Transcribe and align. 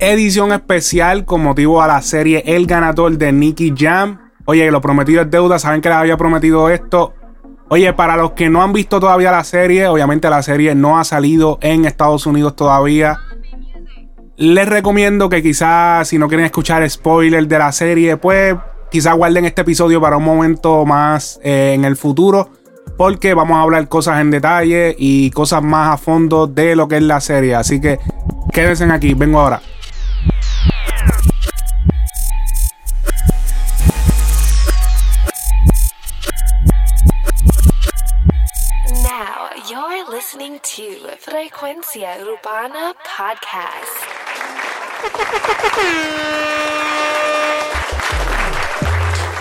edición 0.00 0.52
especial 0.52 1.26
con 1.26 1.42
motivo 1.42 1.82
a 1.82 1.86
la 1.86 2.00
serie 2.00 2.42
El 2.46 2.66
Ganador 2.66 3.18
de 3.18 3.32
Nicky 3.32 3.74
Jam. 3.76 4.30
Oye, 4.46 4.70
lo 4.70 4.80
prometido 4.80 5.22
es 5.22 5.30
deuda, 5.30 5.58
saben 5.58 5.82
que 5.82 5.90
les 5.90 5.98
había 5.98 6.16
prometido 6.16 6.70
esto. 6.70 7.12
Oye, 7.68 7.92
para 7.92 8.16
los 8.16 8.32
que 8.32 8.48
no 8.48 8.62
han 8.62 8.72
visto 8.72 8.98
todavía 8.98 9.30
la 9.30 9.44
serie, 9.44 9.86
obviamente 9.86 10.28
la 10.30 10.42
serie 10.42 10.74
no 10.74 10.98
ha 10.98 11.04
salido 11.04 11.58
en 11.60 11.84
Estados 11.84 12.26
Unidos 12.26 12.56
todavía. 12.56 13.18
Les 14.36 14.66
recomiendo 14.66 15.28
que 15.28 15.42
quizás 15.42 16.08
si 16.08 16.18
no 16.18 16.28
quieren 16.28 16.46
escuchar 16.46 16.88
spoilers 16.88 17.46
de 17.48 17.58
la 17.58 17.70
serie, 17.70 18.16
pues 18.16 18.56
quizás 18.90 19.14
guarden 19.14 19.44
este 19.44 19.60
episodio 19.60 20.00
para 20.00 20.16
un 20.16 20.24
momento 20.24 20.86
más 20.86 21.38
eh, 21.44 21.72
en 21.74 21.84
el 21.84 21.96
futuro. 21.96 22.48
Porque 22.96 23.34
vamos 23.34 23.56
a 23.58 23.62
hablar 23.62 23.86
cosas 23.88 24.20
en 24.20 24.30
detalle 24.30 24.96
y 24.98 25.30
cosas 25.30 25.62
más 25.62 25.94
a 25.94 25.96
fondo 25.98 26.46
de 26.46 26.74
lo 26.74 26.88
que 26.88 26.96
es 26.96 27.02
la 27.02 27.20
serie. 27.20 27.54
Así 27.54 27.80
que 27.80 27.98
quédense 28.52 28.84
aquí, 28.84 29.14
vengo 29.14 29.38
ahora. 29.38 29.60
Frecuencia 41.30 42.16
Urbana 42.20 42.92
Podcast. 43.16 43.86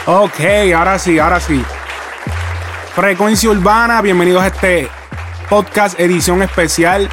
Ok, 0.05 0.39
ahora 0.75 0.99
sí, 0.99 1.17
ahora 1.17 1.39
sí. 1.39 1.63
Frecuencia 2.93 3.49
Urbana, 3.49 4.03
bienvenidos 4.03 4.43
a 4.43 4.47
este 4.47 4.87
podcast 5.49 5.99
edición 5.99 6.43
especial. 6.43 7.09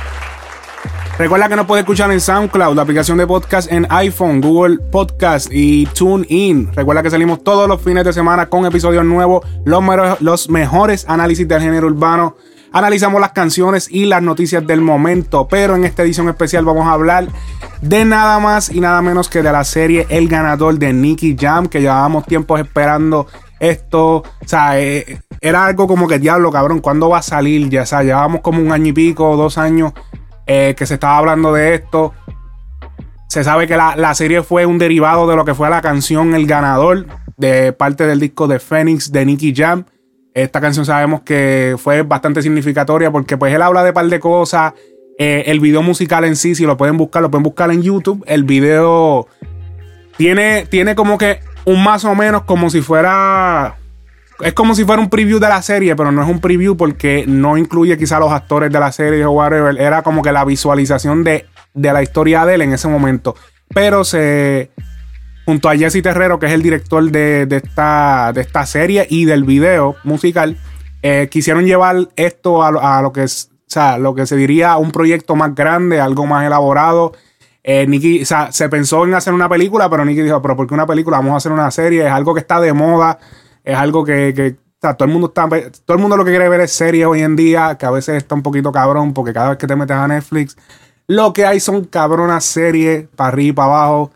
Recuerda 1.18 1.48
que 1.48 1.56
nos 1.56 1.64
puedes 1.64 1.82
escuchar 1.82 2.10
en 2.10 2.20
SoundCloud, 2.20 2.76
la 2.76 2.82
aplicación 2.82 3.16
de 3.16 3.26
podcast 3.26 3.72
en 3.72 3.86
iPhone, 3.88 4.42
Google 4.42 4.76
Podcast 4.92 5.48
y 5.50 5.86
TuneIn. 5.86 6.70
Recuerda 6.74 7.02
que 7.02 7.08
salimos 7.08 7.42
todos 7.42 7.66
los 7.66 7.80
fines 7.80 8.04
de 8.04 8.12
semana 8.12 8.50
con 8.50 8.66
episodios 8.66 9.06
nuevos, 9.06 9.42
los, 9.64 9.82
los 10.20 10.50
mejores 10.50 11.08
análisis 11.08 11.48
del 11.48 11.62
género 11.62 11.86
urbano 11.86 12.36
analizamos 12.76 13.22
las 13.22 13.32
canciones 13.32 13.88
y 13.90 14.04
las 14.04 14.22
noticias 14.22 14.66
del 14.66 14.82
momento. 14.82 15.48
Pero 15.48 15.76
en 15.76 15.84
esta 15.84 16.02
edición 16.02 16.28
especial 16.28 16.64
vamos 16.64 16.86
a 16.86 16.92
hablar 16.92 17.28
de 17.80 18.04
nada 18.04 18.38
más 18.38 18.70
y 18.70 18.80
nada 18.80 19.00
menos 19.00 19.28
que 19.28 19.42
de 19.42 19.50
la 19.50 19.64
serie 19.64 20.06
El 20.10 20.28
ganador 20.28 20.78
de 20.78 20.92
Nicky 20.92 21.36
Jam, 21.38 21.68
que 21.68 21.80
llevábamos 21.80 22.26
tiempos 22.26 22.60
esperando 22.60 23.26
esto. 23.60 24.16
O 24.16 24.24
sea, 24.44 24.78
eh, 24.78 25.20
era 25.40 25.64
algo 25.64 25.86
como 25.86 26.06
que 26.06 26.18
diablo, 26.18 26.52
cabrón, 26.52 26.80
¿cuándo 26.80 27.08
va 27.08 27.18
a 27.18 27.22
salir? 27.22 27.70
Ya, 27.70 27.82
o 27.82 27.86
sea, 27.86 28.02
llevábamos 28.02 28.42
como 28.42 28.60
un 28.60 28.70
año 28.72 28.88
y 28.88 28.92
pico, 28.92 29.36
dos 29.36 29.56
años 29.56 29.92
eh, 30.46 30.74
que 30.76 30.84
se 30.84 30.94
estaba 30.94 31.16
hablando 31.16 31.54
de 31.54 31.74
esto. 31.74 32.12
Se 33.28 33.42
sabe 33.42 33.66
que 33.66 33.76
la, 33.76 33.96
la, 33.96 34.14
serie 34.14 34.42
fue 34.42 34.66
un 34.66 34.78
derivado 34.78 35.26
de 35.26 35.34
lo 35.34 35.44
que 35.44 35.54
fue 35.54 35.68
la 35.70 35.80
canción 35.80 36.34
El 36.34 36.46
Ganador, 36.46 37.06
de 37.38 37.72
parte 37.72 38.06
del 38.06 38.20
disco 38.20 38.46
de 38.46 38.60
Phoenix 38.60 39.10
de 39.10 39.24
Nicky 39.24 39.54
Jam. 39.54 39.84
Esta 40.36 40.60
canción 40.60 40.84
sabemos 40.84 41.22
que 41.22 41.76
fue 41.78 42.02
bastante 42.02 42.42
significatoria 42.42 43.10
porque 43.10 43.38
pues 43.38 43.54
él 43.54 43.62
habla 43.62 43.82
de 43.82 43.88
un 43.88 43.94
par 43.94 44.06
de 44.06 44.20
cosas. 44.20 44.74
Eh, 45.18 45.44
el 45.46 45.60
video 45.60 45.80
musical 45.80 46.26
en 46.26 46.36
sí, 46.36 46.54
si 46.54 46.66
lo 46.66 46.76
pueden 46.76 46.98
buscar, 46.98 47.22
lo 47.22 47.30
pueden 47.30 47.42
buscar 47.42 47.70
en 47.70 47.82
YouTube. 47.82 48.22
El 48.26 48.44
video 48.44 49.28
tiene, 50.18 50.66
tiene 50.66 50.94
como 50.94 51.16
que 51.16 51.40
un 51.64 51.82
más 51.82 52.04
o 52.04 52.14
menos 52.14 52.42
como 52.42 52.68
si 52.68 52.82
fuera... 52.82 53.76
Es 54.40 54.52
como 54.52 54.74
si 54.74 54.84
fuera 54.84 55.00
un 55.00 55.08
preview 55.08 55.38
de 55.38 55.48
la 55.48 55.62
serie, 55.62 55.96
pero 55.96 56.12
no 56.12 56.22
es 56.22 56.28
un 56.28 56.42
preview 56.42 56.76
porque 56.76 57.24
no 57.26 57.56
incluye 57.56 57.96
quizá 57.96 58.20
los 58.20 58.30
actores 58.30 58.70
de 58.70 58.78
la 58.78 58.92
serie 58.92 59.24
o 59.24 59.30
whatever. 59.30 59.80
Era 59.80 60.02
como 60.02 60.20
que 60.20 60.32
la 60.32 60.44
visualización 60.44 61.24
de, 61.24 61.46
de 61.72 61.92
la 61.94 62.02
historia 62.02 62.44
de 62.44 62.56
él 62.56 62.60
en 62.60 62.74
ese 62.74 62.88
momento. 62.88 63.36
Pero 63.72 64.04
se, 64.04 64.70
junto 65.46 65.68
a 65.68 65.76
Jesse 65.76 66.02
Terrero, 66.02 66.38
que 66.38 66.46
es 66.46 66.52
el 66.52 66.62
director 66.62 67.08
de, 67.10 67.46
esta, 67.50 68.32
de 68.34 68.40
esta 68.42 68.66
serie 68.66 69.06
y 69.08 69.24
del 69.24 69.44
video 69.44 69.94
musical, 70.02 70.58
eh, 71.02 71.28
quisieron 71.30 71.64
llevar 71.64 72.08
esto 72.16 72.64
a, 72.64 73.00
lo 73.00 73.12
que 73.12 73.26
sea, 73.28 73.96
lo 73.96 74.14
que 74.14 74.26
se 74.26 74.36
diría 74.36 74.76
un 74.76 74.90
proyecto 74.90 75.36
más 75.36 75.54
grande, 75.54 76.00
algo 76.00 76.26
más 76.26 76.44
elaborado. 76.44 77.12
Eh, 77.62 78.20
o 78.20 78.26
sea, 78.26 78.50
se 78.50 78.68
pensó 78.68 79.04
en 79.04 79.14
hacer 79.14 79.32
una 79.32 79.48
película, 79.48 79.88
pero 79.88 80.04
Nicky 80.04 80.22
dijo, 80.22 80.42
pero 80.42 80.56
¿por 80.56 80.66
qué 80.66 80.74
una 80.74 80.86
película? 80.86 81.18
Vamos 81.18 81.34
a 81.34 81.36
hacer 81.36 81.52
una 81.52 81.70
serie, 81.70 82.04
es 82.04 82.12
algo 82.12 82.34
que 82.34 82.40
está 82.40 82.60
de 82.60 82.72
moda, 82.72 83.20
es 83.62 83.76
algo 83.76 84.04
que, 84.04 84.34
que 84.34 84.56
o 84.58 84.78
sea, 84.80 84.94
todo 84.94 85.06
el 85.06 85.12
mundo 85.12 85.28
está, 85.28 85.48
todo 85.48 85.96
el 85.96 86.00
mundo 86.00 86.16
lo 86.16 86.24
que 86.24 86.32
quiere 86.32 86.48
ver 86.48 86.60
es 86.60 86.72
series 86.72 87.06
hoy 87.06 87.22
en 87.22 87.36
día, 87.36 87.76
que 87.78 87.86
a 87.86 87.90
veces 87.92 88.16
está 88.16 88.34
un 88.34 88.42
poquito 88.42 88.72
cabrón, 88.72 89.14
porque 89.14 89.32
cada 89.32 89.50
vez 89.50 89.58
que 89.58 89.68
te 89.68 89.76
metes 89.76 89.96
a 89.96 90.08
Netflix, 90.08 90.56
lo 91.06 91.32
que 91.32 91.46
hay 91.46 91.60
son 91.60 91.84
cabronas 91.84 92.44
series 92.44 93.06
para 93.14 93.28
arriba 93.28 93.48
y 93.48 93.52
para 93.52 93.68
abajo. 93.68 94.10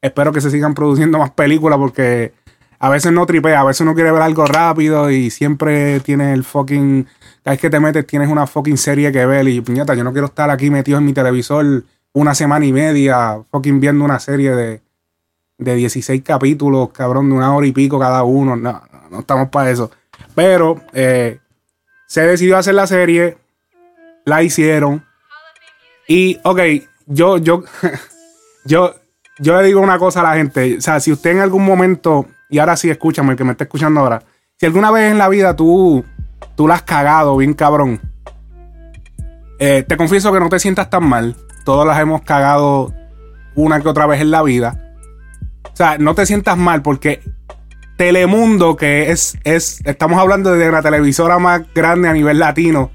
Espero 0.00 0.32
que 0.32 0.40
se 0.40 0.50
sigan 0.50 0.74
produciendo 0.74 1.18
más 1.18 1.30
películas 1.30 1.78
porque 1.78 2.32
a 2.78 2.90
veces 2.90 3.12
no 3.12 3.26
tripea, 3.26 3.60
a 3.60 3.64
veces 3.64 3.80
uno 3.80 3.94
quiere 3.94 4.12
ver 4.12 4.22
algo 4.22 4.46
rápido 4.46 5.10
y 5.10 5.30
siempre 5.30 6.00
tienes 6.00 6.34
el 6.34 6.44
fucking. 6.44 7.06
Cada 7.42 7.54
vez 7.54 7.60
que 7.60 7.70
te 7.70 7.80
metes 7.80 8.06
tienes 8.06 8.28
una 8.28 8.46
fucking 8.46 8.76
serie 8.76 9.12
que 9.12 9.24
ver 9.24 9.48
y 9.48 9.60
puñeta, 9.60 9.94
yo 9.94 10.04
no 10.04 10.12
quiero 10.12 10.26
estar 10.26 10.50
aquí 10.50 10.70
metido 10.70 10.98
en 10.98 11.04
mi 11.04 11.12
televisor 11.12 11.84
una 12.12 12.34
semana 12.34 12.66
y 12.66 12.72
media 12.72 13.38
fucking 13.50 13.80
viendo 13.80 14.04
una 14.04 14.18
serie 14.18 14.54
de, 14.54 14.80
de 15.58 15.74
16 15.74 16.22
capítulos, 16.22 16.90
cabrón, 16.90 17.28
de 17.28 17.36
una 17.36 17.54
hora 17.54 17.66
y 17.66 17.72
pico 17.72 17.98
cada 17.98 18.22
uno. 18.24 18.56
No, 18.56 18.82
no, 19.10 19.20
estamos 19.20 19.48
para 19.48 19.70
eso. 19.70 19.90
Pero 20.34 20.80
eh, 20.92 21.38
se 22.06 22.22
decidió 22.22 22.58
hacer 22.58 22.74
la 22.74 22.86
serie, 22.86 23.38
la 24.24 24.42
hicieron. 24.42 25.04
Y, 26.08 26.38
ok, 26.44 26.60
yo, 27.06 27.38
yo, 27.38 27.64
yo, 28.64 28.94
yo 29.38 29.56
le 29.56 29.66
digo 29.66 29.80
una 29.80 29.98
cosa 29.98 30.20
a 30.20 30.22
la 30.22 30.34
gente. 30.34 30.78
O 30.78 30.80
sea, 30.80 31.00
si 31.00 31.12
usted 31.12 31.30
en 31.30 31.40
algún 31.40 31.64
momento, 31.64 32.26
y 32.48 32.58
ahora 32.58 32.76
sí 32.76 32.90
escúchame, 32.90 33.32
el 33.32 33.36
que 33.36 33.44
me 33.44 33.52
está 33.52 33.64
escuchando 33.64 34.00
ahora, 34.00 34.22
si 34.58 34.66
alguna 34.66 34.90
vez 34.90 35.10
en 35.10 35.18
la 35.18 35.28
vida 35.28 35.54
tú, 35.56 36.04
tú 36.54 36.66
la 36.66 36.74
has 36.74 36.82
cagado 36.82 37.36
bien 37.36 37.54
cabrón, 37.54 38.00
eh, 39.58 39.84
te 39.86 39.96
confieso 39.96 40.32
que 40.32 40.40
no 40.40 40.48
te 40.48 40.58
sientas 40.58 40.90
tan 40.90 41.08
mal. 41.08 41.36
Todos 41.64 41.86
las 41.86 41.98
hemos 41.98 42.22
cagado 42.22 42.92
una 43.54 43.80
que 43.80 43.88
otra 43.88 44.06
vez 44.06 44.20
en 44.20 44.30
la 44.30 44.42
vida. 44.42 44.94
O 45.64 45.76
sea, 45.76 45.98
no 45.98 46.14
te 46.14 46.26
sientas 46.26 46.56
mal 46.56 46.82
porque 46.82 47.20
Telemundo, 47.96 48.76
que 48.76 49.10
es, 49.10 49.38
es, 49.44 49.80
estamos 49.86 50.18
hablando 50.18 50.52
de 50.52 50.70
la 50.70 50.82
televisora 50.82 51.38
más 51.38 51.62
grande 51.74 52.08
a 52.08 52.12
nivel 52.12 52.38
latino, 52.38 52.90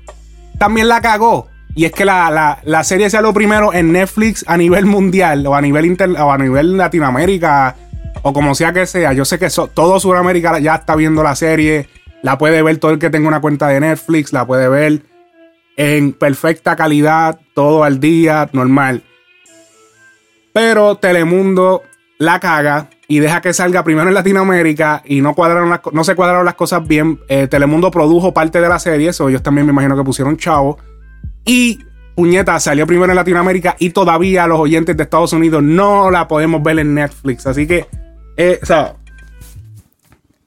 también 0.60 0.88
la 0.88 1.02
cagó. 1.02 1.48
Y 1.74 1.86
es 1.86 1.92
que 1.92 2.06
la, 2.06 2.60
serie 2.84 3.10
sea 3.10 3.22
lo 3.22 3.34
primero 3.34 3.74
en 3.74 3.94
Netflix 3.94 4.44
a 4.48 4.58
nivel 4.58 4.86
mundial 4.86 5.46
o 5.48 5.56
a 5.56 5.62
nivel, 5.62 5.86
inter, 5.86 6.10
o 6.10 6.32
a 6.32 6.38
nivel 6.38 6.78
Latinoamérica 6.78 7.76
o 8.22 8.34
como 8.34 8.56
sea 8.56 8.74
que 8.74 8.86
sea. 8.86 9.14
Yo 9.14 9.26
sé 9.26 9.40
que 9.40 9.48
todo 9.74 10.00
Sudamérica 10.00 10.60
ya 10.60 10.76
está 10.76 10.96
viendo 10.96 11.24
la 11.24 11.36
serie. 11.36 11.88
La 12.24 12.38
puede 12.38 12.62
ver 12.62 12.78
todo 12.78 12.92
el 12.92 13.00
que 13.00 13.10
tenga 13.10 13.28
una 13.28 13.42
cuenta 13.42 13.68
de 13.70 13.80
Netflix. 13.80 14.34
La 14.34 14.46
puede 14.46 14.68
ver 14.68 15.02
en 15.78 16.14
perfecta 16.14 16.76
calidad, 16.76 17.40
todo 17.54 17.84
al 17.84 18.00
día, 18.00 18.50
normal. 18.52 19.04
Pero 20.54 20.98
Telemundo 20.98 21.84
la 22.18 22.40
caga 22.40 22.90
y 23.08 23.20
deja 23.20 23.42
que 23.42 23.54
salga 23.54 23.84
primero 23.84 24.08
en 24.08 24.14
Latinoamérica 24.14 25.02
y 25.06 25.22
no, 25.22 25.34
cuadraron 25.34 25.80
no 25.92 26.04
se 26.04 26.16
cuadraron 26.16 26.46
las 26.46 26.56
cosas 26.56 26.86
bien. 26.86 27.20
Eh, 27.30 27.48
Telemundo 27.48 27.90
produjo 27.90 28.34
parte 28.34 28.62
de 28.62 28.70
la 28.70 28.78
serie, 28.78 29.10
eso 29.10 29.30
ellos 29.30 29.42
también 29.42 29.66
me 29.66 29.72
imagino 29.72 29.96
que 29.96 30.04
pusieron 30.04 30.38
chavo. 30.38 30.78
Y 31.46 31.80
puñeta, 32.16 32.60
salió 32.60 32.86
primero 32.86 33.12
en 33.12 33.16
Latinoamérica 33.16 33.76
y 33.80 33.92
todavía 33.92 34.48
los 34.48 34.60
oyentes 34.60 34.96
de 34.96 35.04
Estados 35.04 35.34
Unidos 35.34 35.64
no 35.64 36.12
la 36.12 36.28
podemos 36.28 36.62
ver 36.62 36.80
en 36.80 36.94
Netflix. 36.94 37.48
Así 37.48 37.68
que, 37.68 37.88
eh, 38.38 38.60
o 38.62 38.66
sea, 38.66 38.96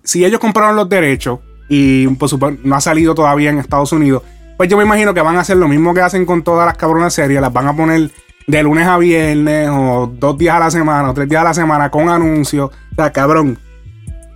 si 0.03 0.25
ellos 0.25 0.41
compraron 0.41 0.77
los 0.77 0.89
derechos 0.89 1.41
y 1.69 2.07
por 2.09 2.29
supuesto 2.29 2.61
no 2.63 2.77
ha 2.77 2.81
salido 2.81 3.15
todavía 3.15 3.51
en 3.51 3.59
Estados 3.59 3.93
Unidos, 3.93 4.23
pues 4.57 4.69
yo 4.69 4.77
me 4.77 4.85
imagino 4.85 5.15
que 5.15 5.21
van 5.21 5.37
a 5.37 5.41
hacer 5.41 5.57
lo 5.57 5.67
mismo 5.67 5.95
que 5.95 6.01
hacen 6.01 6.27
con 6.27 6.45
todas 6.45 6.67
las 6.67 6.77
cabronas 6.77 7.13
series, 7.15 7.41
las 7.41 7.53
van 7.53 7.67
a 7.67 7.77
poner 7.77 8.11
de 8.47 8.63
lunes 8.63 8.87
a 8.87 8.99
viernes 8.99 9.69
o 9.73 10.13
dos 10.15 10.39
días 10.39 10.55
a 10.57 10.61
la 10.61 10.71
semana 10.71 11.11
o 11.11 11.15
tres 11.15 11.29
días 11.29 11.41
a 11.41 11.45
la 11.45 11.55
semana 11.55 11.91
con 11.91 12.09
anuncios. 12.09 12.71
O 12.71 12.95
sea, 12.95 13.13
cabrón, 13.13 13.59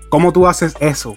¿cómo 0.09 0.33
tú 0.33 0.47
haces 0.47 0.75
eso? 0.81 1.17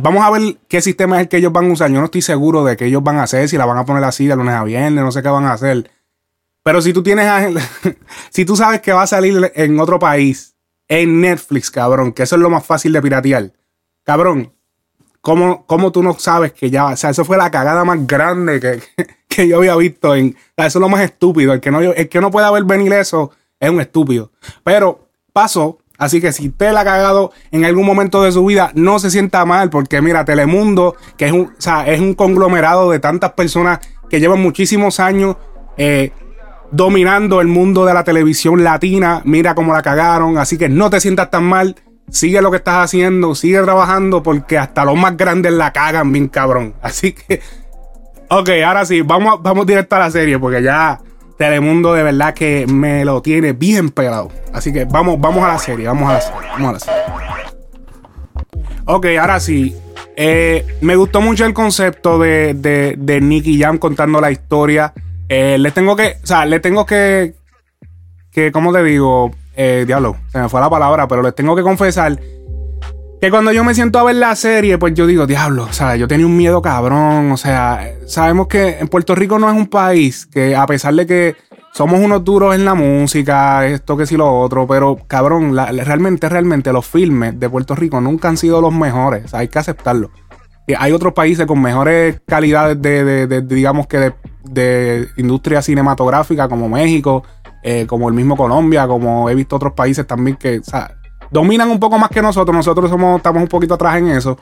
Vamos 0.00 0.22
a 0.22 0.30
ver 0.30 0.58
qué 0.68 0.80
sistema 0.80 1.16
es 1.16 1.22
el 1.22 1.28
que 1.28 1.38
ellos 1.38 1.52
van 1.52 1.68
a 1.68 1.72
usar. 1.72 1.90
Yo 1.90 1.98
no 1.98 2.04
estoy 2.04 2.22
seguro 2.22 2.64
de 2.64 2.76
qué 2.76 2.86
ellos 2.86 3.02
van 3.02 3.16
a 3.16 3.24
hacer, 3.24 3.48
si 3.48 3.56
la 3.56 3.66
van 3.66 3.78
a 3.78 3.84
poner 3.84 4.04
así 4.04 4.26
de 4.26 4.36
lunes 4.36 4.54
a 4.54 4.62
viernes, 4.62 5.02
no 5.02 5.10
sé 5.10 5.22
qué 5.22 5.28
van 5.28 5.44
a 5.44 5.54
hacer. 5.54 5.90
Pero 6.62 6.80
si 6.80 6.92
tú 6.92 7.02
tienes 7.02 7.26
si 8.30 8.44
tú 8.44 8.54
sabes 8.54 8.80
que 8.80 8.92
va 8.92 9.02
a 9.02 9.06
salir 9.08 9.50
en 9.56 9.80
otro 9.80 9.98
país, 9.98 10.54
en 10.86 11.20
Netflix, 11.20 11.70
cabrón, 11.70 12.12
que 12.12 12.22
eso 12.22 12.36
es 12.36 12.42
lo 12.42 12.50
más 12.50 12.64
fácil 12.64 12.92
de 12.92 13.02
piratear. 13.02 13.52
Cabrón, 14.04 14.52
¿cómo, 15.20 15.66
cómo 15.66 15.90
tú 15.90 16.02
no 16.02 16.16
sabes 16.18 16.52
que 16.52 16.70
ya, 16.70 16.86
o 16.86 16.96
sea, 16.96 17.10
eso 17.10 17.24
fue 17.24 17.36
la 17.36 17.50
cagada 17.50 17.84
más 17.84 18.06
grande 18.06 18.60
que, 18.60 18.82
que 19.28 19.48
yo 19.48 19.56
había 19.56 19.74
visto 19.74 20.14
en, 20.14 20.36
o 20.36 20.54
sea, 20.56 20.66
eso 20.66 20.78
es 20.78 20.80
lo 20.80 20.88
más 20.88 21.00
estúpido. 21.00 21.52
El 21.52 21.60
que 21.60 21.72
no, 21.72 21.80
el 21.80 22.08
que 22.08 22.20
no 22.20 22.30
pueda 22.30 22.50
ver 22.52 22.64
venir 22.64 22.92
eso 22.92 23.32
es 23.58 23.70
un 23.70 23.80
estúpido. 23.80 24.30
Pero 24.62 25.08
pasó, 25.32 25.78
Así 26.02 26.20
que 26.20 26.32
si 26.32 26.48
usted 26.48 26.72
la 26.72 26.80
ha 26.80 26.84
cagado 26.84 27.30
en 27.52 27.64
algún 27.64 27.86
momento 27.86 28.24
de 28.24 28.32
su 28.32 28.44
vida, 28.44 28.72
no 28.74 28.98
se 28.98 29.08
sienta 29.08 29.44
mal, 29.44 29.70
porque 29.70 30.02
mira, 30.02 30.24
Telemundo, 30.24 30.96
que 31.16 31.26
es 31.26 31.32
un, 31.32 31.52
es 31.86 32.00
un 32.00 32.14
conglomerado 32.14 32.90
de 32.90 32.98
tantas 32.98 33.34
personas 33.34 33.78
que 34.10 34.18
llevan 34.18 34.42
muchísimos 34.42 34.98
años 34.98 35.36
eh, 35.76 36.10
dominando 36.72 37.40
el 37.40 37.46
mundo 37.46 37.84
de 37.84 37.94
la 37.94 38.02
televisión 38.02 38.64
latina. 38.64 39.22
Mira 39.24 39.54
cómo 39.54 39.72
la 39.72 39.80
cagaron. 39.82 40.38
Así 40.38 40.58
que 40.58 40.68
no 40.68 40.90
te 40.90 40.98
sientas 40.98 41.30
tan 41.30 41.44
mal. 41.44 41.76
Sigue 42.10 42.42
lo 42.42 42.50
que 42.50 42.56
estás 42.56 42.84
haciendo, 42.84 43.36
sigue 43.36 43.62
trabajando 43.62 44.24
porque 44.24 44.58
hasta 44.58 44.84
los 44.84 44.96
más 44.96 45.16
grandes 45.16 45.52
la 45.52 45.72
cagan 45.72 46.10
bien 46.10 46.26
cabrón. 46.26 46.74
Así 46.82 47.12
que, 47.12 47.40
ok, 48.28 48.50
ahora 48.66 48.84
sí, 48.84 49.02
vamos, 49.02 49.40
vamos 49.40 49.66
directo 49.66 49.94
a 49.94 50.00
la 50.00 50.10
serie 50.10 50.36
porque 50.40 50.64
ya 50.64 50.98
Telemundo 51.42 51.92
de 51.92 52.04
verdad 52.04 52.34
que 52.34 52.68
me 52.68 53.04
lo 53.04 53.20
tiene 53.20 53.52
bien 53.52 53.90
pelado. 53.90 54.30
Así 54.52 54.72
que 54.72 54.84
vamos, 54.84 55.20
vamos 55.20 55.42
a 55.42 55.48
la 55.48 55.58
serie, 55.58 55.88
vamos 55.88 56.08
a 56.08 56.12
la 56.12 56.20
serie, 56.20 56.48
vamos 56.52 56.68
a 56.68 56.72
la 56.74 56.78
serie. 56.78 57.02
Ok, 58.84 59.06
ahora 59.20 59.40
sí. 59.40 59.76
Eh, 60.14 60.64
me 60.82 60.94
gustó 60.94 61.20
mucho 61.20 61.44
el 61.44 61.52
concepto 61.52 62.20
de, 62.20 62.54
de, 62.54 63.20
Nicky 63.20 63.60
Jam 63.60 63.78
contando 63.78 64.20
la 64.20 64.30
historia. 64.30 64.92
Eh, 65.28 65.56
le 65.58 65.72
tengo 65.72 65.96
que, 65.96 66.18
o 66.22 66.26
sea, 66.28 66.46
le 66.46 66.60
tengo 66.60 66.86
que, 66.86 67.34
que, 68.30 68.52
¿cómo 68.52 68.72
te 68.72 68.84
digo? 68.84 69.32
Eh, 69.56 69.82
diablo, 69.84 70.18
se 70.28 70.38
me 70.38 70.48
fue 70.48 70.60
la 70.60 70.70
palabra, 70.70 71.08
pero 71.08 71.22
les 71.22 71.34
tengo 71.34 71.56
que 71.56 71.62
confesar 71.62 72.20
que 73.22 73.30
cuando 73.30 73.52
yo 73.52 73.62
me 73.62 73.72
siento 73.72 74.00
a 74.00 74.02
ver 74.02 74.16
la 74.16 74.34
serie, 74.34 74.78
pues 74.78 74.94
yo 74.94 75.06
digo, 75.06 75.28
diablo, 75.28 75.62
o 75.62 75.72
sea, 75.72 75.94
yo 75.94 76.08
tenía 76.08 76.26
un 76.26 76.36
miedo 76.36 76.60
cabrón, 76.60 77.30
o 77.30 77.36
sea, 77.36 77.88
sabemos 78.04 78.48
que 78.48 78.78
en 78.80 78.88
Puerto 78.88 79.14
Rico 79.14 79.38
no 79.38 79.48
es 79.48 79.56
un 79.56 79.68
país 79.68 80.26
que 80.26 80.56
a 80.56 80.66
pesar 80.66 80.92
de 80.94 81.06
que 81.06 81.36
somos 81.72 82.00
unos 82.00 82.24
duros 82.24 82.52
en 82.52 82.64
la 82.64 82.74
música, 82.74 83.64
esto 83.68 83.96
que 83.96 84.06
sí 84.06 84.16
lo 84.16 84.40
otro, 84.40 84.66
pero 84.66 84.98
cabrón, 85.06 85.56
realmente, 85.56 86.28
realmente 86.28 86.72
los 86.72 86.84
filmes 86.84 87.38
de 87.38 87.48
Puerto 87.48 87.76
Rico 87.76 88.00
nunca 88.00 88.28
han 88.28 88.36
sido 88.36 88.60
los 88.60 88.74
mejores, 88.74 89.26
o 89.26 89.28
sea, 89.28 89.38
hay 89.38 89.46
que 89.46 89.60
aceptarlo. 89.60 90.10
Hay 90.76 90.90
otros 90.90 91.12
países 91.12 91.46
con 91.46 91.62
mejores 91.62 92.20
calidades 92.26 92.82
de, 92.82 93.28
de, 93.28 93.40
digamos 93.42 93.86
que 93.86 94.12
de, 94.42 95.08
industria 95.16 95.62
cinematográfica 95.62 96.48
como 96.48 96.68
México, 96.68 97.22
eh, 97.62 97.86
como 97.86 98.08
el 98.08 98.16
mismo 98.16 98.36
Colombia, 98.36 98.88
como 98.88 99.30
he 99.30 99.36
visto 99.36 99.54
otros 99.54 99.74
países 99.74 100.08
también 100.08 100.36
que 100.36 100.58
o 100.58 100.64
sea, 100.64 100.96
dominan 101.32 101.70
un 101.70 101.80
poco 101.80 101.98
más 101.98 102.10
que 102.10 102.22
nosotros. 102.22 102.54
Nosotros 102.54 102.86
estamos 102.86 103.42
un 103.42 103.48
poquito 103.48 103.74
atrás 103.74 103.96
en 103.96 104.08
eso. 104.08 104.38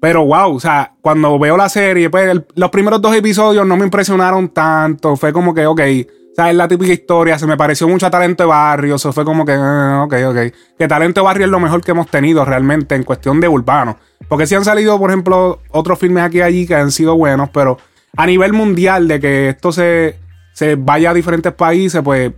Pero 0.00 0.24
wow, 0.24 0.54
o 0.54 0.60
sea, 0.60 0.92
cuando 1.00 1.38
veo 1.38 1.56
la 1.56 1.68
serie, 1.68 2.08
pues 2.08 2.40
los 2.54 2.70
primeros 2.70 3.02
dos 3.02 3.16
episodios 3.16 3.66
no 3.66 3.76
me 3.76 3.84
impresionaron 3.84 4.50
tanto. 4.50 5.16
Fue 5.16 5.32
como 5.32 5.52
que, 5.52 5.66
ok, 5.66 5.80
o 5.80 6.34
sea, 6.36 6.50
es 6.50 6.56
la 6.56 6.68
típica 6.68 6.92
historia. 6.92 7.36
Se 7.36 7.46
me 7.46 7.56
pareció 7.56 7.88
mucho 7.88 8.06
a 8.06 8.10
Talento 8.10 8.44
de 8.44 8.48
Barrio. 8.48 8.94
Eso 8.94 9.12
fue 9.12 9.24
como 9.24 9.44
que, 9.44 9.52
ah, 9.56 10.04
ok, 10.04 10.14
ok. 10.28 10.36
Que 10.78 10.86
Talento 10.86 11.20
de 11.20 11.24
Barrio 11.24 11.46
es 11.46 11.50
lo 11.50 11.58
mejor 11.58 11.82
que 11.82 11.90
hemos 11.90 12.06
tenido 12.06 12.44
realmente 12.44 12.94
en 12.94 13.02
cuestión 13.02 13.40
de 13.40 13.48
urbano. 13.48 13.98
Porque 14.28 14.46
sí 14.46 14.54
han 14.54 14.64
salido, 14.64 14.98
por 15.00 15.10
ejemplo, 15.10 15.60
otros 15.70 15.98
filmes 15.98 16.22
aquí 16.22 16.38
y 16.38 16.42
allí 16.42 16.66
que 16.66 16.76
han 16.76 16.92
sido 16.92 17.16
buenos, 17.16 17.50
pero 17.50 17.78
a 18.16 18.26
nivel 18.26 18.52
mundial 18.52 19.08
de 19.08 19.20
que 19.20 19.48
esto 19.48 19.72
se, 19.72 20.18
se 20.52 20.76
vaya 20.76 21.10
a 21.10 21.14
diferentes 21.14 21.52
países, 21.52 22.02
pues 22.02 22.32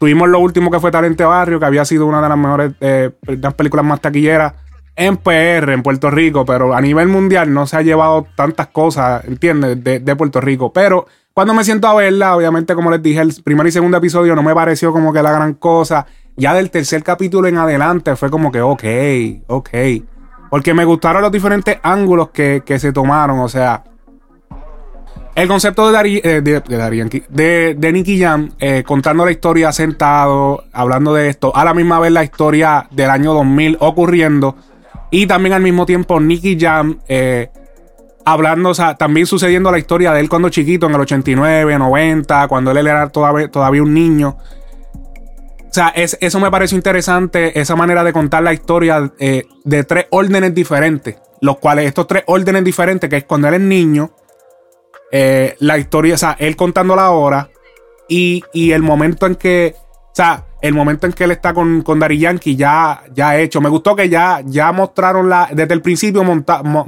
Tuvimos 0.00 0.30
lo 0.30 0.38
último 0.38 0.70
que 0.70 0.80
fue 0.80 0.90
Talente 0.90 1.24
Barrio, 1.24 1.60
que 1.60 1.66
había 1.66 1.84
sido 1.84 2.06
una 2.06 2.22
de 2.22 2.28
las 2.30 2.38
mejores 2.38 2.72
eh, 2.80 3.10
las 3.26 3.52
películas 3.52 3.84
más 3.84 4.00
taquilleras 4.00 4.54
en 4.96 5.18
PR, 5.18 5.74
en 5.74 5.82
Puerto 5.82 6.10
Rico, 6.10 6.46
pero 6.46 6.74
a 6.74 6.80
nivel 6.80 7.08
mundial 7.08 7.52
no 7.52 7.66
se 7.66 7.76
ha 7.76 7.82
llevado 7.82 8.26
tantas 8.34 8.68
cosas, 8.68 9.22
¿entiendes? 9.26 9.84
De, 9.84 10.16
Puerto 10.16 10.40
Rico. 10.40 10.72
Pero 10.72 11.06
cuando 11.34 11.52
me 11.52 11.64
siento 11.64 11.86
a 11.86 11.94
verla, 11.94 12.34
obviamente, 12.34 12.74
como 12.74 12.90
les 12.90 13.02
dije, 13.02 13.20
el 13.20 13.34
primer 13.44 13.66
y 13.66 13.72
segundo 13.72 13.98
episodio 13.98 14.34
no 14.34 14.42
me 14.42 14.54
pareció 14.54 14.90
como 14.90 15.12
que 15.12 15.22
la 15.22 15.32
gran 15.32 15.52
cosa. 15.52 16.06
Ya 16.34 16.54
del 16.54 16.70
tercer 16.70 17.02
capítulo 17.02 17.46
en 17.48 17.58
adelante 17.58 18.16
fue 18.16 18.30
como 18.30 18.50
que, 18.50 18.62
ok, 18.62 18.84
ok. 19.48 19.70
Porque 20.48 20.72
me 20.72 20.86
gustaron 20.86 21.20
los 21.20 21.30
diferentes 21.30 21.76
ángulos 21.82 22.30
que, 22.30 22.62
que 22.64 22.78
se 22.78 22.90
tomaron, 22.94 23.38
o 23.40 23.50
sea. 23.50 23.84
El 25.34 25.48
concepto 25.48 25.86
de, 25.86 25.92
Dari, 25.92 26.20
eh, 26.24 26.42
de, 26.42 27.92
Nicky 27.92 28.20
Jam, 28.20 28.50
eh, 28.58 28.82
contando 28.84 29.24
la 29.24 29.30
historia 29.30 29.72
sentado, 29.72 30.64
hablando 30.72 31.14
de 31.14 31.28
esto, 31.28 31.54
a 31.54 31.64
la 31.64 31.72
misma 31.72 32.00
vez 32.00 32.12
la 32.12 32.24
historia 32.24 32.88
del 32.90 33.10
año 33.10 33.32
2000 33.34 33.76
ocurriendo, 33.80 34.56
y 35.10 35.26
también 35.26 35.52
al 35.54 35.62
mismo 35.62 35.86
tiempo 35.86 36.20
Nicky 36.20 36.58
Jam 36.58 36.98
eh, 37.08 37.48
hablando, 38.24 38.70
o 38.70 38.74
sea, 38.74 38.96
también 38.96 39.26
sucediendo 39.26 39.70
la 39.70 39.78
historia 39.78 40.12
de 40.12 40.20
él 40.20 40.28
cuando 40.28 40.48
chiquito, 40.48 40.86
en 40.86 40.94
el 40.94 41.00
89, 41.00 41.78
90, 41.78 42.48
cuando 42.48 42.72
él 42.72 42.86
era 42.86 43.08
todavía, 43.08 43.48
todavía 43.50 43.82
un 43.82 43.94
niño. 43.94 44.36
O 44.36 45.72
sea, 45.72 45.88
es, 45.90 46.18
eso 46.20 46.40
me 46.40 46.50
pareció 46.50 46.76
interesante, 46.76 47.58
esa 47.60 47.76
manera 47.76 48.02
de 48.02 48.12
contar 48.12 48.42
la 48.42 48.52
historia 48.52 49.12
de 49.20 49.84
tres 49.84 50.06
órdenes 50.10 50.52
diferentes, 50.52 51.16
los 51.40 51.58
cuales 51.58 51.86
estos 51.86 52.08
tres 52.08 52.24
órdenes 52.26 52.64
diferentes, 52.64 53.08
que 53.08 53.18
es 53.18 53.24
cuando 53.24 53.46
él 53.46 53.54
es 53.54 53.60
niño, 53.60 54.10
eh, 55.12 55.56
la 55.58 55.78
historia, 55.78 56.14
o 56.14 56.18
sea, 56.18 56.36
él 56.38 56.56
contando 56.56 56.94
la 56.94 57.10
hora 57.10 57.50
y, 58.08 58.42
el 58.72 58.82
momento 58.82 59.26
en 59.26 59.36
que, 59.36 59.74
o 59.76 60.14
sea, 60.14 60.44
el 60.60 60.74
momento 60.74 61.06
en 61.06 61.12
que 61.12 61.24
él 61.24 61.30
está 61.30 61.54
con, 61.54 61.82
con 61.82 61.98
Dari 61.98 62.18
Yankee 62.18 62.56
ya, 62.56 63.02
ya 63.14 63.38
hecho. 63.38 63.60
Me 63.60 63.68
gustó 63.68 63.96
que 63.96 64.08
ya, 64.08 64.42
ya 64.44 64.72
mostraron 64.72 65.28
la, 65.28 65.48
desde 65.52 65.74
el 65.74 65.80
principio 65.80 66.22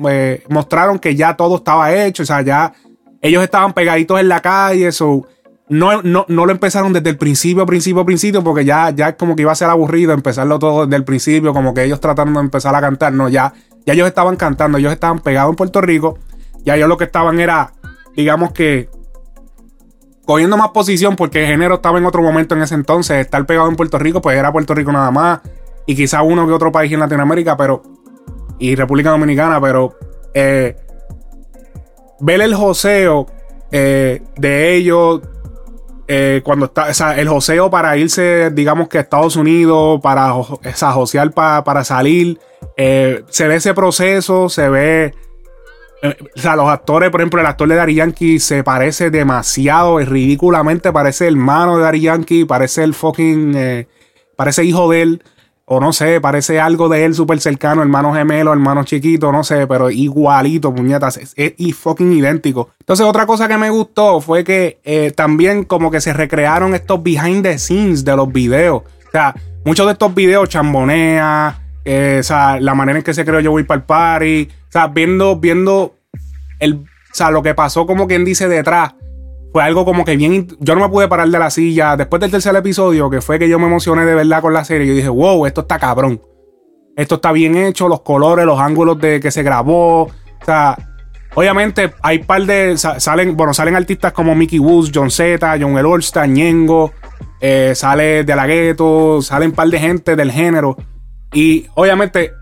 eh, 0.09 0.43
mostraron 0.49 0.99
que 0.99 1.15
ya 1.15 1.37
todo 1.37 1.57
estaba 1.57 1.93
hecho, 1.95 2.25
o 2.25 2.27
sea, 2.27 2.43
ya 2.43 2.73
ellos 3.21 3.43
estaban 3.43 3.73
pegaditos 3.73 4.21
en 4.21 4.29
la 4.29 4.41
calle, 4.41 4.89
eso. 4.89 5.27
No, 5.69 6.03
no, 6.03 6.27
no, 6.29 6.45
lo 6.45 6.53
empezaron 6.53 6.93
desde 6.93 7.09
el 7.09 7.17
principio, 7.17 7.65
principio, 7.65 8.05
principio, 8.05 8.45
porque 8.45 8.65
ya, 8.65 8.91
ya 8.91 9.17
como 9.17 9.35
que 9.35 9.43
iba 9.43 9.53
a 9.53 9.55
ser 9.55 9.71
aburrido 9.71 10.13
empezarlo 10.13 10.59
todo 10.59 10.85
desde 10.85 10.97
el 10.97 11.05
principio, 11.05 11.55
como 11.55 11.73
que 11.73 11.85
ellos 11.85 12.01
trataron 12.01 12.35
de 12.35 12.41
empezar 12.41 12.75
a 12.75 12.81
cantar. 12.81 13.13
No, 13.13 13.29
ya, 13.29 13.55
ya 13.87 13.95
ellos 13.95 14.07
estaban 14.07 14.37
cantando, 14.37 14.77
ellos 14.77 14.93
estaban 14.93 15.21
pegados 15.21 15.51
en 15.51 15.57
Puerto 15.57 15.81
Rico, 15.81 16.19
ya 16.65 16.77
ellos 16.77 16.89
lo 16.89 16.99
que 16.99 17.05
estaban 17.05 17.41
era 17.41 17.73
digamos 18.15 18.53
que 18.53 18.89
cogiendo 20.25 20.57
más 20.57 20.69
posición 20.71 21.17
porque 21.17 21.43
el 21.43 21.47
género 21.49 21.77
estaba 21.77 21.99
en 21.99 22.07
otro 22.07 22.23
momento 22.23 22.55
en 22.55 22.63
ese 22.63 22.75
entonces. 22.75 23.19
Estar 23.19 23.45
pegado 23.47 23.69
en 23.69 23.77
Puerto 23.77 23.99
Rico, 23.99 24.21
pues 24.21 24.39
era 24.39 24.53
Puerto 24.53 24.75
Rico 24.75 24.93
nada 24.93 25.11
más. 25.11 25.41
Y 25.87 25.97
quizá 25.97 26.23
uno 26.23 26.47
que 26.47 26.53
otro 26.53 26.71
país 26.71 26.93
en 26.93 27.01
Latinoamérica, 27.01 27.57
pero. 27.57 27.83
Y 28.59 28.75
República 28.75 29.11
Dominicana, 29.11 29.61
pero. 29.61 29.97
Eh, 30.35 30.77
ver 32.21 32.41
el 32.41 32.55
joseo 32.55 33.27
eh, 33.71 34.23
de 34.37 34.75
ellos. 34.75 35.23
Eh, 36.09 36.43
cuando 36.45 36.67
está, 36.67 36.89
o 36.91 36.95
sea, 36.95 37.19
el 37.19 37.29
joseo 37.29 37.71
para 37.71 37.97
irse, 37.97 38.51
digamos 38.51 38.89
que 38.89 38.99
a 38.99 39.01
Estados 39.01 39.37
Unidos, 39.37 40.01
para 40.03 40.35
o 40.35 40.45
josear 40.45 41.31
para 41.33 41.85
salir, 41.85 42.39
se 42.77 43.49
ve 43.49 43.55
ese 43.55 43.73
proceso, 43.73 44.49
se 44.49 44.69
ve 44.69 45.05
eh, 45.07 45.15
o 46.03 46.41
sea, 46.41 46.57
los 46.57 46.69
actores, 46.69 47.11
por 47.11 47.21
ejemplo, 47.21 47.41
el 47.41 47.47
actor 47.47 47.69
de 47.69 47.77
Dari 47.77 47.95
Yankee 47.95 48.41
se 48.41 48.65
parece 48.65 49.11
demasiado, 49.11 50.01
es 50.01 50.09
ridículamente, 50.09 50.93
parece 50.93 51.29
hermano 51.29 51.77
de 51.77 51.85
Dari 51.85 52.01
Yankee, 52.01 52.45
parece 52.45 52.83
el 52.83 52.93
fucking, 52.93 53.55
eh, 53.55 53.87
parece 54.35 54.65
hijo 54.65 54.91
de 54.91 55.03
él, 55.03 55.23
o 55.65 55.79
no 55.79 55.93
sé, 55.93 56.21
parece 56.21 56.59
algo 56.59 56.89
de 56.89 57.05
él 57.05 57.15
súper 57.15 57.41
cercano, 57.41 57.83
hermano 57.83 58.13
gemelo, 58.13 58.53
hermano 58.53 58.83
chiquito, 58.83 59.31
no 59.31 59.45
sé, 59.45 59.69
pero 59.69 59.91
igualito, 59.91 60.75
puñetas, 60.75 61.19
es, 61.37 61.77
fucking 61.77 62.13
idéntico. 62.13 62.71
Entonces, 62.81 63.07
otra 63.07 63.25
cosa 63.25 63.47
que 63.47 63.57
me 63.57 63.71
gustó 63.71 64.21
fue 64.21 64.43
que 64.43 64.81
eh, 64.83 65.13
también 65.15 65.63
como 65.63 65.93
que 65.93 66.01
se 66.01 66.13
recrearon 66.13 66.75
estos 66.75 67.01
behind 67.01 67.45
the 67.45 67.57
scenes 67.59 68.05
de 68.05 68.17
los 68.17 68.31
videos. 68.33 68.83
O 69.07 69.11
sea, 69.13 69.37
muchos 69.65 69.87
de 69.87 69.93
estos 69.93 70.13
videos 70.13 70.49
chambonea, 70.49 71.61
o 71.85 72.23
sea, 72.25 72.59
la 72.59 72.75
manera 72.75 72.99
en 72.99 73.05
que 73.05 73.15
se 73.15 73.25
creó 73.25 73.39
Yo 73.39 73.53
Voy 73.53 73.63
para 73.63 73.87
Party 73.87 74.49
sea, 74.73 74.89
viendo, 74.89 75.37
viendo 75.37 75.95
el, 76.59 76.75
o 76.75 77.15
sea, 77.15 77.31
lo 77.31 77.43
que 77.43 77.55
pasó 77.55 77.87
como 77.87 78.07
quien 78.07 78.25
dice 78.25 78.49
detrás, 78.49 78.95
fue 79.53 79.63
algo 79.63 79.85
como 79.85 80.05
que 80.05 80.17
bien. 80.17 80.49
Yo 80.61 80.75
no 80.75 80.81
me 80.81 80.89
pude 80.89 81.09
parar 81.09 81.29
de 81.29 81.39
la 81.39 81.51
silla. 81.51 81.97
Después 81.97 82.21
del 82.21 82.31
tercer 82.31 82.57
episodio, 82.57 83.11
que 83.11 83.21
fue 83.21 83.39
que 83.39 83.49
yo 83.49 83.59
me 83.59 83.67
emocioné 83.67 84.05
de 84.07 84.15
verdad 84.15 84.41
con 84.41 84.55
la 84.55 84.65
serie, 84.65 84.87
yo 84.87 84.95
dije, 84.95 85.09
wow, 85.09 85.45
esto 85.47 85.61
está 85.63 85.79
cabrón. 85.79 86.23
Esto 86.97 87.17
está 87.17 87.33
bien 87.33 87.57
hecho, 87.57 87.89
los 87.89 88.01
colores, 88.01 88.47
los 88.47 88.59
ángulos 88.59 88.99
de 88.99 89.21
que 89.21 89.31
se 89.31 89.43
grabó. 89.43 90.05
O 90.05 90.45
sea, 90.45 90.77
obviamente 91.35 91.93
hay 92.03 92.21
par 92.21 92.45
de. 92.47 92.77
Salen, 92.79 93.37
bueno, 93.37 93.53
salen 93.53 93.77
artistas 93.77 94.13
como 94.13 94.35
Mickey 94.35 94.59
Woods, 94.59 94.91
John 94.95 95.11
Z, 95.11 95.57
John 95.61 95.77
El 95.77 95.87
Olsta, 95.87 96.27
Ñengo. 96.27 96.93
Eh, 97.41 97.73
sale 97.75 98.25
de 98.25 98.37
la 98.37 98.47
gueto, 98.47 99.21
salen 99.21 99.53
par 99.53 99.69
de 99.69 99.79
gente 99.79 100.17
del 100.17 100.31
género. 100.33 100.77
Y 101.33 101.67
obviamente 101.75 102.33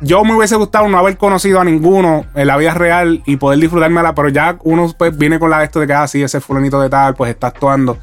yo 0.00 0.24
me 0.24 0.34
hubiese 0.34 0.56
gustado 0.56 0.88
no 0.88 0.98
haber 0.98 1.16
conocido 1.16 1.60
a 1.60 1.64
ninguno 1.64 2.26
en 2.34 2.46
la 2.46 2.56
vida 2.56 2.74
real 2.74 3.22
y 3.26 3.36
poder 3.36 3.58
disfrutármela, 3.58 4.14
pero 4.14 4.28
ya 4.28 4.58
uno 4.64 4.92
pues 4.96 5.16
viene 5.16 5.38
con 5.38 5.50
la 5.50 5.60
de 5.60 5.64
esto 5.64 5.80
de 5.80 5.86
que 5.86 5.92
así 5.94 6.22
ah, 6.22 6.26
ese 6.26 6.40
fulanito 6.40 6.80
de 6.80 6.90
tal, 6.90 7.14
pues 7.14 7.30
está 7.30 7.48
actuando. 7.48 7.98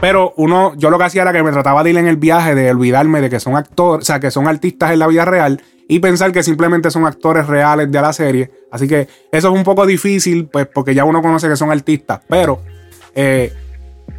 Pero 0.00 0.32
uno, 0.36 0.74
yo 0.76 0.90
lo 0.90 0.98
que 0.98 1.04
hacía 1.04 1.22
era 1.22 1.32
que 1.32 1.42
me 1.42 1.50
trataba 1.50 1.82
de 1.82 1.90
ir 1.90 1.98
en 1.98 2.06
el 2.06 2.16
viaje, 2.16 2.54
de 2.54 2.70
olvidarme 2.70 3.20
de 3.20 3.30
que 3.30 3.40
son 3.40 3.56
actores, 3.56 4.04
o 4.04 4.06
sea, 4.06 4.20
que 4.20 4.30
son 4.30 4.46
artistas 4.46 4.92
en 4.92 5.00
la 5.00 5.06
vida 5.08 5.24
real 5.24 5.60
y 5.88 5.98
pensar 5.98 6.30
que 6.32 6.42
simplemente 6.42 6.90
son 6.90 7.06
actores 7.06 7.46
reales 7.46 7.90
de 7.90 8.00
la 8.00 8.12
serie. 8.12 8.50
Así 8.70 8.86
que 8.86 9.08
eso 9.32 9.48
es 9.48 9.54
un 9.54 9.64
poco 9.64 9.86
difícil, 9.86 10.46
pues 10.46 10.66
porque 10.66 10.94
ya 10.94 11.04
uno 11.04 11.22
conoce 11.22 11.48
que 11.48 11.56
son 11.56 11.72
artistas, 11.72 12.20
pero 12.28 12.60
eh, 13.14 13.52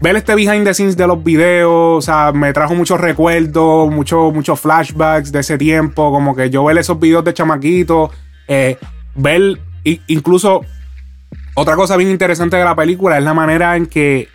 ver 0.01 0.15
este 0.15 0.35
behind 0.35 0.65
the 0.65 0.73
scenes 0.73 0.95
de 0.95 1.07
los 1.07 1.23
videos, 1.23 1.97
o 1.97 2.01
sea, 2.01 2.31
me 2.31 2.53
trajo 2.53 2.75
muchos 2.75 2.99
recuerdos, 2.99 3.91
muchos 3.91 4.33
muchos 4.33 4.59
flashbacks 4.59 5.31
de 5.31 5.39
ese 5.39 5.57
tiempo, 5.57 6.11
como 6.11 6.35
que 6.35 6.49
yo 6.49 6.63
ver 6.63 6.77
esos 6.77 6.99
videos 6.99 7.23
de 7.23 7.33
chamaquito, 7.33 8.11
eh, 8.47 8.77
ver 9.15 9.59
incluso 10.07 10.61
otra 11.55 11.75
cosa 11.75 11.97
bien 11.97 12.09
interesante 12.09 12.57
de 12.57 12.63
la 12.63 12.75
película 12.75 13.17
es 13.17 13.23
la 13.23 13.33
manera 13.33 13.75
en 13.75 13.85
que 13.87 14.27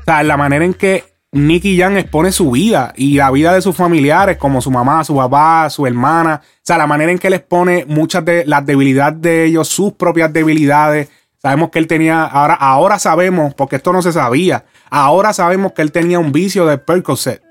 O 0.00 0.04
sea, 0.04 0.22
la 0.22 0.36
manera 0.36 0.64
en 0.64 0.74
que 0.74 1.04
Nicky 1.32 1.78
Jam 1.78 1.96
expone 1.96 2.32
su 2.32 2.50
vida 2.50 2.92
y 2.96 3.14
la 3.16 3.30
vida 3.30 3.54
de 3.54 3.62
sus 3.62 3.76
familiares, 3.76 4.36
como 4.36 4.60
su 4.60 4.70
mamá, 4.70 5.04
su 5.04 5.14
papá, 5.16 5.70
su 5.70 5.86
hermana. 5.86 6.42
O 6.42 6.60
sea, 6.62 6.76
la 6.76 6.88
manera 6.88 7.12
en 7.12 7.18
que 7.18 7.28
él 7.28 7.34
expone 7.34 7.84
muchas 7.86 8.24
de 8.24 8.44
las 8.46 8.66
debilidades 8.66 9.20
de 9.22 9.44
ellos, 9.44 9.68
sus 9.68 9.92
propias 9.92 10.32
debilidades. 10.32 11.08
Sabemos 11.38 11.70
que 11.70 11.78
él 11.78 11.86
tenía, 11.86 12.24
ahora, 12.24 12.54
ahora 12.54 12.98
sabemos, 12.98 13.54
porque 13.54 13.76
esto 13.76 13.92
no 13.92 14.02
se 14.02 14.12
sabía, 14.12 14.64
ahora 14.90 15.32
sabemos 15.32 15.72
que 15.72 15.82
él 15.82 15.92
tenía 15.92 16.18
un 16.18 16.32
vicio 16.32 16.66
de 16.66 16.78
Percocet. 16.78 17.42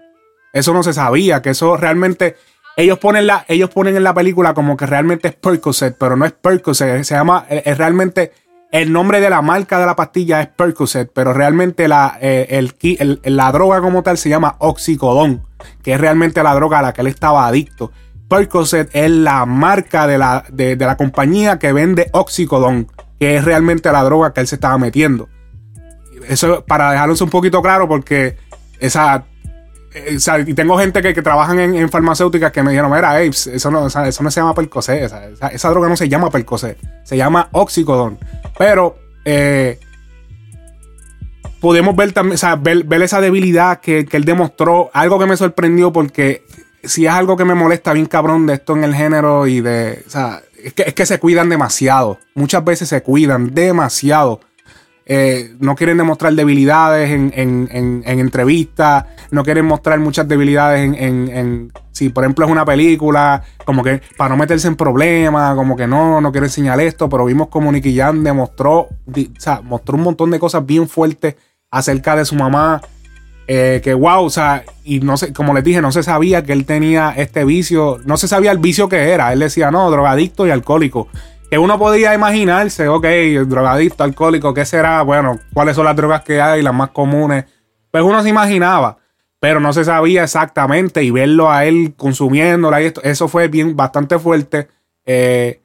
Eso 0.53 0.73
no 0.73 0.83
se 0.83 0.93
sabía, 0.93 1.41
que 1.41 1.51
eso 1.51 1.77
realmente, 1.77 2.35
ellos 2.75 2.99
ponen, 2.99 3.27
la, 3.27 3.45
ellos 3.47 3.69
ponen 3.69 3.95
en 3.95 4.03
la 4.03 4.13
película 4.13 4.53
como 4.53 4.77
que 4.77 4.85
realmente 4.85 5.29
es 5.29 5.35
Percocet, 5.35 5.97
pero 5.97 6.15
no 6.15 6.25
es 6.25 6.31
Percocet, 6.31 7.03
se 7.03 7.15
llama, 7.15 7.45
es 7.49 7.77
realmente 7.77 8.31
el 8.71 8.91
nombre 8.91 9.19
de 9.19 9.29
la 9.29 9.41
marca 9.41 9.79
de 9.79 9.85
la 9.85 9.95
pastilla 9.95 10.41
es 10.41 10.47
Percocet, 10.47 11.11
pero 11.13 11.33
realmente 11.33 11.87
la, 11.87 12.17
eh, 12.21 12.67
la 13.23 13.51
droga 13.51 13.81
como 13.81 14.03
tal 14.03 14.17
se 14.17 14.29
llama 14.29 14.55
Oxicodón, 14.59 15.43
que 15.81 15.93
es 15.93 16.01
realmente 16.01 16.43
la 16.43 16.53
droga 16.53 16.79
a 16.79 16.81
la 16.83 16.93
que 16.93 17.01
él 17.01 17.07
estaba 17.07 17.47
adicto. 17.47 17.91
Percocet 18.29 18.91
es 18.93 19.09
la 19.09 19.45
marca 19.47 20.05
de 20.05 20.19
la, 20.19 20.45
de, 20.51 20.75
la 20.75 20.97
compañía 20.97 21.57
que 21.57 21.73
vende 21.73 22.09
Oxicodón, 22.13 22.87
que 23.19 23.37
es 23.37 23.43
realmente 23.43 23.91
la 23.91 24.03
droga 24.03 24.33
que 24.33 24.41
él 24.41 24.47
se 24.47 24.55
estaba 24.55 24.77
metiendo. 24.77 25.29
Eso 26.27 26.63
para 26.65 26.91
dejarlo 26.91 27.15
un 27.19 27.29
poquito 27.29 27.61
claro, 27.61 27.87
porque 27.87 28.37
esa 28.79 29.25
eh, 29.93 30.17
y 30.45 30.53
tengo 30.53 30.77
gente 30.77 31.01
que, 31.01 31.13
que 31.13 31.21
trabajan 31.21 31.59
en, 31.59 31.89
farmacéuticas 31.89 32.51
que 32.51 32.61
me 32.61 32.71
dijeron, 32.71 32.91
mira, 32.91 33.21
eso 33.21 33.71
no, 33.71 33.87
eso 33.87 34.23
no 34.23 34.31
se 34.31 34.39
llama 34.39 34.53
Percocet, 34.53 35.03
esa, 35.03 35.49
esa, 35.49 35.69
droga 35.69 35.89
no 35.89 35.97
se 35.97 36.07
llama 36.07 36.29
Percocet, 36.29 36.77
se 37.03 37.17
llama 37.17 37.49
Oxicodón. 37.53 38.19
Pero 38.57 38.97
eh, 39.25 39.79
podemos 41.59 41.95
ver 41.95 42.11
también, 42.11 42.35
o 42.35 42.37
sea, 42.37 42.55
ver, 42.55 42.85
esa 43.01 43.19
debilidad 43.19 43.79
que, 43.79 44.07
él 44.11 44.25
demostró, 44.25 44.91
algo 44.93 45.17
que 45.17 45.25
me 45.25 45.37
sorprendió 45.37 45.91
porque 45.91 46.45
si 46.83 47.07
es 47.07 47.11
algo 47.11 47.35
que 47.35 47.45
me 47.45 47.55
molesta 47.55 47.93
bien 47.93 48.05
cabrón 48.05 48.45
de 48.45 48.53
esto 48.53 48.75
en 48.75 48.83
el 48.83 48.93
género 48.93 49.47
y 49.47 49.61
de, 49.61 50.03
o 50.05 50.09
sea, 50.09 50.43
es 50.63 50.73
que, 50.73 50.83
es 50.83 50.93
que 50.93 51.07
se 51.07 51.19
cuidan 51.19 51.49
demasiado, 51.49 52.19
muchas 52.35 52.63
veces 52.63 52.89
se 52.89 53.01
cuidan 53.01 53.55
demasiado. 53.55 54.41
Eh, 55.11 55.55
no 55.59 55.75
quieren 55.75 55.97
demostrar 55.97 56.33
debilidades 56.33 57.09
en, 57.09 57.31
en, 57.35 58.03
entrevistas, 58.05 59.05
no 59.31 59.43
quieren 59.43 59.65
mostrar 59.65 59.97
muchas 59.97 60.27
debilidades 60.27 60.87
en, 60.95 61.73
si 61.91 62.09
por 62.09 62.23
ejemplo 62.23 62.45
es 62.45 62.51
una 62.51 62.63
película, 62.63 63.41
como 63.65 63.83
que 63.83 64.03
para 64.17 64.29
no 64.29 64.37
meterse 64.37 64.67
en 64.67 64.75
problemas, 64.75 65.55
como 65.55 65.75
que 65.75 65.87
no, 65.87 66.21
no 66.21 66.31
quiero 66.31 66.45
enseñar 66.45 66.79
esto, 66.79 67.09
pero 67.09 67.25
vimos 67.25 67.47
como 67.47 67.71
Nicky 67.71 67.97
Jam 67.97 68.23
demostró, 68.23 68.81
o 68.81 68.87
sea, 69.39 69.61
mostró 69.61 69.95
un 69.95 70.03
montón 70.03 70.29
de 70.29 70.37
cosas 70.37 70.63
bien 70.63 70.87
fuertes 70.87 71.37
acerca 71.71 72.15
de 72.15 72.25
su 72.25 72.35
mamá, 72.35 72.79
eh, 73.47 73.81
que 73.83 73.95
wow, 73.95 74.23
o 74.25 74.29
sea, 74.29 74.63
y 74.83 74.99
no 74.99 75.17
sé, 75.17 75.33
como 75.33 75.55
les 75.55 75.63
dije, 75.63 75.81
no 75.81 75.91
se 75.91 76.03
sabía 76.03 76.43
que 76.43 76.53
él 76.53 76.65
tenía 76.65 77.15
este 77.17 77.45
vicio, 77.45 77.97
no 78.05 78.15
se 78.17 78.27
sabía 78.27 78.51
el 78.51 78.59
vicio 78.59 78.87
que 78.87 79.09
era, 79.09 79.33
él 79.33 79.39
decía, 79.39 79.71
no, 79.71 79.89
drogadicto 79.89 80.45
y 80.45 80.51
alcohólico 80.51 81.07
que 81.49 81.57
uno 81.57 81.79
podía 81.79 82.13
imaginarse, 82.13 82.87
ok, 82.87 83.05
drogadicto, 83.47 84.03
alcohólico, 84.03 84.53
¿qué 84.53 84.65
será? 84.65 85.01
Bueno, 85.01 85.39
¿cuáles 85.53 85.75
son 85.75 85.85
las 85.85 85.95
drogas 85.95 86.21
que 86.21 86.39
hay, 86.39 86.61
las 86.61 86.73
más 86.73 86.91
comunes? 86.91 87.45
Pues 87.89 88.03
uno 88.03 88.21
se 88.21 88.29
imaginaba, 88.29 88.97
pero 89.39 89.59
no 89.59 89.73
se 89.73 89.83
sabía 89.83 90.23
exactamente 90.23 91.03
y 91.03 91.09
verlo 91.09 91.49
a 91.49 91.65
él 91.65 91.95
consumiéndola 91.97 92.81
y 92.81 92.85
esto, 92.85 93.01
eso 93.03 93.27
fue 93.27 93.47
bien, 93.47 93.75
bastante 93.75 94.19
fuerte 94.19 94.67
eh, 95.05 95.59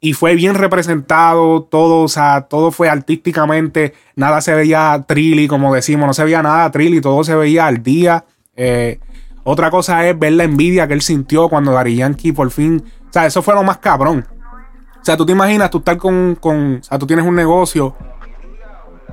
y 0.00 0.14
fue 0.14 0.34
bien 0.36 0.54
representado, 0.54 1.64
todo, 1.64 2.04
o 2.04 2.08
sea, 2.08 2.46
todo 2.48 2.70
fue 2.70 2.88
artísticamente, 2.88 3.92
nada 4.14 4.40
se 4.40 4.54
veía 4.54 5.04
trilly, 5.06 5.48
como 5.48 5.74
decimos, 5.74 6.06
no 6.06 6.14
se 6.14 6.24
veía 6.24 6.42
nada 6.42 6.70
trilly, 6.70 7.02
todo 7.02 7.24
se 7.24 7.34
veía 7.34 7.66
al 7.66 7.82
día. 7.82 8.24
Eh, 8.54 9.00
otra 9.44 9.70
cosa 9.70 10.06
es 10.08 10.18
ver 10.18 10.32
la 10.32 10.44
envidia 10.44 10.86
que 10.86 10.94
él 10.94 11.02
sintió 11.02 11.48
cuando 11.48 11.72
Dari 11.72 11.96
Yankee 11.96 12.32
por 12.32 12.50
fin, 12.50 12.82
o 13.08 13.12
sea, 13.12 13.26
eso 13.26 13.42
fue 13.42 13.54
lo 13.54 13.62
más 13.62 13.78
cabrón 13.78 14.26
sea, 15.06 15.16
tú 15.16 15.24
te 15.24 15.32
imaginas, 15.32 15.70
tú 15.70 15.78
estar 15.78 15.96
con, 15.96 16.36
con, 16.40 16.80
o 16.80 16.82
sea, 16.82 16.98
tú 16.98 17.06
tienes 17.06 17.24
un 17.24 17.34
negocio, 17.34 17.94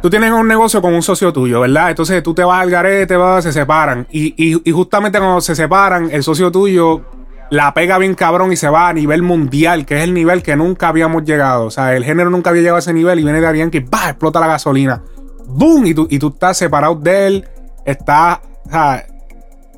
tú 0.01 0.09
tienes 0.09 0.31
un 0.31 0.47
negocio 0.47 0.81
con 0.81 0.93
un 0.93 1.01
socio 1.01 1.31
tuyo, 1.31 1.61
¿verdad? 1.61 1.91
Entonces 1.91 2.21
tú 2.23 2.33
te 2.33 2.43
vas 2.43 2.61
al 2.61 2.69
garete, 2.69 3.15
vas, 3.15 3.43
se 3.43 3.53
separan. 3.53 4.07
Y, 4.11 4.33
y, 4.37 4.71
justamente 4.71 5.19
cuando 5.19 5.39
se 5.39 5.55
separan, 5.55 6.09
el 6.11 6.23
socio 6.23 6.51
tuyo 6.51 7.01
la 7.49 7.73
pega 7.73 7.97
bien 7.99 8.15
cabrón 8.15 8.51
y 8.51 8.57
se 8.57 8.67
va 8.67 8.89
a 8.89 8.93
nivel 8.93 9.21
mundial, 9.21 9.85
que 9.85 9.97
es 9.97 10.03
el 10.03 10.13
nivel 10.13 10.41
que 10.41 10.55
nunca 10.55 10.87
habíamos 10.87 11.23
llegado. 11.23 11.65
O 11.65 11.71
sea, 11.71 11.95
el 11.95 12.03
género 12.03 12.29
nunca 12.29 12.49
había 12.49 12.63
llegado 12.63 12.77
a 12.77 12.79
ese 12.79 12.93
nivel 12.93 13.19
y 13.19 13.23
viene 13.23 13.39
de 13.39 13.47
alguien 13.47 13.69
que 13.69 13.79
¡bah! 13.79 14.09
explota 14.09 14.39
la 14.39 14.47
gasolina. 14.47 15.03
¡Boom! 15.45 15.85
Y 15.85 15.93
tú, 15.93 16.07
y 16.09 16.19
tú 16.19 16.29
estás 16.29 16.57
separado 16.57 16.95
de 16.95 17.27
él, 17.27 17.47
estás, 17.85 18.39
o 18.65 18.69
sea, 18.71 19.05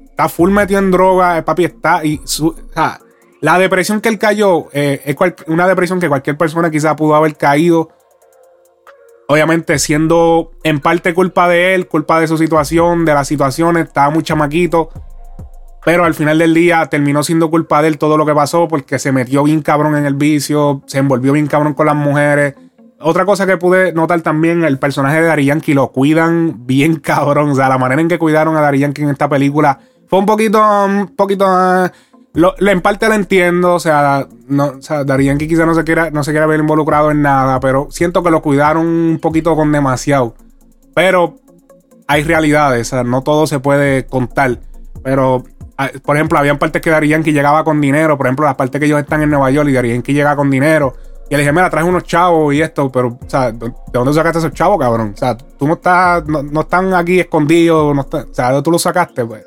está 0.10 0.30
full 0.30 0.50
metido 0.50 0.80
en 0.80 0.90
droga, 0.92 1.38
el 1.38 1.44
papi 1.44 1.66
está, 1.66 2.06
y 2.06 2.22
su, 2.24 2.48
o 2.48 2.74
sea, 2.74 2.98
la 3.42 3.60
depresión 3.60 4.02
que 4.02 4.10
él 4.10 4.18
cayó 4.18 4.68
eh, 4.74 5.02
es 5.06 5.16
una 5.48 5.68
depresión 5.68 6.00
que 6.00 6.08
cualquier 6.08 6.38
persona 6.38 6.72
quizá 6.72 6.96
pudo 6.96 7.16
haber 7.16 7.36
caído. 7.36 7.90
Obviamente 9.28 9.80
siendo 9.80 10.52
en 10.64 10.80
parte 10.80 11.14
culpa 11.14 11.48
de 11.48 11.74
él, 11.74 11.88
culpa 11.88 12.20
de 12.20 12.28
su 12.28 12.38
situación, 12.38 13.06
de 13.06 13.14
las 13.14 13.28
situaciones, 13.28 13.88
estaba 13.88 14.10
muy 14.10 14.24
chamaquito. 14.24 14.90
Pero 15.84 16.04
al 16.04 16.16
final 16.16 16.40
del 16.40 16.54
día 16.54 16.86
terminó 16.88 17.24
siendo 17.24 17.50
culpa 17.52 17.82
de 17.82 17.90
él 17.90 17.98
todo 18.00 18.18
lo 18.18 18.26
que 18.26 18.34
pasó 18.34 18.68
porque 18.68 18.98
se 18.98 19.12
metió 19.12 19.44
bien 19.44 19.62
cabrón 19.62 19.96
en 19.96 20.06
el 20.06 20.16
vicio, 20.16 20.82
se 20.88 20.98
envolvió 20.98 21.34
bien 21.34 21.48
cabrón 21.48 21.76
con 21.76 21.86
las 21.86 21.96
mujeres. 21.96 22.56
Otra 23.00 23.26
cosa 23.26 23.46
que 23.46 23.58
pude 23.58 23.94
notar 23.94 24.22
también, 24.22 24.64
el 24.64 24.80
personaje 24.80 25.22
de 25.22 25.28
Dari 25.28 25.46
Yankee 25.46 25.76
lo 25.76 25.92
cuidan 25.92 26.66
bien 26.66 26.96
cabrón. 27.02 27.52
O 27.52 27.56
sea, 27.56 27.70
la 27.70 27.78
manera 27.78 28.02
en 28.02 28.08
que 28.08 28.18
cuidaron 28.18 28.56
a 28.58 28.62
Dari 28.62 28.80
Yankee 28.80 29.04
en 29.04 29.10
esta 29.10 29.30
película 29.30 29.80
fue 30.08 30.20
un 30.20 30.26
poquito, 30.26 30.60
un 30.86 31.14
poquito 31.16 31.46
ah, 31.48 31.92
lo, 32.36 32.54
en 32.60 32.82
parte 32.82 33.08
lo 33.08 33.16
entiendo, 33.16 33.76
o 33.76 33.80
sea, 33.80 34.28
no, 34.48 34.66
o 34.78 34.82
sea, 34.82 35.04
Darían 35.06 35.38
que 35.38 35.48
quizá 35.48 35.66
no 35.66 35.74
se 35.74 35.84
quiera, 35.84 36.12
no 36.12 36.24
se 36.24 36.32
quiera 36.32 36.46
ver 36.46 36.60
involucrado 36.60 37.10
en 37.12 37.22
nada, 37.22 37.60
pero 37.62 37.88
siento 37.92 38.24
que 38.24 38.30
lo 38.30 38.42
cuidaron 38.42 38.86
un 38.86 39.20
poquito 39.22 39.56
con 39.56 39.72
demasiado. 39.72 40.36
Pero 40.94 41.38
hay 42.08 42.24
realidades, 42.24 42.88
o 42.88 42.90
sea, 42.90 43.04
no 43.04 43.22
todo 43.22 43.48
se 43.48 43.60
puede 43.60 44.06
contar. 44.06 44.60
Pero, 45.04 45.44
por 46.04 46.18
ejemplo, 46.18 46.38
habían 46.38 46.60
partes 46.60 46.82
que 46.82 46.90
Darían 46.90 47.24
que 47.24 47.32
llegaba 47.32 47.64
con 47.64 47.80
dinero, 47.80 48.18
por 48.18 48.28
ejemplo, 48.28 48.46
las 48.46 48.56
partes 48.56 48.80
que 48.80 48.86
ellos 48.86 49.00
están 49.00 49.22
en 49.22 49.30
Nueva 49.30 49.50
York 49.52 49.70
y 49.70 49.74
Darían 49.74 50.02
que 50.02 50.14
llega 50.14 50.36
con 50.36 50.50
dinero. 50.50 50.94
Y 51.30 51.34
le 51.34 51.40
dije, 51.40 51.54
mira, 51.54 51.70
traes 51.70 51.88
unos 51.88 52.04
chavos 52.04 52.54
y 52.54 52.62
esto, 52.62 52.92
pero, 52.92 53.08
o 53.08 53.30
sea, 53.30 53.52
¿de 53.52 53.72
dónde 53.92 54.14
sacaste 54.14 54.40
esos 54.40 54.54
chavos, 54.54 54.78
cabrón? 54.78 55.14
O 55.16 55.18
sea, 55.18 55.36
tú 55.38 55.68
no 55.68 55.76
estás, 55.76 56.24
no, 56.26 56.62
están 56.62 56.94
aquí 56.94 57.20
escondidos, 57.20 57.96
no 57.96 58.02
o 58.02 58.34
sea, 58.34 58.48
¿de 58.48 58.54
dónde 58.54 58.64
tú 58.64 58.72
los 58.72 58.82
sacaste? 58.82 59.26
Pues 59.26 59.44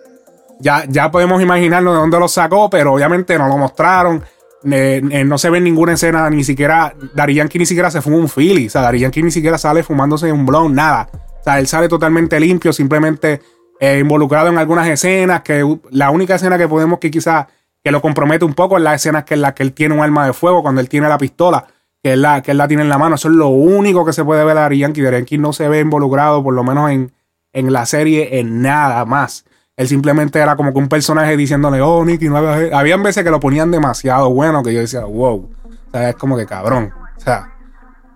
ya, 0.60 0.84
ya 0.88 1.10
podemos 1.10 1.40
imaginarnos 1.40 1.94
de 1.94 2.00
dónde 2.00 2.18
lo 2.18 2.28
sacó, 2.28 2.68
pero 2.68 2.94
obviamente 2.94 3.38
no 3.38 3.48
lo 3.48 3.58
mostraron. 3.58 4.24
no 4.62 5.38
se 5.38 5.50
ve 5.50 5.60
ninguna 5.60 5.92
escena, 5.92 6.28
ni 6.30 6.44
siquiera 6.44 6.94
Dari 7.14 7.34
Yankee 7.34 7.58
ni 7.58 7.66
siquiera 7.66 7.90
se 7.90 8.02
fuma 8.02 8.16
un 8.16 8.28
Philly. 8.28 8.66
O 8.66 8.70
sea, 8.70 8.82
Dari 8.82 9.06
ni 9.22 9.30
siquiera 9.30 9.58
sale 9.58 9.82
fumándose 9.82 10.32
un 10.32 10.44
blond, 10.44 10.74
nada. 10.74 11.08
O 11.40 11.44
sea, 11.44 11.58
él 11.58 11.66
sale 11.66 11.88
totalmente 11.88 12.38
limpio, 12.40 12.72
simplemente 12.72 13.40
eh, 13.80 13.98
involucrado 14.00 14.48
en 14.48 14.58
algunas 14.58 14.88
escenas. 14.88 15.42
Que 15.42 15.64
la 15.90 16.10
única 16.10 16.34
escena 16.34 16.58
que 16.58 16.68
podemos 16.68 16.98
que 16.98 17.10
quizás 17.10 17.46
que 17.82 17.92
lo 17.92 18.02
compromete 18.02 18.44
un 18.44 18.54
poco 18.54 18.76
es 18.76 18.82
la 18.82 18.94
escena 18.94 19.24
que 19.24 19.34
en 19.34 19.42
la 19.42 19.54
que 19.54 19.62
él 19.62 19.72
tiene 19.72 19.94
un 19.94 20.00
arma 20.00 20.26
de 20.26 20.32
fuego, 20.32 20.62
cuando 20.62 20.80
él 20.80 20.88
tiene 20.88 21.08
la 21.08 21.18
pistola, 21.18 21.66
que 22.02 22.14
él 22.14 22.22
la, 22.22 22.42
que 22.42 22.50
él 22.50 22.58
la 22.58 22.66
tiene 22.66 22.82
en 22.82 22.88
la 22.88 22.98
mano. 22.98 23.14
Eso 23.14 23.28
es 23.28 23.34
lo 23.34 23.48
único 23.48 24.04
que 24.04 24.12
se 24.12 24.24
puede 24.24 24.44
ver 24.44 24.58
a 24.58 24.62
Dari 24.62 24.78
Yankee. 24.78 25.02
Dari 25.02 25.38
no 25.38 25.52
se 25.52 25.68
ve 25.68 25.80
involucrado, 25.80 26.42
por 26.42 26.54
lo 26.54 26.64
menos 26.64 26.90
en, 26.90 27.12
en 27.52 27.72
la 27.72 27.86
serie, 27.86 28.40
en 28.40 28.60
nada 28.60 29.04
más. 29.04 29.44
Él 29.78 29.86
simplemente 29.86 30.40
era 30.40 30.56
como 30.56 30.72
que 30.72 30.78
un 30.80 30.88
personaje 30.88 31.36
diciéndole, 31.36 31.80
oh, 31.80 32.04
Nicky, 32.04 32.28
no 32.28 32.36
había... 32.36 32.76
Habían 32.76 33.00
veces 33.00 33.22
que 33.22 33.30
lo 33.30 33.38
ponían 33.38 33.70
demasiado 33.70 34.28
bueno 34.34 34.60
que 34.64 34.74
yo 34.74 34.80
decía, 34.80 35.04
wow. 35.04 35.36
O 35.36 35.90
sea, 35.92 36.08
es 36.08 36.16
como 36.16 36.36
que 36.36 36.46
cabrón. 36.46 36.92
O 37.16 37.20
sea, 37.20 37.52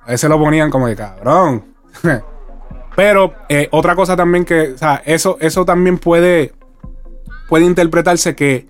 a 0.04 0.10
veces 0.10 0.28
lo 0.28 0.40
ponían 0.40 0.70
como 0.70 0.86
que 0.86 0.96
cabrón. 0.96 1.64
Pero 2.96 3.34
eh, 3.48 3.68
otra 3.70 3.94
cosa 3.94 4.16
también 4.16 4.44
que, 4.44 4.72
o 4.72 4.76
sea, 4.76 5.02
eso, 5.04 5.36
eso 5.40 5.64
también 5.64 5.98
puede, 5.98 6.52
puede 7.48 7.64
interpretarse 7.64 8.34
que, 8.34 8.68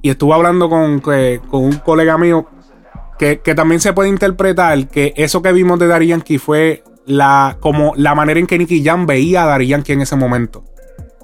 y 0.00 0.08
estuve 0.08 0.32
hablando 0.32 0.70
con, 0.70 1.00
con 1.00 1.62
un 1.62 1.76
colega 1.84 2.16
mío, 2.16 2.48
que, 3.18 3.36
también 3.54 3.82
se 3.82 3.92
puede 3.92 4.08
interpretar 4.08 4.88
que 4.88 5.12
eso 5.14 5.42
que 5.42 5.52
vimos 5.52 5.78
de 5.78 5.88
Dari 5.88 6.06
Yankee 6.06 6.38
fue 6.38 6.84
la, 7.04 7.58
como 7.60 7.92
la 7.96 8.14
manera 8.14 8.40
en 8.40 8.46
que 8.46 8.56
Nicky 8.56 8.82
Jam 8.82 9.04
veía 9.04 9.42
a 9.42 9.46
Dari 9.46 9.66
Yankee 9.66 9.92
en 9.92 10.00
ese 10.00 10.16
momento. 10.16 10.64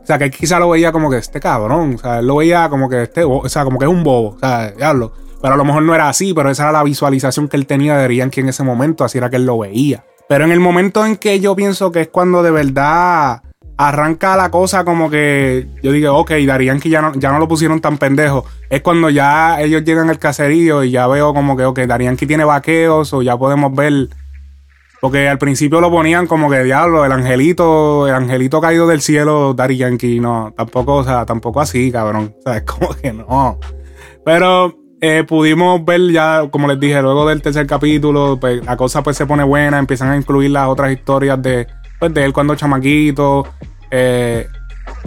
O 0.04 0.06
sea, 0.06 0.18
que 0.18 0.30
quizá 0.30 0.61
lo 0.61 0.68
veía 0.68 0.92
como 0.92 1.11
que 1.11 1.16
este 1.16 1.40
cabrón. 1.40 1.94
O 1.94 1.99
sea, 1.99 2.18
él 2.18 2.26
lo 2.26 2.37
veía 2.37 2.68
como 2.68 2.90
que 2.90 3.04
este, 3.04 3.25
o 3.25 3.49
sea, 3.49 3.64
como 3.64 3.78
que 3.78 3.87
es 3.87 3.90
un 3.90 4.04
bobo. 4.04 4.37
O 4.37 4.38
sea, 4.38 4.70
diablo. 4.70 5.12
Pero 5.40 5.54
a 5.54 5.56
lo 5.56 5.64
mejor 5.64 5.82
no 5.82 5.94
era 5.94 6.11
así, 6.11 6.34
pero 6.34 6.50
esa 6.50 6.64
era 6.64 6.73
la 6.73 6.82
visualización 6.82 7.49
que 7.49 7.56
él 7.56 7.66
tenía 7.66 7.96
de 7.96 8.14
Yankee 8.14 8.40
en 8.40 8.50
ese 8.50 8.62
momento, 8.62 9.02
así 9.02 9.16
era 9.16 9.30
que 9.30 9.37
él 9.37 9.46
lo 9.46 9.58
veía. 9.58 10.04
Pero 10.28 10.44
en 10.44 10.52
el 10.52 10.61
momento 10.61 11.04
en 11.06 11.16
que 11.16 11.40
yo 11.40 11.56
pienso 11.56 11.90
que 11.90 12.02
es 12.02 12.08
cuando 12.08 12.42
de 12.42 12.50
verdad 12.50 13.42
arranca 13.76 14.37
la 14.37 14.50
cosa 14.50 14.84
como 14.84 15.11
que 15.11 15.68
yo 15.82 15.90
digo, 15.92 16.14
ok, 16.16 16.32
Darían 16.46 16.80
que 16.80 16.88
ya 16.88 17.02
no, 17.02 17.12
ya 17.14 17.32
no 17.32 17.38
lo 17.38 17.49
pusieron 17.49 17.80
tan 17.80 17.99
pendejo. 17.99 18.44
Es 18.70 18.82
cuando 18.82 19.11
ya 19.11 19.61
ellos 19.61 19.84
llegan 19.84 20.11
al 20.11 20.18
caserío 20.18 20.84
y 20.84 20.90
ya 20.90 21.06
veo 21.06 21.32
como 21.34 21.56
que, 21.56 21.64
ok, 21.64 21.80
Darían 21.80 22.16
que 22.16 22.26
tiene 22.26 22.44
vaqueos 22.44 23.12
o 23.12 23.23
ya 23.23 23.37
podemos 23.37 23.75
ver 23.75 24.08
Porque 25.00 25.28
al 25.28 25.38
principio 25.38 25.80
lo 25.80 25.90
ponían 25.90 26.26
como 26.26 26.48
que 26.50 26.62
diablo, 26.62 27.04
el 27.04 27.12
angelito, 27.12 28.08
el 28.08 28.14
angelito 28.14 28.60
caído 28.60 28.86
del 28.86 29.00
cielo, 29.00 29.54
Daddy 29.54 29.76
Yankee. 29.76 30.20
No, 30.20 30.52
tampoco, 30.56 30.96
o 30.96 31.04
sea, 31.04 31.26
tampoco 31.26 31.60
así, 31.60 31.92
cabrón. 31.92 32.34
O 32.38 32.42
sea, 32.42 32.56
es 32.56 32.62
como 32.64 32.94
que 32.94 33.12
no. 33.12 33.58
Pero 34.24 34.74
eh, 35.00 35.24
pudimos 35.24 35.84
ver 35.84 36.10
ya, 36.10 36.48
como 36.50 36.68
les 36.68 36.80
dije, 36.80 37.02
luego 37.02 37.28
del 37.28 37.42
tercer 37.42 37.66
capítulo, 37.66 38.38
pues 38.40 38.64
la 38.64 38.76
cosa 38.76 39.02
pues 39.02 39.16
se 39.16 39.26
pone 39.26 39.44
buena, 39.44 39.78
empiezan 39.78 40.10
a 40.10 40.16
incluir 40.16 40.50
las 40.50 40.68
otras 40.68 40.90
historias 40.92 41.42
de, 41.42 41.66
pues, 41.98 42.14
de 42.14 42.24
él 42.24 42.32
cuando 42.32 42.54
chamaquito. 42.54 43.46
Eh, 43.90 44.48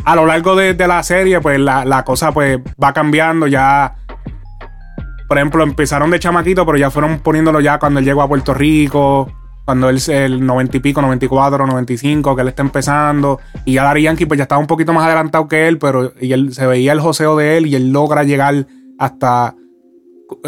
a 0.06 0.16
lo 0.16 0.26
largo 0.26 0.56
de, 0.56 0.76
la 0.76 1.02
serie, 1.02 1.42
pues 1.42 1.60
la, 1.60 1.86
la, 1.86 2.04
cosa 2.04 2.32
pues 2.32 2.60
va 2.82 2.94
cambiando 2.94 3.48
ya. 3.48 3.96
Por 5.28 5.38
ejemplo, 5.38 5.64
empezaron 5.64 6.12
de 6.12 6.20
chamaquito, 6.20 6.66
pero 6.66 6.78
ya 6.78 6.92
fueron 6.92 7.20
poniéndolo 7.20 7.60
ya 7.60 7.80
cuando 7.80 8.00
él 8.00 8.06
llegó 8.06 8.22
a 8.22 8.28
Puerto 8.28 8.54
Rico 8.54 9.32
cuando 9.68 9.90
él 9.90 10.00
el 10.08 10.46
90 10.46 10.78
y 10.78 10.80
pico, 10.80 11.02
94, 11.02 11.68
95, 11.68 12.38
que 12.38 12.42
él 12.42 12.48
está 12.48 12.62
empezando. 12.62 13.42
Y 13.66 13.74
ya 13.74 13.84
Dari 13.84 14.04
Yankee 14.04 14.26
pues 14.26 14.38
ya 14.38 14.44
estaba 14.44 14.62
un 14.62 14.66
poquito 14.66 14.94
más 14.94 15.06
adelantado 15.06 15.50
que 15.50 15.68
él, 15.68 15.78
pero 15.78 16.14
y 16.22 16.32
él, 16.32 16.54
se 16.54 16.66
veía 16.66 16.94
el 16.94 17.02
joseo 17.02 17.36
de 17.36 17.58
él 17.58 17.68
y 17.68 17.76
él 17.76 17.92
logra 17.92 18.24
llegar 18.24 18.66
hasta 18.98 19.56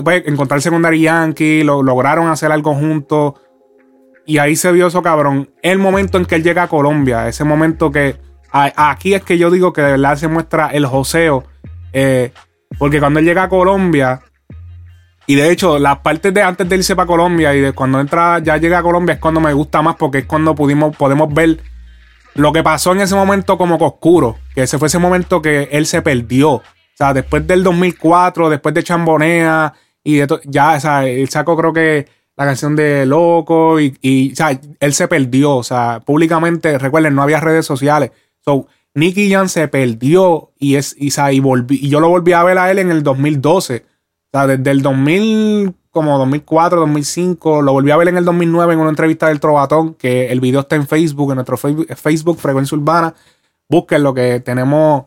pues, 0.02 0.24
encontrarse 0.26 0.70
con 0.70 0.82
Dari 0.82 1.02
Yankee, 1.02 1.64
lo, 1.66 1.84
lograron 1.84 2.30
hacer 2.30 2.54
algo 2.54 2.74
juntos. 2.74 3.34
Y 4.26 4.38
ahí 4.38 4.56
se 4.56 4.72
vio 4.72 4.88
eso, 4.88 5.02
cabrón. 5.02 5.50
El 5.62 5.80
momento 5.80 6.18
en 6.18 6.24
que 6.24 6.36
él 6.36 6.44
llega 6.44 6.64
a 6.64 6.68
Colombia, 6.70 7.28
ese 7.28 7.44
momento 7.44 7.92
que 7.92 8.16
aquí 8.54 9.16
es 9.16 9.24
que 9.26 9.38
yo 9.38 9.52
digo 9.52 9.74
que 9.74 9.82
de 9.82 9.92
verdad 9.92 10.16
se 10.16 10.30
muestra 10.30 10.68
el 10.68 10.86
joseo. 10.86 11.44
Eh, 11.92 12.32
porque 12.78 13.02
cuando 13.02 13.20
él 13.20 13.26
llega 13.26 13.44
a 13.44 13.50
Colombia, 13.50 14.22
y 15.30 15.36
de 15.36 15.52
hecho, 15.52 15.78
las 15.78 16.00
partes 16.00 16.34
de 16.34 16.42
antes 16.42 16.68
de 16.68 16.76
irse 16.76 16.96
para 16.96 17.06
Colombia 17.06 17.54
y 17.54 17.62
de 17.62 17.72
cuando 17.72 18.00
entra, 18.00 18.40
ya 18.40 18.58
llega 18.58 18.80
a 18.80 18.82
Colombia 18.82 19.14
es 19.14 19.20
cuando 19.20 19.40
me 19.40 19.54
gusta 19.54 19.84
más 19.84 19.96
porque 19.96 20.18
es 20.18 20.26
cuando 20.26 20.56
pudimos, 20.56 20.98
podemos 20.98 21.32
ver 21.32 21.60
lo 22.34 22.52
que 22.52 22.64
pasó 22.64 22.94
en 22.94 23.02
ese 23.02 23.14
momento 23.14 23.56
como 23.56 23.76
oscuro. 23.76 24.38
Que 24.56 24.64
ese 24.64 24.80
fue 24.80 24.88
ese 24.88 24.98
momento 24.98 25.40
que 25.40 25.70
él 25.72 25.86
se 25.86 26.02
perdió. 26.02 26.54
O 26.54 26.64
sea, 26.96 27.14
después 27.14 27.46
del 27.46 27.62
2004, 27.62 28.50
después 28.50 28.74
de 28.74 28.82
Chambonea 28.82 29.72
y 30.04 30.16
de 30.16 30.40
ya, 30.46 30.74
o 30.74 30.80
sea, 30.80 31.06
él 31.06 31.30
sacó 31.30 31.56
creo 31.56 31.74
que 31.74 32.08
la 32.36 32.46
canción 32.46 32.76
de 32.76 33.06
Loco 33.06 33.80
y, 33.80 33.96
y, 34.02 34.32
o 34.32 34.36
sea, 34.36 34.60
él 34.80 34.94
se 34.96 35.08
perdió. 35.08 35.58
O 35.58 35.64
sea, 35.64 36.02
públicamente, 36.04 36.80
recuerden, 36.80 37.14
no 37.14 37.22
había 37.22 37.40
redes 37.40 37.68
sociales. 37.68 38.10
So, 38.44 38.66
Nicky 38.96 39.32
Jan 39.32 39.48
se 39.48 39.68
perdió 39.68 40.54
y, 40.58 40.74
es, 40.74 40.96
y, 40.98 41.12
y, 41.32 41.40
volví, 41.40 41.78
y 41.80 41.90
yo 41.90 42.00
lo 42.00 42.10
volví 42.10 42.34
a 42.34 42.42
ver 42.42 42.58
a 42.58 42.72
él 42.72 42.80
en 42.80 42.90
el 42.90 43.04
2012. 43.04 43.86
O 44.32 44.38
sea, 44.38 44.46
desde 44.46 44.70
el 44.70 44.84
2000, 44.84 45.74
como 45.90 46.20
2004, 46.20 46.82
2005, 46.82 47.64
lo 47.64 47.72
volví 47.74 47.90
a 47.90 47.98
ver 47.98 48.10
en 48.10 48.18
el 48.18 48.26
2009 48.26 48.74
en 48.74 48.80
una 48.80 48.90
entrevista 48.90 49.28
del 49.28 49.40
Trovatón, 49.40 49.96
que 49.96 50.32
el 50.32 50.40
video 50.40 50.60
está 50.60 50.76
en 50.76 50.86
Facebook, 50.86 51.32
en 51.32 51.36
nuestro 51.38 51.58
Facebook, 51.58 52.38
Frecuencia 52.38 52.78
Urbana. 52.78 53.16
Busquen 53.68 54.04
lo 54.04 54.14
que 54.14 54.40
tenemos. 54.40 55.06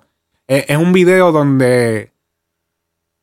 Eh, 0.49 0.67
es, 0.69 0.76
un 0.76 0.93
video 0.93 1.31
donde 1.31 2.11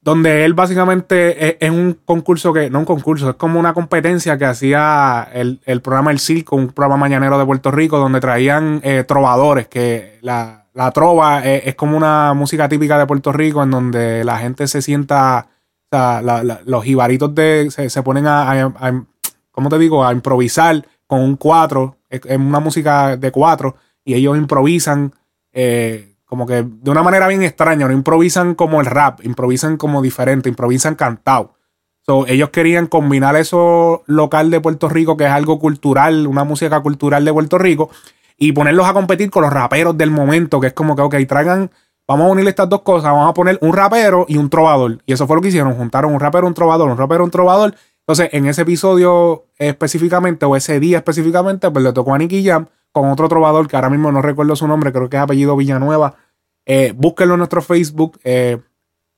donde 0.02 0.46
él 0.46 0.54
básicamente 0.54 1.64
es, 1.64 1.70
un 1.70 2.00
concurso 2.06 2.54
que, 2.54 2.70
no 2.70 2.80
un 2.80 2.86
concurso, 2.86 3.32
es 3.32 3.36
como 3.36 3.60
una 3.60 3.74
competencia 3.74 4.38
que 4.38 4.46
hacía 4.46 5.28
el, 5.34 5.60
programa 5.82 6.12
El 6.12 6.20
Circo, 6.20 6.56
un 6.56 6.70
programa 6.70 6.96
mañanero 6.96 7.38
de 7.38 7.46
Puerto 7.46 7.72
Rico, 7.72 7.98
donde 7.98 8.22
traían 8.22 8.80
eh, 8.84 9.04
trovadores, 9.06 9.68
que 9.68 10.18
la, 10.22 10.66
trova 10.94 11.44
es, 11.44 11.68
es, 11.68 11.76
como 11.76 11.98
una 11.98 12.34
música 12.34 12.70
típica 12.70 12.98
de 12.98 13.06
Puerto 13.06 13.34
Rico, 13.34 13.62
en 13.62 13.72
donde 13.72 14.24
la 14.24 14.38
gente 14.38 14.66
se 14.68 14.82
sienta 14.82 15.48
sea, 15.92 16.22
los 16.66 16.84
jibaritos 16.84 17.34
de, 17.34 17.70
se, 17.72 18.04
ponen 18.04 18.26
a, 18.28 19.06
¿cómo 19.52 19.70
te 19.70 19.78
digo? 19.78 20.06
A 20.06 20.14
improvisar 20.14 20.86
con 21.08 21.22
un 21.22 21.36
cuatro, 21.36 21.98
en 22.10 22.42
una 22.42 22.60
música 22.60 23.18
de 23.18 23.32
cuatro, 23.32 23.76
y 24.04 24.14
ellos 24.14 24.38
improvisan 24.38 25.14
eh, 25.52 26.16
como 26.26 26.46
que 26.46 26.64
de 26.64 26.92
una 26.92 27.02
manera 27.02 27.28
bien 27.28 27.42
extraña, 27.42 27.88
no 27.88 27.94
improvisan 27.94 28.54
como 28.54 28.80
el 28.80 28.86
rap, 28.86 29.26
improvisan 29.26 29.78
como 29.78 30.02
diferente, 30.02 30.48
improvisan 30.48 30.96
cantado. 30.96 31.56
Ellos 32.28 32.50
querían 32.50 32.88
combinar 32.88 33.36
eso 33.36 34.04
local 34.08 34.50
de 34.50 34.62
Puerto 34.62 34.90
Rico, 34.90 35.16
que 35.16 35.26
es 35.26 35.32
algo 35.32 35.60
cultural, 35.60 36.26
una 36.26 36.44
música 36.44 36.80
cultural 36.82 37.24
de 37.24 37.34
Puerto 37.34 37.58
Rico, 37.60 37.90
y 38.38 38.52
ponerlos 38.52 38.88
a 38.88 38.94
competir 38.94 39.30
con 39.30 39.44
los 39.44 39.54
raperos 39.54 39.98
del 39.98 40.10
momento, 40.10 40.60
que 40.60 40.68
es 40.68 40.74
como 40.74 40.96
que, 40.96 41.04
ok, 41.04 41.16
traigan 41.28 41.70
Vamos 42.10 42.26
a 42.26 42.32
unir 42.32 42.48
estas 42.48 42.68
dos 42.68 42.82
cosas. 42.82 43.12
Vamos 43.12 43.30
a 43.30 43.36
poner 43.36 43.60
un 43.62 43.72
rapero 43.72 44.26
y 44.28 44.38
un 44.38 44.50
trovador. 44.50 44.98
Y 45.06 45.14
eso 45.14 45.28
fue 45.28 45.36
lo 45.36 45.44
que 45.44 45.50
hicieron. 45.50 45.76
Juntaron 45.76 46.12
un 46.12 46.20
rapero, 46.20 46.48
un 46.48 46.56
trovador, 46.56 46.90
un 46.90 46.98
rapero, 46.98 47.24
un 47.24 47.30
trovador. 47.30 47.76
Entonces, 48.00 48.30
en 48.32 48.48
ese 48.48 48.64
episodio 48.64 49.46
específicamente, 49.60 50.44
o 50.48 50.56
ese 50.56 50.80
día 50.80 50.98
específicamente, 50.98 51.70
pues 51.70 51.86
le 51.86 51.94
tocó 51.94 52.16
a 52.16 52.18
Nicky 52.18 52.44
Jam 52.44 52.66
con 52.92 53.12
otro 53.12 53.30
trovador 53.30 53.68
que 53.68 53.76
ahora 53.76 53.92
mismo 53.92 54.12
no 54.12 54.24
recuerdo 54.24 54.56
su 54.56 54.68
nombre, 54.68 54.92
creo 54.92 55.08
que 55.08 55.18
es 55.18 55.22
apellido 55.22 55.56
Villanueva. 55.56 56.16
Eh, 56.66 56.96
búsquenlo 56.98 57.36
en 57.36 57.38
nuestro 57.38 57.62
Facebook. 57.62 58.20
Eh, 58.24 58.58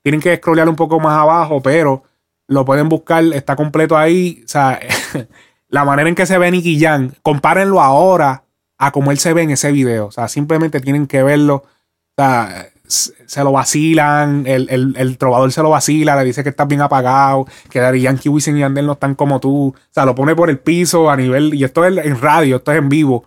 tienen 0.02 0.20
que 0.20 0.36
scrollear 0.36 0.68
un 0.68 0.76
poco 0.76 1.00
más 1.00 1.16
abajo, 1.16 1.62
pero 1.62 2.02
lo 2.46 2.66
pueden 2.66 2.90
buscar, 2.90 3.24
está 3.32 3.56
completo 3.56 3.96
ahí. 3.96 4.42
O 4.44 4.48
sea, 4.48 4.78
la 5.68 5.86
manera 5.86 6.10
en 6.10 6.14
que 6.14 6.26
se 6.26 6.36
ve 6.36 6.50
Nicky 6.50 6.78
Jam, 6.78 7.12
compárenlo 7.22 7.80
ahora 7.80 8.44
a 8.76 8.92
cómo 8.92 9.12
él 9.12 9.18
se 9.18 9.32
ve 9.32 9.40
en 9.40 9.50
ese 9.52 9.72
video. 9.72 10.08
O 10.08 10.12
sea, 10.12 10.28
simplemente 10.28 10.80
tienen 10.80 11.06
que 11.06 11.22
verlo. 11.22 11.54
O 11.54 12.14
sea, 12.18 12.68
se 12.92 13.44
lo 13.44 13.52
vacilan, 13.52 14.44
el, 14.46 15.16
trovador 15.18 15.50
se 15.52 15.62
lo 15.62 15.70
vacila, 15.70 16.16
le 16.16 16.24
dice 16.24 16.42
que 16.42 16.50
estás 16.50 16.68
bien 16.68 16.80
apagado, 16.80 17.46
que 17.70 17.80
Dari 17.80 18.02
Yankee, 18.02 18.28
Wisin 18.28 18.56
y 18.58 18.62
Andel 18.62 18.86
no 18.86 18.92
están 18.92 19.14
como 19.14 19.40
tú. 19.40 19.68
O 19.68 19.74
sea, 19.90 20.04
lo 20.04 20.14
pone 20.14 20.36
por 20.36 20.50
el 20.50 20.58
piso 20.58 21.10
a 21.10 21.16
nivel. 21.16 21.54
Y 21.54 21.64
esto 21.64 21.84
es 21.84 22.04
en 22.04 22.20
radio, 22.20 22.56
esto 22.56 22.72
es 22.72 22.78
en 22.78 22.88
vivo. 22.88 23.24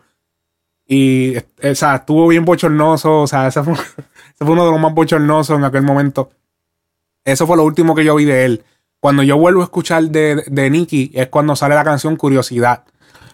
Y, 0.88 1.38
o 1.38 1.76
sea, 1.76 1.96
estuvo 1.96 2.28
bien 2.28 2.46
bochornoso. 2.46 3.22
O 3.22 3.28
sea, 3.28 3.48
ese 3.50 3.64
fue, 3.64 3.76
uno 4.40 4.66
de 4.66 4.72
los 4.72 4.80
más 4.80 4.94
bochornosos 4.94 5.58
en 5.58 5.64
aquel 5.64 5.82
momento. 5.82 6.30
Eso 7.24 7.48
fue 7.48 7.58
lo 7.58 7.64
último 7.64 7.96
que 7.96 8.06
yo 8.06 8.16
vi 8.16 8.26
de 8.26 8.46
él. 8.46 8.64
Cuando 9.00 9.24
yo 9.24 9.38
vuelvo 9.38 9.62
a 9.62 9.66
escuchar 9.66 10.04
de, 10.06 10.44
de 10.48 10.70
Nicky, 10.70 11.12
es 11.14 11.28
cuando 11.28 11.56
sale 11.56 11.76
la 11.76 11.84
canción 11.84 12.16
Curiosidad. 12.16 12.84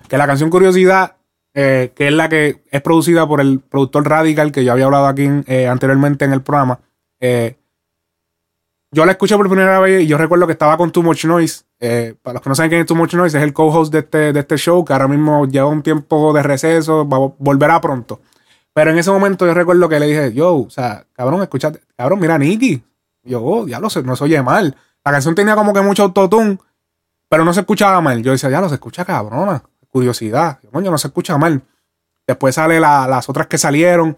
Que 0.07 0.17
la 0.17 0.27
canción 0.27 0.49
Curiosidad 0.49 1.15
eh, 1.53 1.91
que 1.95 2.07
es 2.07 2.13
la 2.13 2.29
que 2.29 2.63
es 2.71 2.81
producida 2.81 3.27
por 3.27 3.41
el 3.41 3.59
productor 3.59 4.07
Radical, 4.07 4.51
que 4.51 4.63
yo 4.63 4.71
había 4.71 4.85
hablado 4.85 5.07
aquí 5.07 5.27
eh, 5.47 5.67
anteriormente 5.67 6.23
en 6.23 6.33
el 6.33 6.41
programa. 6.41 6.79
Eh, 7.19 7.57
yo 8.91 9.05
la 9.05 9.13
escuché 9.13 9.35
por 9.35 9.47
primera 9.47 9.79
vez 9.79 10.03
y 10.03 10.07
yo 10.07 10.17
recuerdo 10.17 10.47
que 10.47 10.53
estaba 10.53 10.77
con 10.77 10.91
Too 10.91 11.03
Much 11.03 11.25
Noise. 11.25 11.63
para 12.21 12.33
los 12.33 12.41
que 12.41 12.49
no 12.49 12.55
saben 12.55 12.69
quién 12.69 12.81
es 12.81 12.87
Too 12.87 12.95
Much 12.95 13.13
Noise, 13.13 13.37
es 13.37 13.43
el 13.43 13.53
co-host 13.53 13.91
de 13.91 13.99
este, 13.99 14.33
de 14.33 14.39
este 14.39 14.57
show, 14.57 14.83
que 14.83 14.93
ahora 14.93 15.07
mismo 15.07 15.45
lleva 15.45 15.67
un 15.67 15.81
tiempo 15.81 16.33
de 16.33 16.43
receso, 16.43 17.05
volverá 17.05 17.79
pronto. 17.79 18.21
Pero 18.73 18.91
en 18.91 18.97
ese 18.97 19.11
momento 19.11 19.45
yo 19.45 19.53
recuerdo 19.53 19.89
que 19.89 19.99
le 19.99 20.07
dije, 20.07 20.33
yo, 20.33 20.55
o 20.55 20.69
sea, 20.69 21.05
cabrón, 21.13 21.41
escúchate, 21.41 21.81
cabrón, 21.97 22.19
mira 22.19 22.37
Nicky. 22.37 22.83
Yo, 23.23 23.43
oh, 23.43 23.65
diablo, 23.65 23.89
no 24.03 24.15
se 24.15 24.23
oye 24.23 24.41
mal. 24.41 24.75
La 25.03 25.11
canción 25.11 25.35
tenía 25.35 25.55
como 25.55 25.73
que 25.73 25.81
mucho 25.81 26.03
autotune, 26.03 26.57
pero 27.29 27.43
no 27.45 27.53
se 27.53 27.61
escuchaba 27.61 28.01
mal. 28.01 28.21
Yo 28.23 28.31
decía, 28.31 28.49
ya 28.49 28.61
lo 28.61 28.69
se 28.69 28.75
escucha 28.75 29.05
cabrona 29.05 29.63
curiosidad. 29.91 30.59
Coño, 30.71 30.89
no 30.89 30.97
se 30.97 31.07
escucha 31.07 31.37
mal. 31.37 31.61
Después 32.25 32.55
sale 32.55 32.79
las 32.79 33.29
otras 33.29 33.47
que 33.47 33.57
salieron. 33.57 34.15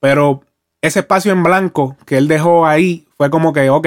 Pero 0.00 0.42
ese 0.80 1.00
espacio 1.00 1.32
en 1.32 1.42
blanco 1.42 1.96
que 2.06 2.16
él 2.16 2.26
dejó 2.26 2.66
ahí 2.66 3.06
fue 3.16 3.30
como 3.30 3.52
que, 3.52 3.68
ok, 3.70 3.86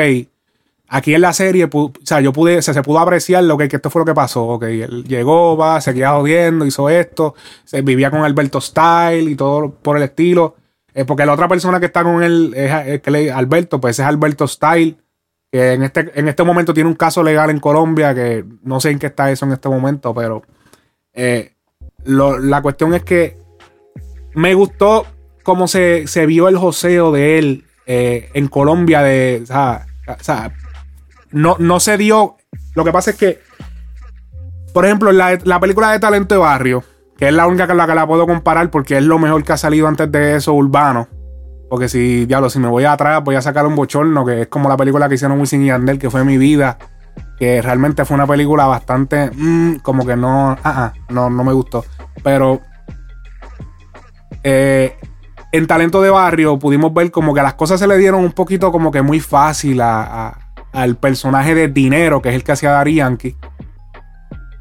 aquí 0.87 1.15
en 1.15 1.21
la 1.21 1.33
serie, 1.33 1.67
o 1.71 1.91
sea, 2.03 2.21
yo 2.21 2.31
pude, 2.31 2.61
se, 2.61 2.73
se 2.73 2.83
pudo 2.83 2.99
apreciar 2.99 3.43
lo 3.43 3.57
que, 3.57 3.65
esto 3.65 3.89
fue 3.89 4.01
lo 4.01 4.05
que 4.05 4.13
pasó. 4.13 4.45
Ok, 4.45 4.63
él 4.63 5.03
llegó, 5.05 5.57
va, 5.57 5.81
se 5.81 5.93
quedó 5.93 6.19
jodiendo, 6.19 6.65
hizo 6.65 6.87
esto, 6.89 7.35
se 7.63 7.81
vivía 7.81 8.11
con 8.11 8.21
Alberto 8.21 8.61
Style 8.61 9.29
y 9.29 9.35
todo 9.35 9.71
por 9.71 9.97
el 9.97 10.03
estilo. 10.03 10.55
Eh, 10.93 11.05
porque 11.05 11.25
la 11.25 11.33
otra 11.33 11.47
persona 11.47 11.79
que 11.79 11.87
está 11.87 12.03
con 12.03 12.21
él 12.21 12.53
es, 12.55 13.01
le, 13.07 13.31
Alberto, 13.31 13.81
pues 13.81 13.97
es 13.97 14.05
Alberto 14.05 14.47
Style, 14.47 14.95
que 15.51 15.73
en 15.73 15.83
este, 15.83 16.11
en 16.13 16.27
este 16.27 16.43
momento 16.43 16.73
tiene 16.73 16.89
un 16.89 16.95
caso 16.95 17.23
legal 17.23 17.49
en 17.49 17.59
Colombia, 17.59 18.13
que 18.13 18.45
no 18.61 18.79
sé 18.79 18.91
en 18.91 18.99
qué 18.99 19.07
está 19.07 19.31
eso 19.31 19.45
en 19.45 19.53
este 19.53 19.69
momento, 19.69 20.13
pero 20.13 20.43
eh, 21.13 21.53
la 22.05 22.61
cuestión 22.61 22.93
es 22.93 23.03
que 23.03 23.37
me 24.33 24.53
gustó 24.53 25.05
cómo 25.43 25.67
se, 25.67 26.05
vio 26.27 26.47
el 26.47 26.57
joseo 26.57 27.11
de 27.11 27.37
él 27.37 27.65
eh, 27.85 28.29
en 28.33 28.47
Colombia. 28.47 29.01
De, 29.01 29.43
o 29.43 30.23
sea, 30.23 30.53
no, 31.31 31.55
no 31.59 31.79
se 31.79 31.97
dio. 31.97 32.37
Lo 32.75 32.83
que 32.83 32.91
pasa 32.91 33.11
es 33.11 33.17
que, 33.17 33.39
por 34.73 34.85
ejemplo, 34.85 35.11
la, 35.11 35.37
la 35.43 35.59
película 35.59 35.91
de 35.91 35.99
Talento 35.99 36.35
de 36.35 36.39
Barrio, 36.39 36.83
que 37.17 37.27
es 37.27 37.33
la 37.33 37.47
única 37.47 37.67
con 37.67 37.77
la 37.77 37.87
que 37.87 37.95
la 37.95 38.07
puedo 38.07 38.25
comparar 38.25 38.69
porque 38.71 38.97
es 38.97 39.03
lo 39.03 39.19
mejor 39.19 39.43
que 39.43 39.53
ha 39.53 39.57
salido 39.57 39.87
antes 39.87 40.11
de 40.11 40.35
eso 40.35 40.53
urbano. 40.53 41.07
Porque 41.69 41.89
si, 41.89 42.25
diablo, 42.25 42.49
si 42.49 42.59
me 42.59 42.67
voy 42.67 42.85
atrás, 42.85 43.23
voy 43.23 43.35
a 43.35 43.41
sacar 43.41 43.65
un 43.65 43.75
bochorno, 43.75 44.25
que 44.25 44.41
es 44.41 44.47
como 44.47 44.69
la 44.69 44.77
película 44.77 45.09
que 45.09 45.15
hicieron 45.15 45.39
Wisin 45.39 45.63
y 45.63 45.67
Yandel, 45.67 45.97
que 45.97 46.09
fue 46.09 46.23
mi 46.23 46.37
vida 46.37 46.77
que 47.43 47.61
realmente 47.61 48.05
fue 48.05 48.15
una 48.15 48.25
película 48.25 48.67
bastante, 48.67 49.29
mm, 49.29 49.79
como 49.81 50.05
que 50.05 50.15
no, 50.15 50.51
ah, 50.51 50.57
ah, 50.63 50.93
no, 51.09 51.29
no 51.29 51.43
me 51.43 51.51
gustó. 51.51 51.83
Pero 52.23 52.61
eh, 54.45 54.95
en 55.51 55.67
Talento 55.67 56.01
de 56.01 56.09
Barrio 56.09 56.57
pudimos 56.57 56.93
ver 56.93 57.11
como 57.11 57.33
que 57.33 57.41
las 57.41 57.55
cosas 57.55 57.81
se 57.81 57.87
le 57.87 57.97
dieron 57.97 58.23
un 58.23 58.31
poquito 58.31 58.71
como 58.71 58.91
que 58.91 59.01
muy 59.01 59.19
fácil 59.19 59.81
al 59.81 60.95
personaje 61.01 61.53
de 61.53 61.67
Dinero, 61.67 62.21
que 62.21 62.29
es 62.29 62.35
el 62.35 62.45
que 62.45 62.53
hacía 62.53 62.71
Dari 62.71 62.95
Yankee. 62.95 63.35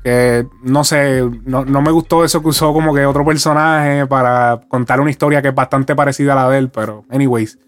Que 0.02 0.44
no 0.64 0.82
sé, 0.82 1.22
no, 1.44 1.64
no 1.64 1.82
me 1.82 1.92
gustó 1.92 2.24
eso 2.24 2.42
que 2.42 2.48
usó 2.48 2.72
como 2.72 2.92
que 2.92 3.06
otro 3.06 3.24
personaje 3.24 4.08
para 4.08 4.60
contar 4.66 5.00
una 5.00 5.10
historia 5.10 5.40
que 5.40 5.48
es 5.50 5.54
bastante 5.54 5.94
parecida 5.94 6.32
a 6.32 6.46
la 6.46 6.48
de 6.48 6.58
él, 6.58 6.68
pero, 6.68 7.04
anyways. 7.10 7.60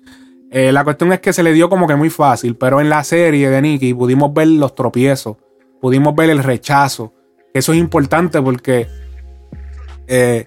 Eh, 0.56 0.70
la 0.70 0.84
cuestión 0.84 1.12
es 1.12 1.18
que 1.18 1.32
se 1.32 1.42
le 1.42 1.52
dio 1.52 1.68
como 1.68 1.88
que 1.88 1.96
muy 1.96 2.10
fácil, 2.10 2.54
pero 2.54 2.80
en 2.80 2.88
la 2.88 3.02
serie 3.02 3.50
de 3.50 3.60
Nicky 3.60 3.92
pudimos 3.92 4.32
ver 4.32 4.46
los 4.46 4.76
tropiezos, 4.76 5.36
pudimos 5.80 6.14
ver 6.14 6.30
el 6.30 6.44
rechazo. 6.44 7.12
Eso 7.52 7.72
es 7.72 7.78
importante 7.80 8.40
porque 8.40 8.86
eh, 10.06 10.46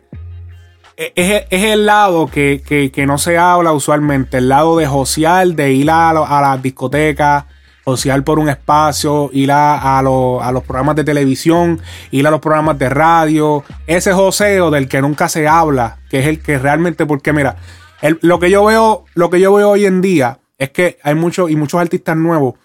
es, 0.96 1.46
el 1.52 1.86
lado 1.86 2.28
que, 2.28 3.04
no 3.06 3.18
se 3.18 3.38
habla 3.38 3.74
usualmente, 3.74 4.38
el 4.38 4.48
lado 4.48 4.78
de 4.78 4.88
josear, 4.88 5.46
de 5.48 5.74
ir 5.74 5.92
a, 5.92 6.12
a 6.12 6.42
las 6.42 6.64
discotecas, 6.64 7.44
josear 7.84 8.24
por 8.24 8.40
un 8.40 8.48
espacio, 8.48 9.30
ir 9.34 9.52
a, 9.52 10.02
los 10.02 10.64
programas 10.64 10.96
de 10.96 11.04
televisión, 11.04 11.82
ir 12.12 12.26
a 12.26 12.32
los 12.32 12.40
programas 12.40 12.80
de 12.80 12.88
radio, 12.88 13.66
ese 13.88 14.14
joseo 14.14 14.72
del 14.72 14.88
que 14.88 15.02
nunca 15.02 15.28
se 15.28 15.50
habla, 15.50 15.98
que 16.10 16.20
es 16.20 16.28
el 16.28 16.42
que 16.42 16.60
realmente, 16.60 17.06
porque 17.06 17.34
mira, 17.34 17.58
lo 18.22 18.40
que 18.40 18.50
yo 18.50 18.66
veo, 18.66 19.06
lo 19.14 19.30
que 19.30 19.40
yo 19.40 19.54
veo 19.54 19.72
hoy 19.72 19.86
en 19.86 20.02
día 20.02 20.40
es 20.58 20.72
que 20.72 20.98
hay 21.04 21.16
muchos 21.16 21.50
y 21.50 21.56
muchos 21.56 21.80
artistas 21.80 22.18
nuevos. 22.18 22.56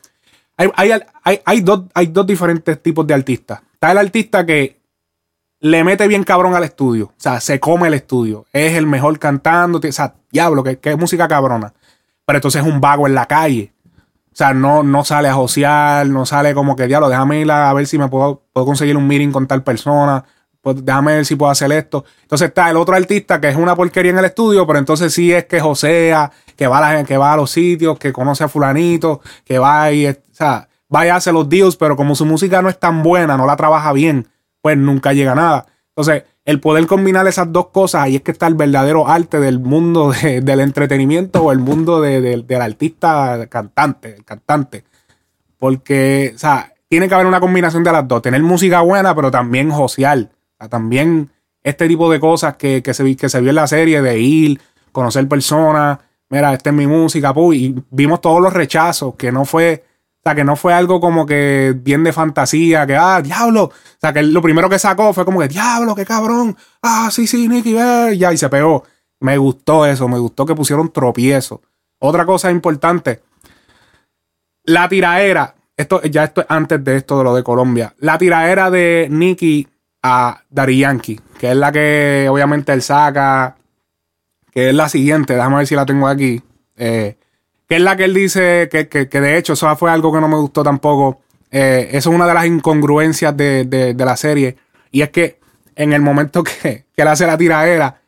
Hay, 0.57 0.71
hay, 0.77 1.41
hay, 1.45 1.61
dos, 1.61 1.85
hay 1.95 2.07
dos 2.07 2.27
diferentes 2.27 2.83
tipos 2.83 3.07
de 3.07 3.15
artistas. 3.15 3.61
Está 3.75 3.93
el 3.93 3.99
artista 3.99 4.45
que 4.47 4.81
le 5.61 5.85
mete 5.85 6.07
bien 6.09 6.25
cabrón 6.25 6.55
al 6.55 6.65
estudio. 6.65 7.07
O 7.07 7.15
sea, 7.21 7.41
se 7.41 7.59
come 7.61 7.89
el 7.89 7.95
estudio. 7.95 8.47
Es 8.53 8.75
el 8.75 8.87
mejor 8.87 9.19
cantando. 9.19 9.79
O 9.79 9.93
sea, 9.93 10.15
diablo, 10.31 10.63
que, 10.63 10.79
es 10.83 10.99
música 10.99 11.29
cabrona. 11.29 11.73
Pero 12.25 12.39
entonces 12.39 12.63
es 12.63 12.69
un 12.69 12.81
vago 12.81 13.07
en 13.07 13.15
la 13.15 13.27
calle. 13.27 13.73
O 14.33 14.35
sea, 14.35 14.55
no, 14.55 14.83
no 14.83 15.05
sale 15.05 15.29
a 15.29 15.35
josear, 15.35 16.07
no 16.07 16.25
sale 16.25 16.55
como 16.55 16.75
que, 16.75 16.87
diablo, 16.87 17.09
déjame 17.09 17.41
ir 17.41 17.51
a 17.51 17.73
ver 17.75 17.87
si 17.87 17.99
me 17.99 18.09
puedo, 18.09 18.43
puedo 18.53 18.67
conseguir 18.67 18.97
un 18.97 19.07
meeting 19.07 19.31
con 19.31 19.47
tal 19.47 19.63
persona. 19.63 20.25
Pues 20.63 20.85
déjame 20.85 21.17
ver 21.17 21.27
si 21.27 21.37
puedo 21.37 21.51
hacer 21.51 21.71
esto. 21.73 22.05
Entonces 22.23 22.49
está 22.49 22.71
el 22.71 22.77
otro 22.77 22.95
artista 22.95 23.41
que 23.41 23.49
es 23.49 23.57
una 23.57 23.77
porquería 23.77 24.13
en 24.13 24.19
el 24.19 24.25
estudio, 24.25 24.67
pero 24.67 24.79
entonces 24.79 25.13
sí 25.13 25.33
es 25.33 25.45
que 25.47 25.61
josea, 25.61 26.31
que 26.57 26.67
va 26.69 26.79
a, 26.79 26.95
la, 26.95 27.05
que 27.05 27.17
va 27.19 27.33
a 27.33 27.37
los 27.37 27.51
sitios, 27.51 27.99
que 27.99 28.13
conoce 28.13 28.45
a 28.45 28.49
fulanito, 28.49 29.21
que 29.45 29.59
va 29.59 29.93
y, 29.93 30.07
o 30.07 30.15
sea, 30.31 30.69
vaya 30.89 31.15
a 31.15 31.17
hacer 31.17 31.35
los 31.35 31.49
deals, 31.49 31.77
pero 31.77 31.97
como 31.97 32.15
su 32.15 32.25
música 32.25 32.63
no 32.63 32.69
es 32.69 32.79
tan 32.79 33.03
buena, 33.03 33.37
no 33.37 33.45
la 33.45 33.57
trabaja 33.57 33.93
bien, 33.93 34.29
pues 34.61 34.79
nunca 34.79 35.13
llega 35.13 35.33
a 35.33 35.35
nada. 35.35 35.67
Entonces, 35.89 36.25
el 36.45 36.61
poder 36.61 36.87
combinar 36.87 37.27
esas 37.27 37.53
dos 37.53 37.69
cosas, 37.69 38.03
ahí 38.03 38.17
es 38.17 38.23
que 38.23 38.31
está 38.31 38.47
el 38.47 38.55
verdadero 38.55 39.09
arte 39.09 39.41
del 39.41 39.59
mundo 39.59 40.13
del 40.23 40.61
entretenimiento 40.61 41.43
o 41.43 41.53
el 41.53 41.59
mundo 41.59 42.01
del 42.01 42.47
artista 42.61 43.47
cantante, 43.49 44.17
el 44.17 44.25
cantante. 44.25 44.85
Porque, 45.59 46.33
o 46.35 46.39
sea, 46.39 46.73
tiene 46.89 47.09
que 47.09 47.15
haber 47.15 47.27
una 47.27 47.41
combinación 47.41 47.85
de 47.85 47.93
las 47.93 48.07
dos. 48.07 48.21
Tener 48.21 48.43
música 48.43 48.81
buena, 48.81 49.15
pero 49.15 49.31
también 49.31 49.71
social. 49.71 50.31
También 50.69 51.31
este 51.63 51.89
tipo 51.89 52.11
de 52.11 52.21
cosas 52.21 52.57
que, 52.57 52.83
se, 52.93 53.17
que 53.17 53.29
se 53.29 53.41
vio 53.41 53.51
en 53.51 53.57
la 53.57 53.67
serie, 53.67 54.03
de 54.03 54.19
ir, 54.19 54.61
conocer 54.91 55.27
personas, 55.29 55.99
mira, 56.29 56.53
esta 56.53 56.71
es 56.71 56.77
mi 56.77 56.87
música, 56.87 57.33
y 57.53 57.75
vimos 57.91 58.21
todos 58.21 58.41
los 58.41 58.53
rechazos, 58.53 59.15
que 59.15 59.31
no 59.31 59.45
fue 59.45 59.85
o 60.25 60.29
sea, 60.29 60.37
que 60.37 60.45
no 60.45 60.55
fue 60.55 60.73
algo 60.73 61.01
como 61.01 61.27
que 61.27 61.75
bien 61.77 62.05
de 62.05 62.13
fantasía, 62.13 62.87
que, 62.87 62.95
ah, 62.95 63.21
diablo. 63.21 63.65
O 63.65 63.73
sea, 64.01 64.13
que 64.13 64.23
lo 64.23 64.41
primero 64.41 64.69
que 64.69 64.79
sacó 64.79 65.13
fue 65.13 65.25
como 65.25 65.41
que, 65.41 65.49
diablo, 65.49 65.97
qué 65.97 66.07
cabrón. 66.07 66.57
Ah, 66.81 67.09
sí, 67.11 67.27
sí, 67.27 67.49
Nicky. 67.49 67.73
Ya, 68.17 68.33
y 68.33 68.37
se 68.37 68.49
pegó. 68.49 68.85
Me 69.19 69.37
gustó 69.37 69.85
eso, 69.85 70.07
me 70.07 70.21
gustó 70.21 70.47
que 70.47 70.55
pusieron 70.55 70.93
tropiezo. 70.93 71.61
Otra 71.99 72.25
cosa 72.25 72.53
importante, 72.53 73.21
la 74.63 74.89
tiraera, 74.89 75.57
esto, 75.77 76.01
ya 76.03 76.23
esto 76.23 76.45
antes 76.49 76.85
de 76.85 76.97
esto 76.97 77.19
de 77.19 77.25
lo 77.25 77.35
de 77.35 77.43
Colombia, 77.43 77.95
la 77.99 78.17
tiraera 78.17 78.71
de 78.71 79.09
Nicky 79.11 79.69
a 80.03 80.43
Dari 80.51 80.79
Yankee, 80.79 81.21
que 81.39 81.51
es 81.51 81.57
la 81.57 81.71
que 81.71 82.27
obviamente 82.29 82.73
él 82.73 82.83
saca, 82.83 83.57
que 84.53 84.71
es 84.71 84.75
la 84.75 84.89
siguiente, 84.89 85.35
déjame 85.35 85.57
ver 85.57 85.67
si 85.67 85.75
la 85.75 85.87
tengo 85.87 86.09
aquí. 86.09 86.43
Eh, 86.77 87.17
que 87.69 87.77
es 87.77 87.83
la 87.83 87.97
que 87.97 88.05
él 88.05 88.15
dice 88.15 88.69
que, 88.69 88.85
de 88.85 89.39
hecho 89.39 89.55
eso 89.55 89.75
fue 89.77 89.91
algo 89.91 90.13
que 90.13 90.21
no 90.21 90.29
me 90.29 90.37
gustó 90.37 90.63
tampoco. 90.63 91.23
Eh, 91.51 91.89
eso 91.93 92.11
es 92.11 92.15
una 92.15 92.27
de 92.27 92.35
las 92.35 92.47
incongruencias 92.47 93.37
de, 93.37 93.95
la 93.97 94.17
serie. 94.17 94.57
Y 94.91 95.03
es 95.03 95.11
que 95.11 95.39
en 95.77 95.93
el 95.93 96.03
momento 96.03 96.43
que, 96.45 96.85
él 96.95 97.09
hace 97.09 97.27
la 97.27 97.39
tiraera, 97.39 98.03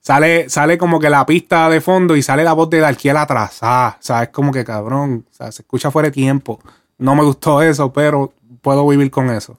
sale, 0.00 0.48
sale 0.48 0.78
como 0.78 0.98
que 0.98 1.10
la 1.10 1.26
pista 1.26 1.68
de 1.68 1.80
fondo 1.80 2.16
y 2.16 2.22
sale 2.22 2.44
la 2.44 2.54
voz 2.54 2.70
de 2.70 2.78
Darkiel 2.78 3.16
atrasada. 3.16 3.98
O 4.00 4.02
sea, 4.02 4.22
es 4.22 4.28
como 4.30 4.52
que 4.52 4.64
cabrón, 4.64 5.26
o 5.30 5.34
sea, 5.34 5.52
se 5.52 5.62
escucha 5.62 5.90
fuera 5.90 6.08
de 6.08 6.12
tiempo. 6.12 6.60
No 6.96 7.14
me 7.14 7.24
gustó 7.24 7.60
eso, 7.60 7.92
pero 7.92 8.32
puedo 8.62 8.86
vivir 8.88 9.10
con 9.10 9.28
eso. 9.30 9.58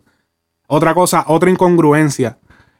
Otra 0.74 0.94
cosa, 0.94 1.26
otra 1.28 1.50
incongruencia, 1.50 2.38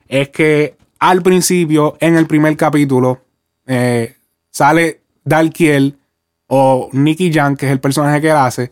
es 0.08 0.30
que 0.30 0.78
al 0.98 1.22
principio, 1.22 1.98
en 2.00 2.16
el 2.16 2.26
primer 2.26 2.56
capítulo, 2.56 3.20
eh, 3.68 4.16
sale 4.50 5.02
Darkiel 5.26 6.00
o 6.48 6.88
Nicky 6.94 7.34
Jan, 7.34 7.58
que 7.58 7.66
es 7.66 7.72
el 7.74 7.82
personaje 7.82 8.22
que 8.22 8.32
hace, 8.32 8.72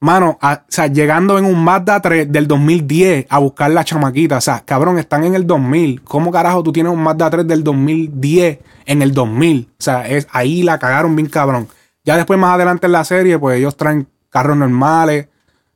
mano, 0.00 0.38
o 0.42 0.56
sea, 0.68 0.88
llegando 0.88 1.38
en 1.38 1.46
un 1.46 1.64
Mazda 1.64 2.02
3 2.02 2.30
del 2.30 2.46
2010 2.46 3.24
a 3.30 3.38
buscar 3.38 3.70
la 3.70 3.84
chamaquita. 3.84 4.36
O 4.36 4.40
sea, 4.42 4.60
cabrón, 4.66 4.98
están 4.98 5.24
en 5.24 5.34
el 5.34 5.46
2000. 5.46 6.02
¿Cómo 6.02 6.30
carajo 6.30 6.62
tú 6.62 6.72
tienes 6.72 6.92
un 6.92 7.02
Mazda 7.02 7.30
3 7.30 7.46
del 7.48 7.64
2010 7.64 8.58
en 8.84 9.00
el 9.00 9.14
2000? 9.14 9.70
O 9.70 9.82
sea, 9.82 10.06
es, 10.06 10.28
ahí 10.30 10.62
la 10.62 10.78
cagaron 10.78 11.16
bien 11.16 11.30
cabrón. 11.30 11.68
Ya 12.04 12.18
después, 12.18 12.38
más 12.38 12.54
adelante 12.54 12.84
en 12.84 12.92
la 12.92 13.04
serie, 13.04 13.38
pues 13.38 13.58
ellos 13.58 13.78
traen 13.78 14.08
carros 14.28 14.58
normales, 14.58 15.28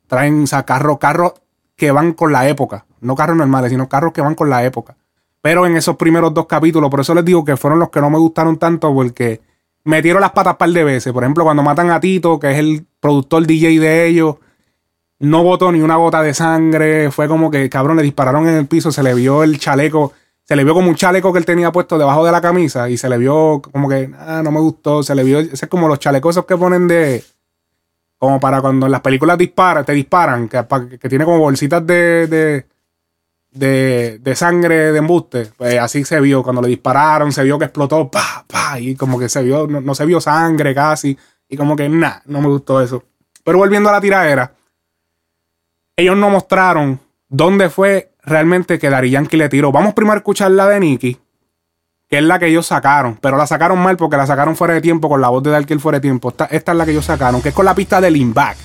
traen, 0.08 0.42
o 0.42 0.46
sea, 0.46 0.64
carros, 0.64 0.98
carros 0.98 1.32
que 1.80 1.90
van 1.92 2.12
con 2.12 2.30
la 2.30 2.46
época. 2.46 2.84
No 3.00 3.16
carros 3.16 3.38
normales, 3.38 3.70
sino 3.70 3.88
carros 3.88 4.12
que 4.12 4.20
van 4.20 4.34
con 4.34 4.50
la 4.50 4.62
época. 4.62 4.96
Pero 5.40 5.64
en 5.64 5.78
esos 5.78 5.96
primeros 5.96 6.34
dos 6.34 6.44
capítulos, 6.44 6.90
por 6.90 7.00
eso 7.00 7.14
les 7.14 7.24
digo 7.24 7.42
que 7.42 7.56
fueron 7.56 7.78
los 7.78 7.88
que 7.88 8.02
no 8.02 8.10
me 8.10 8.18
gustaron 8.18 8.58
tanto, 8.58 8.92
porque 8.92 9.40
metieron 9.84 10.20
las 10.20 10.32
patas 10.32 10.52
un 10.52 10.58
par 10.58 10.68
de 10.68 10.84
veces. 10.84 11.10
Por 11.10 11.24
ejemplo, 11.24 11.42
cuando 11.42 11.62
matan 11.62 11.90
a 11.90 11.98
Tito, 11.98 12.38
que 12.38 12.50
es 12.50 12.58
el 12.58 12.84
productor 13.00 13.46
DJ 13.46 13.80
de 13.80 14.06
ellos, 14.08 14.36
no 15.20 15.42
botó 15.42 15.72
ni 15.72 15.80
una 15.80 15.96
gota 15.96 16.20
de 16.20 16.34
sangre. 16.34 17.10
Fue 17.10 17.26
como 17.28 17.50
que, 17.50 17.70
cabrón, 17.70 17.96
le 17.96 18.02
dispararon 18.02 18.46
en 18.46 18.56
el 18.56 18.66
piso, 18.66 18.92
se 18.92 19.02
le 19.02 19.14
vio 19.14 19.42
el 19.42 19.58
chaleco, 19.58 20.12
se 20.44 20.56
le 20.56 20.64
vio 20.64 20.74
como 20.74 20.90
un 20.90 20.96
chaleco 20.96 21.32
que 21.32 21.38
él 21.38 21.46
tenía 21.46 21.72
puesto 21.72 21.96
debajo 21.96 22.26
de 22.26 22.32
la 22.32 22.42
camisa 22.42 22.90
y 22.90 22.98
se 22.98 23.08
le 23.08 23.16
vio 23.16 23.62
como 23.72 23.88
que, 23.88 24.10
ah, 24.18 24.42
no 24.44 24.50
me 24.50 24.60
gustó. 24.60 25.02
Se 25.02 25.14
le 25.14 25.24
vio, 25.24 25.38
ese 25.38 25.64
es 25.64 25.70
como 25.70 25.88
los 25.88 25.98
chalecos 25.98 26.34
esos 26.34 26.44
que 26.44 26.58
ponen 26.58 26.88
de. 26.88 27.24
Como 28.20 28.38
para 28.38 28.60
cuando 28.60 28.86
en 28.86 28.92
las 28.92 29.00
películas 29.00 29.36
disparan, 29.36 29.84
te 29.84 29.92
disparan, 29.92 30.48
que, 30.48 30.64
que 31.00 31.08
tiene 31.08 31.24
como 31.24 31.40
bolsitas 31.40 31.84
de 31.84 32.64
de, 33.50 34.18
de, 34.20 34.34
sangre 34.36 34.92
de 34.92 34.98
embuste. 34.98 35.50
Pues 35.56 35.78
así 35.78 36.04
se 36.04 36.20
vio. 36.20 36.42
Cuando 36.42 36.62
le 36.62 36.68
dispararon, 36.68 37.32
se 37.32 37.42
vio 37.44 37.58
que 37.58 37.66
explotó, 37.66 38.10
pa, 38.10 38.44
pa, 38.46 38.78
y 38.78 38.94
como 38.94 39.18
que 39.18 39.28
se 39.28 39.42
vio, 39.42 39.66
no, 39.66 39.94
se 39.94 40.06
vio 40.06 40.20
sangre 40.20 40.74
casi. 40.74 41.16
Y 41.48 41.56
como 41.56 41.76
que, 41.76 41.88
nada, 41.88 42.22
no 42.26 42.40
me 42.40 42.48
gustó 42.48 42.80
eso. 42.80 43.04
Pero 43.44 43.58
volviendo 43.58 43.88
a 43.88 43.92
la 43.92 44.00
tiradera, 44.00 44.52
ellos 45.96 46.16
no 46.16 46.30
mostraron 46.30 47.00
dónde 47.28 47.70
fue 47.70 48.12
realmente 48.22 48.78
que 48.78 48.90
Dari 48.90 49.10
Yankee 49.10 49.36
le 49.36 49.48
tiró. 49.48 49.72
Vamos 49.72 49.94
primero 49.94 50.14
a 50.14 50.18
escuchar 50.18 50.50
la 50.52 50.68
de 50.68 50.80
Nicky, 50.80 51.18
que 52.10 52.18
es 52.18 52.24
la 52.24 52.38
que 52.40 52.48
ellos 52.48 52.66
sacaron. 52.66 53.16
Pero 53.20 53.36
la 53.36 53.46
sacaron 53.46 53.78
mal 53.78 53.96
porque 53.96 54.16
la 54.16 54.26
sacaron 54.26 54.56
fuera 54.56 54.74
de 54.74 54.80
tiempo 54.80 55.08
con 55.08 55.20
la 55.20 55.28
voz 55.28 55.44
de 55.44 55.50
Darkiel 55.50 55.78
fuera 55.78 55.98
de 55.98 56.02
tiempo. 56.02 56.30
Esta, 56.30 56.46
esta, 56.46 56.72
es 56.72 56.78
la 56.78 56.84
que 56.84 56.90
ellos 56.90 57.04
sacaron, 57.04 57.40
que 57.40 57.50
es 57.50 57.54
con 57.54 57.64
la 57.64 57.72
pista 57.74 58.00
de 58.00 58.10
Limback. 58.10 58.56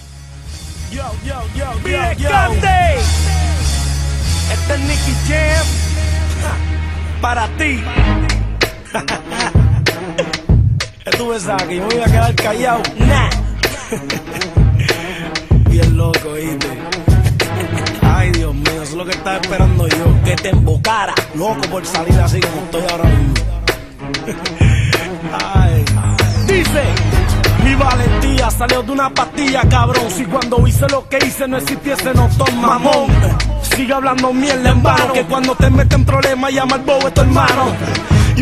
Yo, 0.91 1.03
yo, 1.23 1.35
yo. 1.55 1.65
Este 4.51 4.73
es 4.73 4.79
Nicky 4.79 5.13
Jam. 5.27 5.65
Para 7.21 7.47
ti. 7.57 7.83
Tú 11.17 11.29
pensabas 11.29 11.63
que 11.63 11.75
yo 11.75 11.87
me 11.87 11.95
iba 11.95 12.05
a 12.05 12.07
quedar 12.07 12.35
callado. 12.35 12.81
Nah. 12.97 13.29
Bien 15.69 15.97
loco, 15.97 16.33
¿viste? 16.33 17.04
Es 18.95 18.97
lo 18.97 19.05
que 19.05 19.11
estaba 19.11 19.37
esperando 19.37 19.87
yo. 19.87 20.23
Que 20.23 20.35
te 20.35 20.49
embocara. 20.49 21.13
Loco 21.35 21.61
por 21.69 21.85
salir 21.85 22.17
así 22.19 22.39
como 22.39 22.61
estoy 22.63 22.83
ahora 22.91 23.03
mismo. 23.03 23.33
Ay. 25.53 25.85
Dice. 26.47 26.83
Mi 27.63 27.75
valentía 27.75 28.49
salió 28.51 28.83
de 28.83 28.91
una 28.91 29.09
pastilla, 29.09 29.61
cabrón. 29.67 30.05
Si 30.09 30.23
cuando 30.25 30.65
hice 30.67 30.87
lo 30.89 31.07
que 31.09 31.17
hice 31.17 31.47
no 31.47 31.57
existiese, 31.57 32.13
no 32.13 32.29
toma 32.37 32.79
mamón. 32.79 33.07
Sigue 33.75 33.93
hablando 33.93 34.31
mierda 34.31 34.69
en 34.69 34.83
vano. 34.83 35.13
Que 35.13 35.23
cuando 35.23 35.55
te 35.55 35.69
meten 35.69 36.05
problemas 36.05 36.53
llama 36.53 36.75
al 36.75 36.81
bobo 36.81 37.11
tu 37.11 37.21
hermano. 37.21 37.73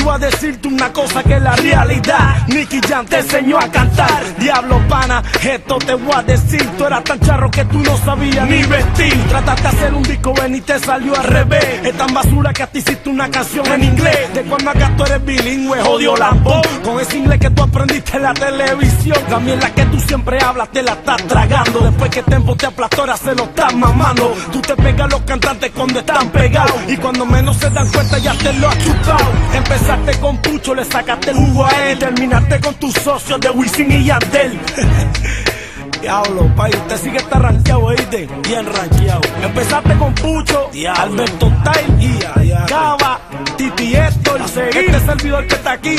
Voy 0.04 0.14
a 0.14 0.18
decirte 0.18 0.68
una 0.68 0.92
cosa 0.92 1.24
que 1.24 1.40
la 1.40 1.56
realidad. 1.56 2.46
Nicky 2.48 2.82
Jam 2.82 3.06
te 3.06 3.20
enseñó 3.20 3.58
a 3.58 3.72
cantar. 3.72 4.22
Diablo 4.38 4.82
pana, 4.90 5.24
esto 5.42 5.78
te 5.78 5.94
voy 5.94 6.14
a 6.14 6.22
decir. 6.24 6.70
Tú 6.78 6.84
eras 6.84 7.06
tan 7.06 7.20
charro 7.22 7.50
que 7.50 7.64
tú 7.66 7.80
no 7.80 7.98
sabías 8.00 8.46
ni 8.50 8.64
vestir. 8.64 9.18
Trataste 9.30 9.62
de 9.62 9.68
hacer 9.70 9.94
un 9.94 10.04
disco 10.04 10.34
ven 10.34 10.56
y 10.56 10.62
te 10.62 10.78
salió 10.80 11.16
al 11.18 11.24
revés. 11.24 11.66
Es 11.86 11.98
tan 11.98 12.14
basura 12.14 12.52
que 12.52 12.64
a 12.64 12.68
ti 12.68 12.80
hiciste 12.80 13.10
una 13.10 13.32
canción 13.32 13.66
en 13.68 13.84
inglés. 13.86 14.34
De 14.34 14.42
cuando 14.44 14.72
acá 14.72 14.92
tú 14.98 15.06
eres 15.06 15.24
bilingüe, 15.24 15.82
jodió 15.82 16.18
lambón. 16.18 16.62
Con 16.84 17.00
ese 17.00 17.20
inglés 17.20 17.40
que 17.40 17.50
tú 17.52 17.64
aprendiste 17.64 18.18
en 18.18 18.24
la 18.24 18.34
televisión. 18.34 19.18
También 19.30 19.60
la 19.62 19.70
que 19.74 19.86
tú 19.86 20.00
siempre 20.02 20.38
hablas 20.44 20.70
te 20.72 20.84
la 20.84 20.92
estás 20.92 21.26
tragando. 21.28 21.80
Después 21.80 22.10
que 22.10 22.24
Tempo 22.24 22.56
te 22.58 22.66
aplastó, 22.66 23.02
ahora 23.02 23.16
se 23.16 23.34
lo 23.36 23.44
estás 23.44 23.74
mamando. 23.74 24.34
Tú 24.52 24.60
te 24.62 24.76
pegas 24.76 25.06
a 25.06 25.08
los 25.08 25.22
cantantes 25.22 25.72
cuando 25.72 26.00
están 26.00 26.30
pegados. 26.30 26.76
Y 26.90 26.98
cuando 26.98 27.26
menos 27.26 27.56
se 27.56 27.70
dan 27.70 27.90
cuenta 27.90 28.18
ya 28.18 28.34
te 28.34 28.52
lo 28.54 28.68
has 28.68 28.78
chupado. 28.80 29.32
Empezaste 29.84 30.22
con 30.22 30.38
Pucho, 30.38 30.74
le 30.74 30.86
sacaste 30.86 31.32
el 31.32 31.36
jugo 31.36 31.66
a 31.66 31.90
él. 31.90 32.00
Terminaste 32.00 32.58
con 32.62 32.74
tus 32.76 32.94
socios 32.94 33.38
de 33.42 33.50
Wisin 33.50 33.92
y 33.92 34.06
Yandel. 34.06 34.58
Diablo, 36.02 36.50
pay, 36.56 36.72
usted 36.72 36.98
sigue 36.98 37.18
está 37.18 37.40
rankeado, 37.40 37.82
¿oíste? 37.82 38.30
Bien 38.48 38.66
rankeado. 38.66 39.20
Empezaste 39.44 39.94
con 39.98 40.16
Pucho, 40.16 40.70
Alberto 40.96 41.52
Style, 41.60 42.02
y 42.02 42.20
Cava, 42.66 43.20
Titi 43.58 43.94
Héctor, 43.94 44.40
este 44.40 45.00
servidor 45.02 45.48
que 45.48 45.56
está 45.56 45.74
aquí, 45.74 45.98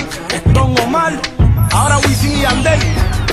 Don 0.55 0.75
Omar, 0.81 1.13
ahora 1.71 1.99
Wisin 1.99 2.39
y 2.39 2.41
Yandel. 2.41 2.81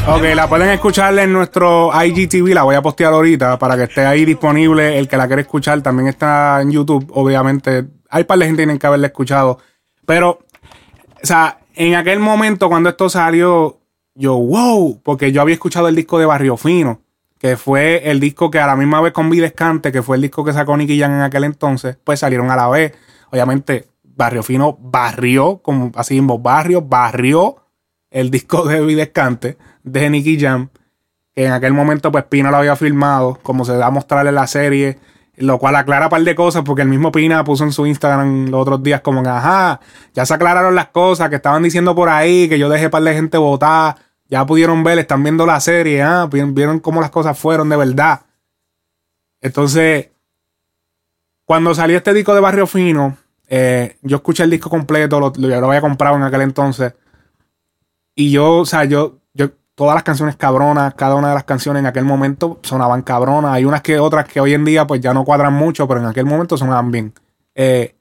Ok, 0.05 0.23
la 0.35 0.49
pueden 0.49 0.71
escuchar 0.71 1.17
en 1.17 1.31
nuestro 1.31 1.91
IGTV, 1.93 2.53
la 2.53 2.63
voy 2.63 2.75
a 2.75 2.81
postear 2.81 3.13
ahorita 3.13 3.57
para 3.57 3.77
que 3.77 3.83
esté 3.83 4.05
ahí 4.05 4.25
disponible. 4.25 4.99
El 4.99 5.07
que 5.07 5.15
la 5.15 5.27
quiere 5.27 5.43
escuchar 5.43 5.81
también 5.81 6.09
está 6.09 6.61
en 6.61 6.71
YouTube, 6.71 7.09
obviamente. 7.13 7.85
Hay 8.09 8.25
par 8.25 8.37
de 8.37 8.45
gente 8.45 8.63
que 8.63 8.65
tienen 8.65 8.79
que 8.79 8.87
haberla 8.87 9.07
escuchado. 9.07 9.59
Pero, 10.05 10.39
o 11.21 11.25
sea, 11.25 11.59
en 11.75 11.95
aquel 11.95 12.19
momento 12.19 12.69
cuando 12.69 12.89
esto 12.89 13.09
salió, 13.09 13.79
yo, 14.15 14.37
wow, 14.37 15.01
porque 15.01 15.31
yo 15.31 15.41
había 15.41 15.53
escuchado 15.53 15.87
el 15.87 15.95
disco 15.95 16.19
de 16.19 16.25
Barrio 16.25 16.57
Fino, 16.57 17.01
que 17.37 17.57
fue 17.57 18.09
el 18.09 18.19
disco 18.19 18.51
que 18.51 18.59
a 18.59 18.67
la 18.67 18.75
misma 18.75 19.01
vez 19.01 19.13
con 19.13 19.29
Videscante, 19.29 19.91
que 19.91 20.03
fue 20.03 20.17
el 20.17 20.21
disco 20.21 20.43
que 20.43 20.53
sacó 20.53 20.77
Nicky 20.77 20.99
Jam 20.99 21.11
en 21.13 21.21
aquel 21.21 21.43
entonces, 21.43 21.97
pues 22.03 22.19
salieron 22.19 22.51
a 22.51 22.55
la 22.55 22.67
vez. 22.67 22.93
Obviamente, 23.31 23.87
Barrio 24.03 24.43
Fino 24.43 24.77
barrió, 24.79 25.57
como 25.57 25.91
así 25.95 26.15
mismo, 26.15 26.39
Barrio 26.39 26.81
barrió 26.81 27.55
el 28.11 28.29
disco 28.29 28.65
de 28.65 28.81
Videscante 28.81 29.57
de 29.83 30.09
Nicky 30.09 30.39
Jam, 30.39 30.69
en 31.35 31.51
aquel 31.51 31.73
momento 31.73 32.11
pues 32.11 32.25
Pina 32.25 32.51
lo 32.51 32.57
había 32.57 32.75
filmado, 32.75 33.39
como 33.41 33.65
se 33.65 33.73
da 33.73 33.87
a 33.87 33.91
mostrar 33.91 34.27
en 34.27 34.35
la 34.35 34.47
serie, 34.47 34.99
lo 35.41 35.59
cual 35.59 35.75
aclara 35.75 36.05
un 36.05 36.09
par 36.09 36.23
de 36.23 36.35
cosas, 36.35 36.63
porque 36.63 36.83
el 36.83 36.87
mismo 36.87 37.11
Pina 37.11 37.43
puso 37.43 37.63
en 37.63 37.71
su 37.71 37.85
Instagram 37.85 38.49
los 38.49 38.61
otros 38.61 38.83
días 38.83 39.01
como 39.01 39.23
que, 39.23 39.29
ajá, 39.29 39.79
ya 40.13 40.25
se 40.25 40.33
aclararon 40.33 40.75
las 40.75 40.87
cosas 40.87 41.29
que 41.29 41.37
estaban 41.37 41.63
diciendo 41.63 41.95
por 41.95 42.09
ahí, 42.09 42.47
que 42.47 42.59
yo 42.59 42.69
dejé 42.69 42.89
par 42.89 43.03
de 43.03 43.13
gente 43.13 43.37
votar, 43.37 43.95
ya 44.29 44.45
pudieron 44.45 44.83
ver, 44.83 44.99
están 44.99 45.23
viendo 45.23 45.45
la 45.45 45.59
serie, 45.59 46.01
ah, 46.01 46.27
vieron 46.31 46.79
cómo 46.79 47.01
las 47.01 47.11
cosas 47.11 47.37
fueron 47.37 47.69
de 47.69 47.77
verdad. 47.77 48.21
Entonces, 49.41 50.09
cuando 51.45 51.73
salió 51.75 51.97
este 51.97 52.13
disco 52.13 52.33
de 52.33 52.41
Barrio 52.41 52.67
Fino, 52.67 53.17
eh, 53.47 53.97
yo 54.01 54.17
escuché 54.17 54.43
el 54.43 54.49
disco 54.49 54.69
completo, 54.69 55.19
lo, 55.19 55.33
lo, 55.35 55.47
lo 55.47 55.67
había 55.67 55.81
comprado 55.81 56.15
en 56.15 56.23
aquel 56.23 56.41
entonces. 56.41 56.93
Y 58.15 58.31
yo, 58.31 58.57
o 58.57 58.65
sea, 58.65 58.85
yo, 58.85 59.17
yo, 59.17 59.20
todas 59.75 59.95
las 59.95 60.03
canciones 60.03 60.35
cabronas, 60.35 60.93
cada 60.95 61.15
una 61.15 61.29
de 61.29 61.35
las 61.35 61.43
canciones 61.43 61.81
en 61.81 61.85
aquel 61.85 62.05
momento 62.05 62.59
sonaban 62.61 63.01
cabronas. 63.01 63.53
Hay 63.53 63.65
unas 63.65 63.81
que 63.81 63.99
otras 63.99 64.27
que 64.27 64.39
hoy 64.39 64.53
en 64.53 64.65
día 64.65 64.85
pues 64.87 65.01
ya 65.01 65.13
no 65.13 65.23
cuadran 65.25 65.53
mucho, 65.53 65.87
pero 65.87 65.99
en 65.99 66.07
aquel 66.07 66.25
momento 66.25 66.57
sonaban 66.57 66.91
bien. 66.91 67.13
Eh, 67.55 67.95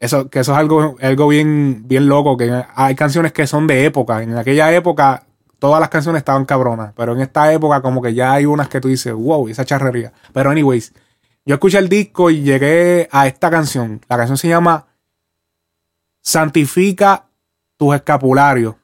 eso, 0.00 0.28
que 0.28 0.40
eso 0.40 0.52
es 0.52 0.58
algo, 0.58 0.96
algo 1.00 1.28
bien, 1.28 1.84
bien 1.86 2.08
loco, 2.08 2.36
que 2.36 2.64
hay 2.74 2.94
canciones 2.94 3.32
que 3.32 3.46
son 3.46 3.66
de 3.66 3.84
época. 3.84 4.22
En 4.22 4.36
aquella 4.36 4.72
época 4.72 5.24
todas 5.60 5.78
las 5.78 5.90
canciones 5.90 6.20
estaban 6.20 6.44
cabronas, 6.44 6.92
pero 6.96 7.12
en 7.12 7.20
esta 7.20 7.52
época 7.52 7.80
como 7.80 8.02
que 8.02 8.12
ya 8.12 8.32
hay 8.32 8.46
unas 8.46 8.68
que 8.68 8.80
tú 8.80 8.88
dices, 8.88 9.12
wow, 9.12 9.46
esa 9.46 9.64
charrería. 9.64 10.12
Pero 10.32 10.50
anyways, 10.50 10.92
yo 11.44 11.54
escuché 11.54 11.78
el 11.78 11.88
disco 11.88 12.30
y 12.30 12.42
llegué 12.42 13.08
a 13.12 13.28
esta 13.28 13.48
canción. 13.48 14.00
La 14.08 14.16
canción 14.16 14.36
se 14.36 14.48
llama 14.48 14.86
Santifica 16.20 17.26
tus 17.76 17.94
escapularios. 17.94 18.74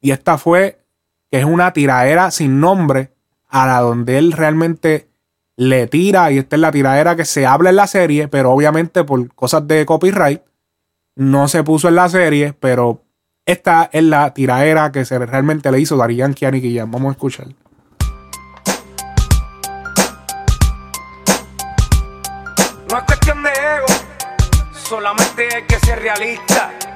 Y 0.00 0.10
esta 0.10 0.36
fue, 0.36 0.83
que 1.30 1.38
es 1.38 1.44
una 1.44 1.72
tiradera 1.72 2.30
sin 2.30 2.60
nombre, 2.60 3.12
a 3.48 3.66
la 3.66 3.80
donde 3.80 4.18
él 4.18 4.32
realmente 4.32 5.08
le 5.56 5.86
tira, 5.86 6.32
y 6.32 6.38
esta 6.38 6.56
es 6.56 6.60
la 6.60 6.72
tiradera 6.72 7.16
que 7.16 7.24
se 7.24 7.46
habla 7.46 7.70
en 7.70 7.76
la 7.76 7.86
serie, 7.86 8.28
pero 8.28 8.50
obviamente 8.50 9.04
por 9.04 9.32
cosas 9.34 9.66
de 9.68 9.86
copyright, 9.86 10.42
no 11.16 11.46
se 11.48 11.62
puso 11.62 11.88
en 11.88 11.94
la 11.94 12.08
serie, 12.08 12.54
pero 12.58 13.02
esta 13.46 13.88
es 13.92 14.02
la 14.02 14.32
tiradera 14.34 14.90
que 14.90 15.04
se 15.04 15.18
realmente 15.18 15.70
le 15.70 15.78
hizo 15.78 15.96
Dari 15.96 16.16
Yankee 16.16 16.46
a 16.46 16.50
Nicky 16.50 16.76
Jam. 16.76 16.90
Vamos 16.90 17.10
a 17.10 17.12
escuchar. 17.12 17.46
No 22.90 22.98
es 22.98 23.04
cuestión 23.04 23.42
de 23.42 23.50
ego, 23.50 23.86
solamente 24.72 25.48
hay 25.54 25.62
que 25.64 25.78
ser 25.80 26.00
realista. 26.00 26.93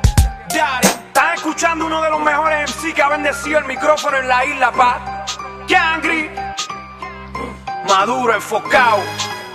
Dari, 0.55 0.87
estás 0.87 1.35
escuchando 1.35 1.87
uno 1.87 2.01
de 2.01 2.11
los 2.11 2.21
mejores 2.21 2.71
MC 2.71 2.95
que 2.95 3.03
ha 3.03 3.09
bendecido 3.09 3.59
el 3.59 3.67
micrófono 3.67 4.17
en 4.17 4.29
la 4.29 4.45
isla, 4.45 4.73
pa. 4.73 5.25
Yangri, 5.67 6.31
maduro, 7.87 8.35
enfocado. 8.35 8.99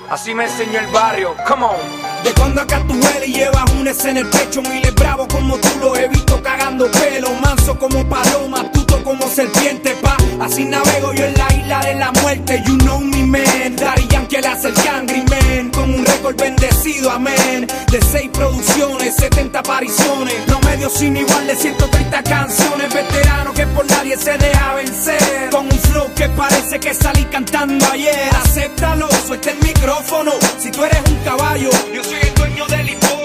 Así 0.10 0.34
me 0.36 0.44
enseñó 0.44 0.80
el 0.80 0.88
barrio, 0.88 1.36
come 1.48 1.66
on. 1.66 2.24
De 2.24 2.32
cuando 2.34 2.62
acá 2.62 2.82
tú 2.88 2.94
hueles 2.94 3.28
y 3.28 3.34
llevas 3.34 3.70
un 3.72 3.88
en 3.88 4.18
el 4.18 4.30
pecho, 4.30 4.62
miles 4.62 4.94
bravo 4.96 5.28
como 5.28 5.58
tú 5.58 5.70
lo 5.80 5.96
he 5.96 6.08
visto 6.08 6.42
cagando 6.42 6.90
pelo, 6.92 7.32
manso 7.42 7.78
como 7.78 8.08
paloma, 8.08 8.64
como 9.02 9.28
serpiente, 9.30 9.96
pa. 10.02 10.18
Así 10.40 10.66
navego 10.66 11.14
yo 11.14 11.26
en 11.26 11.34
la 11.36 11.54
isla 11.54 11.80
de 11.82 11.96
la 11.96 12.12
muerte, 12.22 12.62
you 12.66 12.78
know 12.80 13.00
me 13.00 13.24
man. 13.26 13.76
Daddy 13.76 14.08
Yankee 14.08 14.42
le 14.42 14.48
hace 14.48 14.68
el 14.70 14.76
Yangri 14.76 15.24
man, 15.30 15.70
con 15.70 15.94
un 15.94 16.06
récord 16.06 16.36
bendecido, 16.36 17.10
amén. 17.12 17.68
De 17.92 18.02
seis 18.12 18.30
producciones, 18.34 19.16
70 19.16 19.60
apariciones, 19.60 20.34
promedio 20.48 20.90
sin 20.90 21.16
igual 21.18 21.48
de 21.48 21.56
130 21.56 22.24
canciones, 22.24 22.94
veterano 22.94 23.54
que 23.54 23.66
por 23.68 23.86
nadie 23.90 24.18
se 24.18 24.38
deja 24.38 24.74
vencer. 24.76 25.50
Con 25.52 25.66
un 25.66 25.80
flow 25.80 26.14
que 26.16 26.30
parece 26.30 26.80
que 26.80 26.94
salí 26.94 27.24
cantando 27.26 27.86
ayer, 27.92 28.30
acéptalo, 28.36 29.08
suelta 29.26 29.52
el 29.52 29.60
micrófono. 29.60 30.32
Si 30.60 30.72
tú 30.72 30.84
eres 30.84 31.02
un 31.10 31.18
caballo, 31.24 31.70
yo 31.94 32.04
soy 32.04 32.20
el 32.22 32.34
dueño 32.36 32.68
del 32.68 32.90
hipódromo. 32.90 33.23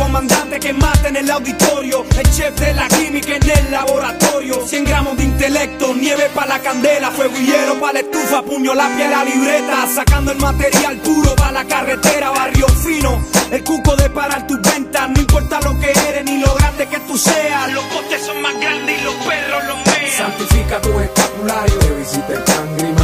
Comandante 0.00 0.58
que 0.58 0.72
mata 0.72 1.08
en 1.08 1.16
el 1.16 1.30
auditorio, 1.30 2.06
el 2.16 2.30
chef 2.30 2.58
de 2.58 2.72
la 2.72 2.88
química 2.88 3.36
en 3.36 3.50
el 3.50 3.70
laboratorio. 3.70 4.66
100 4.66 4.84
gramos 4.86 5.14
de 5.18 5.24
intelecto, 5.24 5.94
nieve 5.94 6.30
para 6.34 6.56
la 6.56 6.62
candela, 6.62 7.10
fuego 7.10 7.34
y 7.38 7.44
hielo 7.44 7.78
para 7.78 7.92
la 7.92 8.00
estufa, 8.00 8.42
puño, 8.42 8.74
lápiz, 8.74 9.10
la 9.10 9.24
libreta. 9.24 9.86
Sacando 9.94 10.32
el 10.32 10.38
material 10.38 10.96
puro 11.04 11.36
para 11.36 11.52
la 11.52 11.64
carretera, 11.66 12.30
barrio 12.30 12.66
fino. 12.68 13.22
El 13.50 13.62
cuco 13.62 13.94
de 13.94 14.08
parar 14.08 14.46
tus 14.46 14.60
ventas, 14.62 15.10
no 15.10 15.20
importa 15.20 15.60
lo 15.60 15.78
que 15.78 15.90
eres 16.08 16.24
ni 16.24 16.38
lo 16.38 16.54
grande 16.54 16.88
que 16.88 16.98
tú 17.00 17.18
seas. 17.18 17.70
Los 17.70 17.84
postes 17.84 18.24
son 18.24 18.40
más 18.40 18.58
grandes 18.58 18.98
y 18.98 19.04
los 19.04 19.14
perros 19.16 19.64
los 19.66 19.76
mean. 19.84 20.16
Santifica 20.16 20.80
tu 20.80 20.98
escapulario, 20.98 21.78
que 21.78 21.90
visita 21.90 22.32
el 22.32 22.44
cangrimán. 22.44 22.99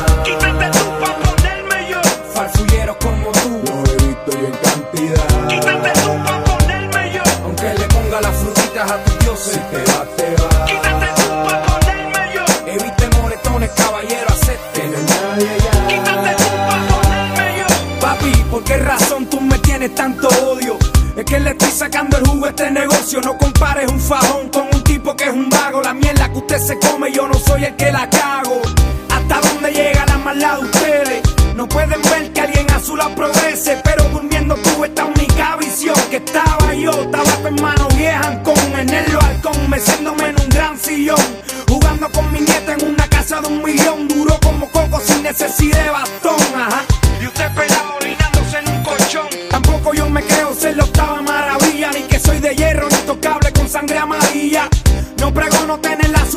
Sacando 21.96 22.18
el 22.18 22.26
jugo 22.26 22.46
este 22.46 22.70
negocio. 22.70 23.20
No 23.22 23.38
compares 23.38 23.90
un 23.90 23.98
fajón 23.98 24.50
con 24.50 24.66
un 24.70 24.82
tipo 24.84 25.16
que 25.16 25.24
es 25.24 25.32
un 25.32 25.48
vago. 25.48 25.80
La 25.80 25.94
mierda 25.94 26.30
que 26.30 26.38
usted 26.38 26.58
se 26.58 26.78
come, 26.78 27.10
yo 27.10 27.26
no 27.26 27.34
soy 27.34 27.64
el 27.64 27.74
que 27.76 27.90
la 27.90 28.08
cago. 28.10 28.60
¿Hasta 29.08 29.40
dónde 29.40 29.72
llega 29.72 30.04
la 30.06 30.18
maldad 30.18 30.58
de 30.58 30.64
ustedes? 30.64 31.22
No 31.54 31.66
pueden 31.66 32.02
ver 32.02 32.32
que 32.34 32.40
alguien 32.42 32.70
a 32.70 32.80
su 32.80 32.96
lado 32.96 33.14
progrese, 33.14 33.80
pero 33.82 34.04
durmiendo 34.10 34.56
tuve 34.56 34.88
esta 34.88 35.06
única 35.06 35.56
visión. 35.56 35.96
Que 36.10 36.16
estaba 36.16 36.74
yo, 36.74 36.90
estaba 36.90 37.32
hermano 37.48 37.88
vieja 37.96 38.42
con 38.42 38.58
en 38.78 38.90
el 38.90 39.16
balcón, 39.16 39.70
meciéndome 39.70 40.28
en 40.28 40.40
un 40.40 40.48
gran 40.50 40.78
sillón. 40.78 41.26
Jugando 41.66 42.10
con 42.10 42.30
mi 42.30 42.40
nieta 42.40 42.74
en 42.74 42.90
una 42.90 43.08
casa 43.08 43.40
de 43.40 43.48
un 43.48 43.62
millón. 43.62 44.06
Duro 44.08 44.38
como 44.42 44.70
coco 44.70 45.00
sin 45.00 45.22
necesidad 45.22 45.82
de 45.82 45.90
bastón. 45.90 46.36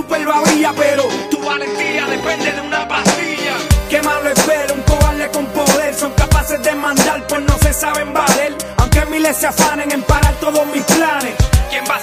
La 0.10 0.18
super 0.18 0.26
babilla, 0.26 0.74
pero 0.76 1.04
Tu 1.30 1.40
valentía 1.44 2.06
depende 2.08 2.52
de 2.52 2.62
una 2.62 2.88
pastilla. 2.88 3.58
qué 3.90 4.02
malo 4.02 4.30
es 4.30 4.48
ver 4.48 4.72
un 4.74 4.82
cobarde 4.82 5.30
con 5.32 5.46
poder. 5.48 5.94
Son 5.96 6.12
capaces 6.14 6.62
de 6.64 6.76
mandar, 6.76 7.26
pues 7.28 7.42
no 7.42 7.58
se 7.60 7.74
saben 7.74 8.14
valer. 8.14 8.56
Aunque 8.78 9.06
miles 9.06 9.38
se 9.38 9.48
afanen 9.48 9.92
en 9.92 10.04
parar 10.04 10.34
todos 10.40 10.66
mis 10.68 10.84
planes. 10.84 11.36
¿Quién 11.70 11.84
va 11.90 12.00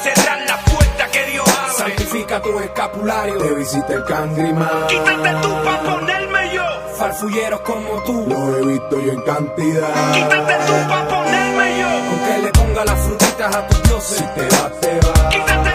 tu 2.40 2.58
escapulario. 2.58 3.38
Te 3.38 3.54
visita 3.54 3.94
el 3.94 4.04
cangriman. 4.04 4.86
Quítate 4.88 5.34
tú 5.42 5.48
pa' 5.64 5.82
ponerme 5.82 6.54
yo. 6.54 6.62
Farfulleros 6.98 7.60
como 7.60 8.02
tú. 8.04 8.26
Lo 8.28 8.56
he 8.56 8.66
visto 8.66 9.00
yo 9.00 9.12
en 9.12 9.20
cantidad. 9.22 10.12
Quítate 10.12 10.54
tú 10.66 10.88
pa' 10.88 11.08
ponerme 11.08 11.78
yo. 11.78 11.88
Aunque 11.88 12.38
le 12.42 12.50
ponga 12.52 12.84
las 12.84 12.98
frutitas 13.00 13.56
a 13.56 13.66
tus 13.68 13.82
dioses. 13.84 14.18
Si 14.18 14.24
te 14.24 14.42
vas, 14.42 14.80
te 14.80 15.00
vas. 15.06 15.34
Quítate 15.34 15.65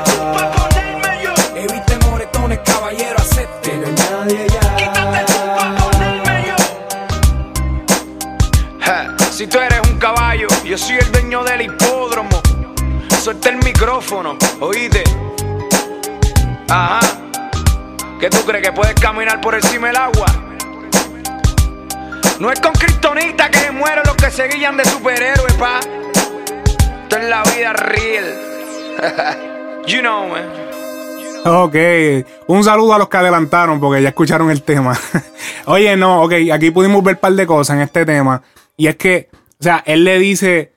Suelta 13.21 13.49
el 13.49 13.57
micrófono, 13.57 14.35
oíste. 14.61 15.03
Ajá. 16.67 16.99
¿Qué 18.19 18.31
tú 18.31 18.37
crees 18.47 18.63
que 18.63 18.71
puedes 18.71 18.95
caminar 18.95 19.39
por 19.39 19.53
encima 19.53 19.89
del 19.89 19.97
agua? 19.97 20.25
No 22.39 22.51
es 22.51 22.59
con 22.59 22.73
Kryptonita 22.73 23.51
que 23.51 23.59
se 23.59 23.71
mueren 23.71 24.01
los 24.07 24.15
que 24.15 24.31
se 24.31 24.47
guían 24.47 24.75
de 24.75 24.85
superhéroes, 24.85 25.53
pa. 25.53 25.81
Esto 27.03 27.17
es 27.17 27.25
la 27.25 27.43
vida 27.43 27.73
real. 27.73 29.83
you 29.85 29.99
know, 29.99 30.27
man. 30.27 30.49
Ok, 31.45 31.75
un 32.47 32.63
saludo 32.63 32.95
a 32.95 32.97
los 32.97 33.07
que 33.07 33.17
adelantaron 33.17 33.79
porque 33.79 34.01
ya 34.01 34.09
escucharon 34.09 34.49
el 34.49 34.63
tema. 34.63 34.99
Oye, 35.67 35.95
no, 35.95 36.23
ok, 36.23 36.33
aquí 36.51 36.71
pudimos 36.71 37.03
ver 37.03 37.17
un 37.17 37.21
par 37.21 37.33
de 37.33 37.45
cosas 37.45 37.75
en 37.75 37.83
este 37.83 38.03
tema. 38.03 38.41
Y 38.75 38.87
es 38.87 38.95
que, 38.95 39.29
o 39.59 39.63
sea, 39.63 39.83
él 39.85 40.05
le 40.05 40.17
dice, 40.17 40.73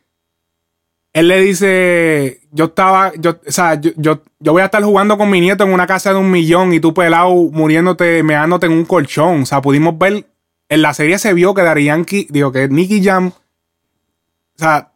él 1.14 1.28
le 1.28 1.40
dice, 1.40 2.40
yo 2.50 2.66
estaba, 2.66 3.12
yo, 3.16 3.36
o 3.46 3.50
sea, 3.52 3.80
yo, 3.80 3.92
yo, 3.96 4.20
yo 4.40 4.52
voy 4.52 4.62
a 4.62 4.66
estar 4.66 4.82
jugando 4.82 5.16
con 5.16 5.30
mi 5.30 5.40
nieto 5.40 5.64
en 5.64 5.72
una 5.72 5.86
casa 5.86 6.12
de 6.12 6.18
un 6.18 6.30
millón 6.30 6.74
y 6.74 6.80
tú 6.80 6.92
pelado 6.92 7.32
muriéndote, 7.32 8.22
meándote 8.24 8.66
en 8.66 8.72
un 8.72 8.84
colchón. 8.84 9.42
O 9.42 9.46
sea, 9.46 9.62
pudimos 9.62 9.96
ver, 9.96 10.26
en 10.68 10.82
la 10.82 10.92
serie 10.92 11.18
se 11.18 11.32
vio 11.32 11.54
que 11.54 11.62
Dari 11.62 11.84
Yankee, 11.84 12.26
digo, 12.30 12.50
que 12.50 12.68
Nicky 12.68 13.02
Jam, 13.02 13.28
o 13.28 14.58
sea, 14.58 14.90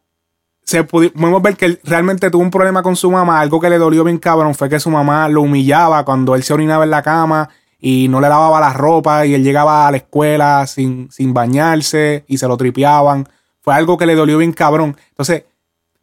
se 0.65 0.87
pudi- 0.87 1.13
pudimos 1.13 1.41
ver 1.41 1.57
que 1.57 1.67
él 1.67 1.81
realmente 1.85 2.31
tuvo 2.31 2.43
un 2.43 2.51
problema 2.51 2.83
con 2.83 2.97
su 2.97 3.11
mamá. 3.11 3.41
Algo 3.41 3.61
que 3.61 3.71
le 3.71 3.79
dolió 3.79 4.03
bien 4.05 4.19
cabrón 4.19 4.55
fue 4.55 4.69
que 4.69 4.81
su 4.81 4.91
mamá 4.91 5.29
lo 5.29 5.43
humillaba 5.43 6.05
cuando 6.05 6.35
él 6.35 6.43
se 6.43 6.53
orinaba 6.53 6.85
en 6.85 6.91
la 6.91 7.03
cama 7.03 7.49
y 7.79 8.09
no 8.09 8.21
le 8.21 8.29
lavaba 8.29 8.59
la 8.59 8.73
ropa 8.73 9.25
y 9.25 9.35
él 9.35 9.45
llegaba 9.45 9.87
a 9.87 9.91
la 9.93 9.99
escuela 9.99 10.67
sin, 10.67 11.11
sin 11.13 11.33
bañarse 11.33 12.25
y 12.27 12.39
se 12.39 12.49
lo 12.49 12.57
tripeaban. 12.57 13.29
Fue 13.61 13.73
algo 13.73 13.97
que 13.97 14.05
le 14.05 14.17
dolió 14.17 14.37
bien 14.39 14.53
cabrón. 14.53 14.97
Entonces, 15.11 15.45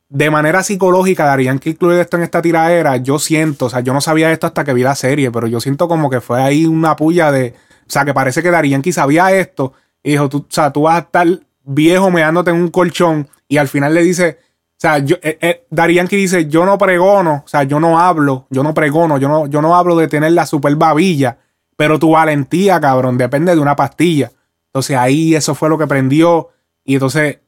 de 0.10 0.30
manera 0.30 0.63
psicológica, 0.63 1.26
darían 1.26 1.60
que 1.60 1.72
incluir 1.72 2.00
esto 2.00 2.18
en 2.18 2.24
esta 2.24 2.41
tiradera. 2.41 2.98
Yo 2.98 3.20
siento, 3.20 3.65
o 3.65 3.70
sea, 3.70 3.80
yo 3.82 3.94
no 3.94 4.02
sabía 4.02 4.32
esto 4.32 4.48
hasta 4.48 4.63
que 4.63 4.74
vi 4.74 4.84
la 4.84 4.96
serie, 4.96 5.32
pero 5.32 5.48
yo 5.48 5.60
siento 5.60 5.88
como 5.88 6.10
que 6.10 6.22
fue 6.22 6.41
ahí 6.41 6.65
una 6.65 6.96
puya 6.96 7.32
de. 7.32 7.56
O 7.88 7.89
sea, 7.89 8.06
que 8.06 8.13
parece 8.13 8.41
que 8.41 8.52
Darían 8.52 8.82
que 8.82 8.91
sabía 8.91 9.32
esto 9.32 9.74
y 10.04 10.12
dijo, 10.12 10.30
tú, 10.30 10.39
o 10.39 10.46
sea, 10.50 10.72
tú 10.72 10.84
vas 10.84 10.96
a 10.96 11.00
estar 11.00 11.28
viejo 11.63 12.12
meándote 12.12 12.52
en 12.52 12.58
un 12.58 12.70
colchón 12.70 13.28
y 13.48 13.58
al 13.58 13.68
final 13.68 13.94
le 13.94 14.04
dice, 14.04 14.39
o 14.76 14.78
sea, 14.78 15.00
yo, 15.00 15.15
eh, 15.22 15.38
eh, 15.41 15.94
Yankee 15.94 16.15
dice, 16.15 16.48
yo 16.48 16.65
no 16.65 16.78
pregono, 16.78 17.44
o 17.46 17.48
sea, 17.48 17.63
yo 17.63 17.80
no 17.80 18.00
hablo, 18.00 18.46
yo 18.50 18.62
no 18.62 18.74
pregono, 18.74 19.18
yo 19.18 19.28
no, 19.28 19.48
yo 19.48 19.62
no 19.62 19.76
hablo 19.76 19.96
de 19.96 20.08
tener 20.08 20.34
la 20.34 20.46
super 20.46 20.76
babilla, 20.76 21.38
pero 21.76 21.98
tu 21.98 22.12
valentía, 22.12 22.80
cabrón, 22.80 23.18
depende 23.18 23.56
de 23.56 23.62
una 23.62 23.76
pastilla. 23.76 24.32
Entonces 24.68 24.98
ahí 24.98 25.34
eso 25.34 25.56
fue 25.56 25.70
lo 25.70 25.78
que 25.78 25.88
prendió 25.88 26.50
y 26.84 26.96
entonces 26.96 27.39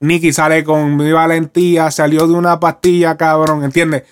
Nicky 0.00 0.32
sale 0.32 0.64
con 0.64 0.96
mi 0.96 1.12
valentía, 1.12 1.90
salió 1.90 2.26
de 2.26 2.34
una 2.34 2.58
pastilla, 2.58 3.16
cabrón, 3.16 3.64
¿entiendes? 3.64 4.04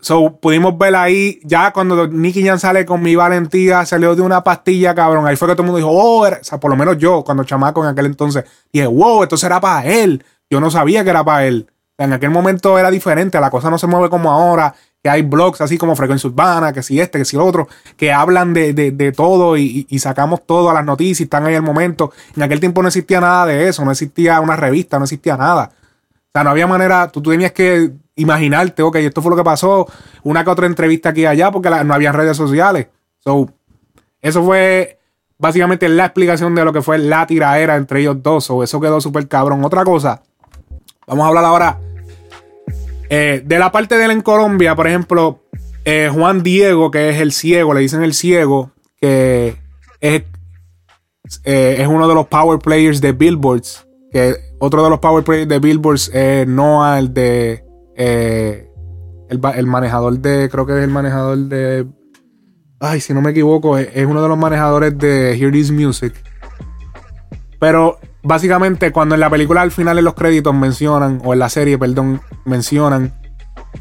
So, 0.00 0.36
pudimos 0.36 0.78
ver 0.78 0.94
ahí, 0.94 1.40
ya 1.42 1.72
cuando 1.72 2.06
Nicky 2.06 2.46
Jan 2.46 2.60
sale 2.60 2.86
con 2.86 3.02
mi 3.02 3.16
valentía, 3.16 3.84
salió 3.86 4.14
de 4.14 4.22
una 4.22 4.44
pastilla, 4.44 4.94
cabrón. 4.94 5.26
Ahí 5.26 5.34
fue 5.34 5.48
que 5.48 5.54
todo 5.54 5.62
el 5.62 5.66
mundo 5.66 5.78
dijo, 5.78 5.90
oh, 5.90 6.24
era-". 6.26 6.38
o 6.40 6.44
sea, 6.44 6.60
por 6.60 6.70
lo 6.70 6.76
menos 6.76 6.96
yo, 6.98 7.24
cuando 7.24 7.42
chamaco 7.44 7.82
en 7.82 7.90
aquel 7.90 8.06
entonces, 8.06 8.44
dije, 8.72 8.86
wow, 8.86 9.24
esto 9.24 9.36
será 9.36 9.60
para 9.60 9.84
él. 9.84 10.24
Yo 10.48 10.60
no 10.60 10.70
sabía 10.70 11.02
que 11.02 11.10
era 11.10 11.24
para 11.24 11.46
él. 11.46 11.68
En 11.98 12.12
aquel 12.12 12.30
momento 12.30 12.78
era 12.78 12.90
diferente, 12.90 13.40
la 13.40 13.50
cosa 13.50 13.70
no 13.70 13.78
se 13.78 13.86
mueve 13.86 14.10
como 14.10 14.30
ahora, 14.30 14.74
que 15.06 15.10
hay 15.10 15.22
blogs 15.22 15.60
así 15.60 15.78
como 15.78 15.94
Frecuencia 15.94 16.28
Urbana, 16.28 16.72
que 16.72 16.82
si 16.82 16.98
este, 17.00 17.20
que 17.20 17.24
si 17.24 17.36
otro, 17.36 17.68
que 17.96 18.12
hablan 18.12 18.52
de, 18.52 18.72
de- 18.72 19.12
todo 19.12 19.56
y, 19.56 19.86
sacamos 20.00 20.44
todo 20.44 20.68
a 20.68 20.74
las 20.74 20.84
noticias 20.84 21.20
están 21.20 21.46
ahí 21.46 21.54
al 21.54 21.62
momento. 21.62 22.10
En 22.34 22.42
aquel 22.42 22.58
tiempo 22.58 22.82
no 22.82 22.88
existía 22.88 23.20
nada 23.20 23.46
de 23.46 23.68
eso, 23.68 23.84
no 23.84 23.92
existía 23.92 24.40
una 24.40 24.56
revista, 24.56 24.98
no 24.98 25.04
existía 25.04 25.36
nada. 25.36 25.70
O 25.70 26.30
sea, 26.32 26.42
no 26.42 26.50
había 26.50 26.66
manera, 26.66 27.06
tú, 27.06 27.22
tenías 27.22 27.52
que 27.52 27.92
imaginarte, 28.16 28.82
ok, 28.82 28.96
esto 28.96 29.22
fue 29.22 29.30
lo 29.30 29.36
que 29.36 29.44
pasó, 29.44 29.86
una 30.24 30.42
que 30.42 30.50
otra 30.50 30.66
entrevista 30.66 31.10
aquí 31.10 31.24
allá, 31.24 31.52
porque 31.52 31.70
no 31.70 31.94
había 31.94 32.10
redes 32.10 32.36
sociales. 32.36 32.88
So, 33.20 33.48
eso 34.20 34.42
fue 34.42 34.98
básicamente 35.38 35.88
la 35.88 36.06
explicación 36.06 36.52
de 36.56 36.64
lo 36.64 36.72
que 36.72 36.82
fue 36.82 36.98
la 36.98 37.28
tiraera 37.28 37.76
entre 37.76 38.00
ellos 38.00 38.20
dos. 38.24 38.42
So, 38.46 38.64
eso 38.64 38.80
quedó 38.80 39.00
súper 39.00 39.28
cabrón. 39.28 39.64
Otra 39.64 39.84
cosa, 39.84 40.20
vamos 41.06 41.24
a 41.26 41.28
hablar 41.28 41.44
ahora 41.44 41.78
eh, 43.10 43.42
de 43.44 43.58
la 43.58 43.72
parte 43.72 43.96
de 43.96 44.04
él 44.04 44.10
en 44.10 44.22
Colombia, 44.22 44.74
por 44.74 44.86
ejemplo, 44.86 45.42
eh, 45.84 46.10
Juan 46.12 46.42
Diego, 46.42 46.90
que 46.90 47.10
es 47.10 47.20
el 47.20 47.32
ciego, 47.32 47.74
le 47.74 47.80
dicen 47.80 48.02
el 48.02 48.14
ciego, 48.14 48.72
que 49.00 49.56
es, 50.00 50.24
eh, 51.44 51.76
es 51.78 51.88
uno 51.88 52.08
de 52.08 52.14
los 52.14 52.26
power 52.26 52.58
players 52.58 53.00
de 53.00 53.12
Billboards. 53.12 53.86
Que 54.10 54.36
otro 54.58 54.82
de 54.82 54.90
los 54.90 55.00
power 55.00 55.24
players 55.24 55.48
de 55.48 55.58
Billboards 55.58 56.10
es 56.14 56.46
Noah, 56.46 56.98
el 56.98 57.12
de. 57.12 57.64
el, 57.96 59.40
el 59.54 59.66
manejador 59.66 60.18
de. 60.18 60.48
Creo 60.50 60.66
que 60.66 60.78
es 60.78 60.84
el 60.84 60.90
manejador 60.90 61.38
de. 61.38 61.86
Ay, 62.78 63.00
si 63.00 63.14
no 63.14 63.22
me 63.22 63.30
equivoco, 63.30 63.78
es, 63.78 63.88
es 63.94 64.06
uno 64.06 64.22
de 64.22 64.28
los 64.28 64.38
manejadores 64.38 64.96
de 64.98 65.36
Hear 65.38 65.52
This 65.52 65.70
Music. 65.70 66.14
Pero 67.58 67.98
básicamente, 68.26 68.92
cuando 68.92 69.14
en 69.14 69.20
la 69.20 69.30
película 69.30 69.62
al 69.62 69.70
final 69.70 69.98
en 69.98 70.04
los 70.04 70.14
créditos 70.14 70.54
mencionan, 70.54 71.20
o 71.24 71.32
en 71.32 71.38
la 71.38 71.48
serie, 71.48 71.78
perdón, 71.78 72.20
mencionan 72.44 73.14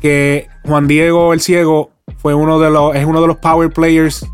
que 0.01 0.47
Juan 0.65 0.87
Diego 0.87 1.33
el 1.33 1.41
Ciego 1.41 1.91
fue 2.17 2.33
uno 2.33 2.59
de 2.59 2.69
los, 2.69 2.95
es 2.95 3.05
uno 3.05 3.21
de 3.21 3.27
los 3.27 3.37
power 3.37 3.69
players 3.71 4.25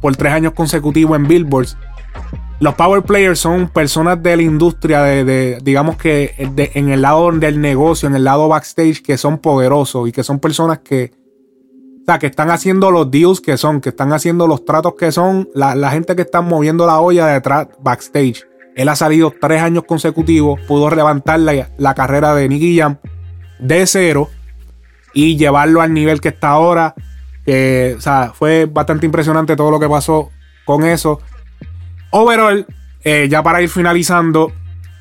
por 0.00 0.16
tres 0.16 0.32
años 0.32 0.52
consecutivos 0.54 1.16
en 1.16 1.28
Billboards. 1.28 1.76
Los 2.58 2.74
power 2.74 3.02
players 3.02 3.38
son 3.38 3.68
personas 3.68 4.22
de 4.22 4.36
la 4.36 4.42
industria, 4.42 5.02
de, 5.02 5.24
de- 5.24 5.58
digamos 5.62 5.96
que 5.96 6.34
en 6.38 6.90
el 6.90 7.00
lado 7.02 7.30
del 7.32 7.60
negocio, 7.60 8.06
en 8.08 8.14
el 8.14 8.24
lado 8.24 8.48
backstage, 8.48 9.02
que 9.02 9.16
son 9.16 9.38
poderosos 9.38 10.08
y 10.08 10.12
que 10.12 10.22
son 10.22 10.40
personas 10.40 10.80
que, 10.80 11.12
o 12.02 12.04
sea, 12.04 12.18
que 12.18 12.26
están 12.26 12.50
haciendo 12.50 12.90
los 12.90 13.10
deals 13.10 13.40
que 13.40 13.56
son, 13.56 13.80
que 13.80 13.88
están 13.90 14.12
haciendo 14.12 14.46
los 14.46 14.64
tratos 14.66 14.94
que 14.98 15.10
son, 15.10 15.48
la, 15.54 15.74
la 15.74 15.90
gente 15.90 16.14
que 16.16 16.22
está 16.22 16.42
moviendo 16.42 16.84
la 16.86 17.00
olla 17.00 17.26
detrás 17.28 17.68
backstage. 17.82 18.46
Él 18.80 18.88
ha 18.88 18.96
salido 18.96 19.34
tres 19.38 19.60
años 19.60 19.84
consecutivos, 19.84 20.58
pudo 20.66 20.88
levantar 20.90 21.38
la, 21.40 21.68
la 21.76 21.94
carrera 21.94 22.34
de 22.34 22.48
Nicky 22.48 22.78
Jam 22.78 22.96
de 23.58 23.86
cero 23.86 24.30
y 25.12 25.36
llevarlo 25.36 25.82
al 25.82 25.92
nivel 25.92 26.20
que 26.20 26.28
está 26.28 26.48
ahora. 26.48 26.94
O 27.46 28.00
sea, 28.00 28.32
fue 28.34 28.64
bastante 28.64 29.04
impresionante 29.04 29.54
todo 29.54 29.70
lo 29.70 29.78
que 29.78 29.88
pasó 29.88 30.30
con 30.64 30.84
eso. 30.84 31.20
Overall, 32.10 32.66
eh, 33.04 33.28
ya 33.30 33.42
para 33.42 33.60
ir 33.60 33.68
finalizando, 33.68 34.50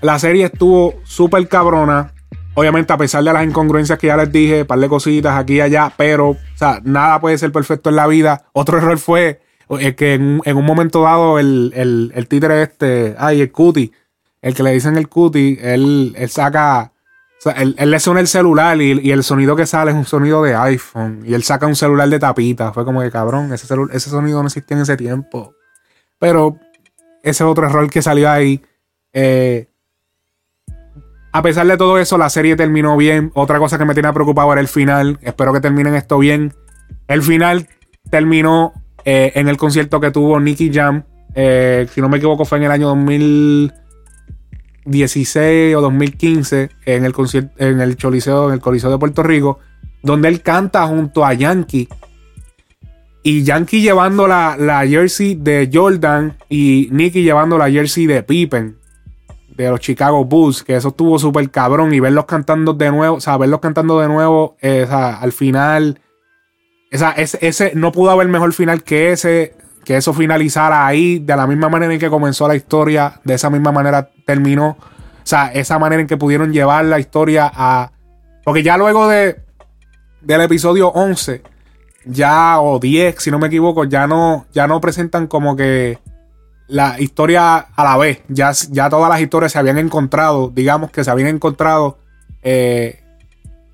la 0.02 0.20
serie 0.20 0.46
estuvo 0.46 0.96
súper 1.04 1.48
cabrona. 1.48 2.12
Obviamente, 2.56 2.92
a 2.92 2.98
pesar 2.98 3.24
de 3.24 3.32
las 3.32 3.46
incongruencias 3.46 3.98
que 3.98 4.08
ya 4.08 4.18
les 4.18 4.30
dije, 4.30 4.66
par 4.66 4.80
de 4.80 4.90
cositas 4.90 5.38
aquí 5.38 5.54
y 5.56 5.62
allá, 5.62 5.94
pero, 5.96 6.32
o 6.32 6.38
sea, 6.56 6.82
nada 6.84 7.22
puede 7.22 7.38
ser 7.38 7.54
perfecto 7.54 7.90
en 7.90 7.96
la 7.96 8.08
vida. 8.08 8.44
Otro 8.52 8.78
error 8.78 8.98
fue 8.98 9.40
eh, 9.78 9.96
que 9.96 10.16
en, 10.16 10.42
en 10.46 10.58
un 10.58 10.66
momento 10.66 11.04
dado 11.04 11.38
el, 11.40 11.72
el, 11.76 12.12
el 12.16 12.28
títere 12.28 12.64
este, 12.64 13.16
ay, 13.18 13.42
el 13.42 13.52
cutie, 13.52 13.92
el 14.42 14.56
que 14.56 14.64
le 14.64 14.72
dicen 14.72 14.98
el 14.98 15.10
cutie, 15.10 15.60
él, 15.62 16.14
él 16.18 16.30
saca, 16.30 16.92
o 17.46 17.50
él, 17.52 17.76
le 17.78 18.00
suena 18.00 18.20
el 18.20 18.28
celular 18.28 18.82
y, 18.82 19.00
y 19.00 19.12
el 19.12 19.24
sonido 19.24 19.56
que 19.56 19.66
sale 19.66 19.92
es 19.92 19.98
un 19.98 20.06
sonido 20.06 20.42
de 20.42 20.56
iPhone. 20.56 21.24
Y 21.26 21.34
él 21.34 21.44
saca 21.44 21.68
un 21.68 21.76
celular 21.76 22.10
de 22.10 22.20
tapita. 22.20 22.74
Fue 22.74 22.84
como 22.84 23.02
que 23.02 23.12
cabrón, 23.12 23.54
ese, 23.54 23.68
ese 23.92 24.10
sonido 24.10 24.42
no 24.42 24.48
existía 24.48 24.76
en 24.76 24.84
ese 24.84 24.98
tiempo. 24.98 25.54
Pero 26.18 26.58
ese 27.24 27.44
es 27.44 27.50
otro 27.50 27.66
error 27.68 27.90
que 27.90 28.02
salió 28.02 28.30
ahí. 28.30 28.62
Eh, 29.14 29.68
a 31.32 31.42
pesar 31.42 31.68
de 31.68 31.78
todo 31.78 32.00
eso, 32.00 32.18
la 32.18 32.30
serie 32.30 32.56
terminó 32.56 32.98
bien. 32.98 33.32
Otra 33.36 33.60
cosa 33.60 33.78
que 33.78 33.86
me 33.86 33.94
tenía 33.94 34.14
preocupado 34.14 34.52
era 34.52 34.62
el 34.62 34.68
final. 34.68 35.20
Espero 35.22 35.54
que 35.54 35.62
terminen 35.62 35.96
esto 35.96 36.18
bien. 36.18 36.54
El 37.08 37.22
final 37.22 37.68
terminó 38.10 38.74
eh, 39.12 39.32
en 39.34 39.50
el 39.50 39.58
concierto 39.58 40.00
que 40.00 40.12
tuvo 40.12 40.40
Nicky 40.40 40.72
Jam. 40.72 41.04
eh, 41.34 41.88
si 41.92 42.00
no 42.00 42.10
me 42.10 42.18
equivoco, 42.18 42.46
fue 42.46 42.60
en 42.60 42.66
el 42.66 42.72
año 42.72 42.90
2016 42.90 45.76
o 45.76 45.82
2015. 45.82 46.70
En 46.86 47.06
el 47.06 47.14
concierto, 47.14 47.52
en 47.58 47.82
el 47.82 47.96
Choliseo, 47.96 48.54
en 48.54 48.60
Coliseo 48.60 48.92
de 48.92 49.00
Puerto 49.00 49.24
Rico. 49.24 49.58
Donde 50.04 50.28
él 50.28 50.44
canta 50.44 50.86
junto 50.86 51.26
a 51.26 51.34
Yankee. 51.34 51.90
Y 53.24 53.42
Yankee 53.44 53.82
llevando 53.82 54.28
la, 54.28 54.56
la 54.60 54.86
jersey 54.86 55.34
de 55.34 55.72
Jordan 55.74 56.38
y 56.48 56.90
Nicky 56.92 57.24
llevando 57.24 57.58
la 57.58 57.72
jersey 57.72 58.06
de 58.06 58.22
Pippen 58.22 58.78
de 59.58 59.72
los 59.72 59.80
Chicago 59.80 60.24
Bulls, 60.24 60.64
que 60.64 60.76
eso 60.76 60.90
estuvo 60.90 61.18
súper 61.18 61.50
cabrón 61.50 61.96
y 61.96 62.00
verlos 62.00 62.26
cantando 62.26 62.76
de 62.76 62.92
nuevo, 62.92 63.16
o 63.18 63.22
sea, 63.22 63.38
verlos 63.38 63.60
cantando 63.60 64.00
de 64.00 64.08
nuevo, 64.08 64.56
eh, 64.62 64.86
al 64.90 65.32
final, 65.32 66.00
esa, 66.92 67.12
ese, 67.12 67.38
ese 67.42 67.72
no 67.76 67.92
pudo 67.92 68.12
haber 68.12 68.28
mejor 68.28 68.54
final 68.54 68.84
que 68.84 69.12
ese, 69.12 69.56
que 69.86 69.98
eso 69.98 70.14
finalizara 70.14 70.86
ahí, 70.86 71.20
de 71.20 71.36
la 71.36 71.48
misma 71.48 71.70
manera 71.70 71.94
en 71.94 72.00
que 72.00 72.10
comenzó 72.10 72.48
la 72.48 72.56
historia, 72.56 73.22
de 73.24 73.36
esa 73.36 73.50
misma 73.50 73.72
manera 73.72 74.10
terminó. 74.26 74.70
O 74.70 75.26
sea, 75.30 75.52
esa 75.54 75.78
manera 75.78 76.02
en 76.02 76.08
que 76.08 76.18
pudieron 76.18 76.52
llevar 76.52 76.86
la 76.86 77.00
historia 77.00 77.52
a. 77.54 77.92
Porque 78.44 78.64
ya 78.64 78.78
luego 78.78 79.08
de 79.08 79.44
del 80.22 80.42
episodio 80.42 80.90
11, 80.90 81.42
ya, 82.06 82.60
o 82.60 82.80
10, 82.80 83.16
si 83.20 83.32
no 83.32 83.40
me 83.40 83.48
equivoco, 83.48 83.86
ya 83.86 84.08
no, 84.08 84.46
ya 84.54 84.68
no 84.68 84.82
presentan 84.82 85.28
como 85.28 85.56
que 85.56 86.00
la 86.68 87.00
historia 87.00 87.58
a 87.58 87.84
la 87.84 87.98
vez. 87.98 88.22
Ya, 88.28 88.52
ya 88.70 88.90
todas 88.90 89.10
las 89.10 89.22
historias 89.22 89.52
se 89.52 89.60
habían 89.60 89.78
encontrado, 89.78 90.52
digamos 90.54 90.92
que 90.92 91.04
se 91.04 91.12
habían 91.12 91.30
encontrado 91.30 91.98
eh, 92.44 93.04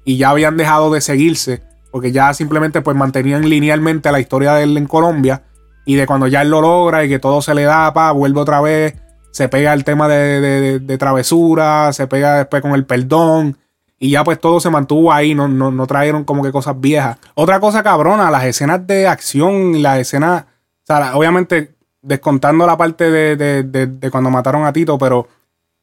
y 0.03 0.17
ya 0.17 0.29
habían 0.29 0.57
dejado 0.57 0.91
de 0.91 1.01
seguirse, 1.01 1.61
porque 1.95 2.11
ya 2.11 2.33
simplemente 2.33 2.81
pues 2.81 2.97
mantenían 2.97 3.47
linealmente 3.47 4.11
la 4.11 4.19
historia 4.19 4.53
de 4.55 4.63
él 4.63 4.75
en 4.75 4.85
Colombia 4.85 5.43
y 5.85 5.95
de 5.95 6.05
cuando 6.05 6.27
ya 6.27 6.41
él 6.41 6.49
lo 6.49 6.59
logra 6.59 7.05
y 7.05 7.07
que 7.07 7.19
todo 7.19 7.41
se 7.41 7.55
le 7.55 7.63
da, 7.63 7.93
pa, 7.93 8.11
vuelve 8.11 8.41
otra 8.41 8.59
vez, 8.59 8.95
se 9.31 9.47
pega 9.47 9.71
el 9.71 9.85
tema 9.85 10.09
de, 10.09 10.81
de 10.81 10.97
travesura, 10.97 11.93
se 11.93 12.05
pega 12.07 12.39
después 12.39 12.61
con 12.61 12.73
el 12.73 12.85
perdón 12.85 13.55
y 13.97 14.09
ya 14.09 14.25
pues 14.25 14.41
todo 14.41 14.59
se 14.59 14.69
mantuvo 14.69 15.13
ahí, 15.13 15.33
no, 15.33 15.47
no, 15.47 15.71
no 15.71 15.87
trajeron 15.87 16.25
como 16.25 16.43
que 16.43 16.51
cosas 16.51 16.77
viejas. 16.77 17.17
Otra 17.33 17.61
cosa 17.61 17.81
cabrona, 17.81 18.29
las 18.29 18.43
escenas 18.43 18.85
de 18.85 19.07
acción, 19.07 19.81
las 19.81 19.99
escenas, 19.99 20.43
o 20.43 20.85
sea, 20.85 21.15
obviamente 21.15 21.75
descontando 22.01 22.67
la 22.67 22.75
parte 22.75 23.09
de, 23.09 23.37
de, 23.37 23.63
de, 23.63 24.11
cuando 24.11 24.29
mataron 24.29 24.65
a 24.65 24.73
Tito, 24.73 24.97
pero, 24.97 25.29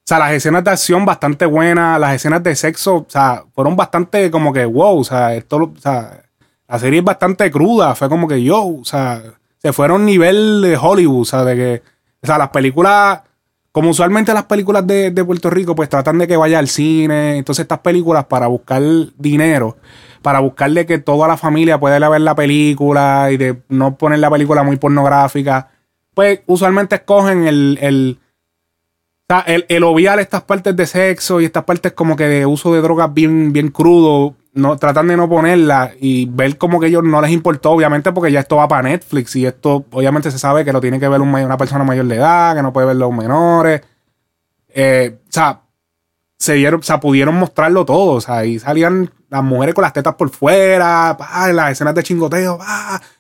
o 0.05 0.07
sea, 0.07 0.19
las 0.19 0.33
escenas 0.33 0.65
de 0.65 0.71
acción 0.71 1.05
bastante 1.05 1.47
buenas, 1.47 1.99
las 2.01 2.15
escenas 2.15 2.43
de 2.43 2.57
sexo, 2.57 2.97
o 2.97 3.07
sea, 3.09 3.45
fueron 3.55 3.77
bastante 3.77 4.31
como 4.31 4.53
que, 4.53 4.65
wow, 4.65 4.99
o 4.99 5.05
sea, 5.05 5.35
esto, 5.35 5.57
o 5.57 5.81
sea, 5.81 6.25
la 6.69 6.79
serie 6.79 6.99
es 7.01 7.05
bastante 7.05 7.51
cruda, 7.51 7.95
fue 7.95 8.09
como 8.09 8.27
que 8.27 8.43
yo, 8.43 8.65
o 8.65 8.85
sea, 8.85 9.23
se 9.59 9.73
fueron 9.73 10.05
nivel 10.05 10.63
de 10.63 10.77
Hollywood, 10.77 11.23
o 11.23 11.25
sea, 11.25 11.45
de 11.45 11.57
que, 11.57 11.83
o 12.23 12.27
sea, 12.27 12.39
las 12.39 12.51
películas 12.51 13.23
como 13.73 13.89
usualmente 13.89 14.35
las 14.35 14.45
películas 14.45 14.87
de, 14.87 15.25
Puerto 15.25 15.49
Rico, 15.49 15.75
pues 15.75 15.89
tratan 15.89 16.19
de 16.19 16.29
que 16.29 16.37
vaya 16.37 16.59
al 16.59 16.69
cine. 16.69 17.39
Entonces, 17.39 17.63
estas 17.63 17.79
películas 17.79 18.27
para 18.27 18.47
buscar 18.47 18.83
dinero, 19.17 19.79
para 20.21 20.41
buscarle 20.41 20.85
que 20.85 20.99
toda 20.99 21.27
la 21.27 21.39
familia 21.39 21.81
pueda 21.81 21.97
ir 21.97 22.05
a 22.05 22.11
ver 22.11 22.21
la 22.21 22.35
película 22.35 23.31
y 23.33 23.39
de 23.39 23.63
no 23.71 23.97
poner 23.97 24.19
la 24.19 24.31
película 24.31 24.63
muy 24.63 24.77
pornográfica, 24.77 25.71
pues 26.13 26.41
usualmente 26.47 26.97
escogen 26.97 27.47
el, 27.47 27.79
el, 27.81 28.19
el, 29.47 29.65
el 29.69 29.85
obviar 29.85 30.21
estas 30.21 30.43
partes 30.43 30.77
de 30.77 30.87
sexo 30.87 31.41
y 31.41 31.47
estas 31.47 31.65
partes 31.65 31.93
como 31.93 32.17
que 32.17 32.29
de 32.29 32.47
uso 32.47 32.75
de 32.75 32.83
drogas 32.83 33.13
bien, 33.13 33.53
bien 33.53 33.69
crudo 33.69 34.37
no, 34.55 34.77
tratan 34.77 35.09
de 35.09 35.17
no 35.17 35.29
ponerla 35.29 35.93
y 35.99 36.27
ver 36.27 36.59
como 36.59 36.79
que 36.79 36.89
ellos 36.89 37.03
no 37.03 37.21
les 37.23 37.31
importó, 37.31 37.71
obviamente, 37.71 38.13
porque 38.13 38.31
ya 38.33 38.41
esto 38.41 38.57
va 38.57 38.69
para 38.69 38.83
Netflix 38.83 39.35
y 39.37 39.47
esto, 39.47 39.87
obviamente, 39.91 40.31
se 40.31 40.39
sabe 40.39 40.65
que 40.65 40.73
lo 40.73 40.81
tiene 40.81 41.01
que 41.01 41.09
ver 41.09 41.21
una 41.21 41.57
persona 41.57 41.85
mayor 41.85 42.07
de 42.07 42.17
edad, 42.17 42.55
que 42.55 42.63
no 42.63 42.73
puede 42.73 42.89
ver 42.89 42.97
los 42.97 43.13
menores. 43.13 43.81
Eh, 44.69 45.19
o 45.27 45.33
sea, 45.33 45.63
se 46.37 46.55
dieron, 46.55 46.81
o 46.81 46.83
sea, 46.83 47.01
pudieron 47.01 47.35
mostrarlo 47.37 47.85
todo, 47.85 48.13
o 48.13 48.21
sea, 48.21 48.39
ahí 48.39 48.59
salían 48.59 49.11
las 49.31 49.43
mujeres 49.43 49.75
con 49.75 49.83
las 49.83 49.93
tetas 49.93 50.15
por 50.17 50.29
fuera, 50.31 51.17
las 51.53 51.73
escenas 51.73 51.95
de 51.95 52.03
chingoteo, 52.03 52.59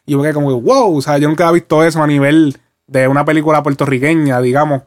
y 0.04 0.12
yo 0.12 0.18
me 0.18 0.24
quedé 0.24 0.34
como, 0.34 0.60
wow, 0.60 0.96
o 0.98 1.00
sea, 1.00 1.16
yo 1.18 1.28
nunca 1.28 1.48
había 1.48 1.60
visto 1.60 1.82
eso 1.84 2.02
a 2.02 2.06
nivel 2.06 2.58
de 2.86 3.08
una 3.08 3.24
película 3.24 3.62
puertorriqueña, 3.62 4.40
digamos, 4.40 4.82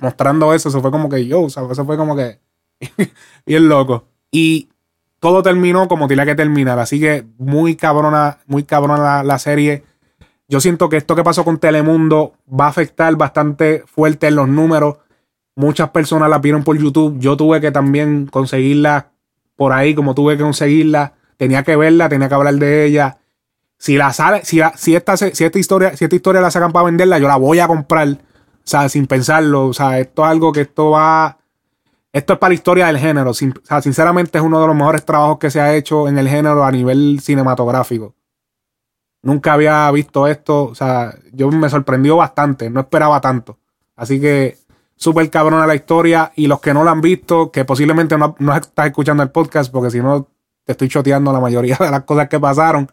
mostrando 0.00 0.54
eso, 0.54 0.68
eso 0.68 0.80
fue 0.80 0.90
como 0.90 1.08
que 1.08 1.26
yo, 1.26 1.42
o 1.42 1.50
sea, 1.50 1.64
eso 1.70 1.84
fue 1.84 1.96
como 1.96 2.16
que 2.16 2.40
bien 3.46 3.68
loco. 3.68 4.04
Y 4.30 4.68
todo 5.22 5.42
terminó 5.44 5.86
como 5.86 6.08
tenía 6.08 6.26
que 6.26 6.34
terminar. 6.34 6.80
Así 6.80 6.98
que 6.98 7.24
muy 7.38 7.76
cabrona, 7.76 8.38
muy 8.46 8.64
cabrona 8.64 9.22
la, 9.22 9.38
serie. 9.38 9.84
Yo 10.48 10.60
siento 10.60 10.88
que 10.88 10.96
esto 10.96 11.14
que 11.14 11.22
pasó 11.22 11.44
con 11.44 11.58
Telemundo 11.58 12.34
va 12.48 12.64
a 12.64 12.70
afectar 12.70 13.14
bastante 13.14 13.84
fuerte 13.86 14.26
en 14.26 14.34
los 14.34 14.48
números. 14.48 14.96
Muchas 15.54 15.90
personas 15.90 16.28
la 16.28 16.38
vieron 16.38 16.64
por 16.64 16.76
YouTube. 16.76 17.20
Yo 17.20 17.36
tuve 17.36 17.60
que 17.60 17.70
también 17.70 18.26
conseguirla 18.26 19.12
por 19.54 19.72
ahí, 19.72 19.94
como 19.94 20.12
tuve 20.14 20.36
que 20.36 20.42
conseguirla. 20.42 21.12
Tenía 21.36 21.62
que 21.62 21.76
verla, 21.76 22.08
tenía 22.08 22.28
que 22.28 22.34
hablar 22.34 22.54
de 22.54 22.84
ella. 22.84 23.18
Si 23.78 23.96
la 23.96 24.12
sale, 24.12 24.44
si, 24.44 24.60
si, 24.74 24.96
esta, 24.96 25.16
si 25.16 25.44
esta 25.44 25.58
historia, 25.58 25.96
si 25.96 26.04
esta 26.04 26.16
historia 26.16 26.40
la 26.40 26.50
sacan 26.50 26.72
para 26.72 26.86
venderla, 26.86 27.20
yo 27.20 27.28
la 27.28 27.36
voy 27.36 27.60
a 27.60 27.68
comprar. 27.68 28.18
O 28.64 28.68
sea, 28.68 28.88
sin 28.88 29.06
pensarlo. 29.06 29.66
O 29.66 29.72
sea, 29.72 29.98
esto 29.98 30.22
es 30.24 30.30
algo 30.30 30.52
que 30.52 30.62
esto 30.62 30.90
va 30.90 31.38
esto 32.12 32.34
es 32.34 32.38
para 32.38 32.50
la 32.50 32.54
historia 32.54 32.86
del 32.86 32.98
género. 32.98 33.30
o 33.30 33.34
sea, 33.34 33.80
sinceramente 33.80 34.36
es 34.38 34.44
uno 34.44 34.60
de 34.60 34.66
los 34.66 34.76
mejores 34.76 35.04
trabajos 35.04 35.38
que 35.38 35.50
se 35.50 35.60
ha 35.60 35.74
hecho 35.74 36.08
en 36.08 36.18
el 36.18 36.28
género 36.28 36.62
a 36.62 36.70
nivel 36.70 37.20
cinematográfico. 37.20 38.14
Nunca 39.22 39.54
había 39.54 39.90
visto 39.92 40.26
esto. 40.26 40.64
O 40.64 40.74
sea, 40.74 41.14
yo 41.32 41.50
me 41.50 41.70
sorprendió 41.70 42.16
bastante. 42.16 42.68
No 42.68 42.80
esperaba 42.80 43.20
tanto. 43.20 43.58
Así 43.96 44.20
que 44.20 44.58
súper 44.96 45.30
cabrona 45.30 45.66
la 45.66 45.74
historia. 45.74 46.32
Y 46.36 46.48
los 46.48 46.60
que 46.60 46.74
no 46.74 46.84
la 46.84 46.90
han 46.90 47.00
visto, 47.00 47.50
que 47.50 47.64
posiblemente 47.64 48.18
no, 48.18 48.36
no 48.38 48.54
estás 48.54 48.86
escuchando 48.86 49.22
el 49.22 49.30
podcast, 49.30 49.72
porque 49.72 49.90
si 49.90 50.00
no 50.00 50.28
te 50.64 50.72
estoy 50.72 50.88
choteando 50.88 51.32
la 51.32 51.40
mayoría 51.40 51.76
de 51.80 51.90
las 51.90 52.02
cosas 52.02 52.28
que 52.28 52.38
pasaron. 52.38 52.90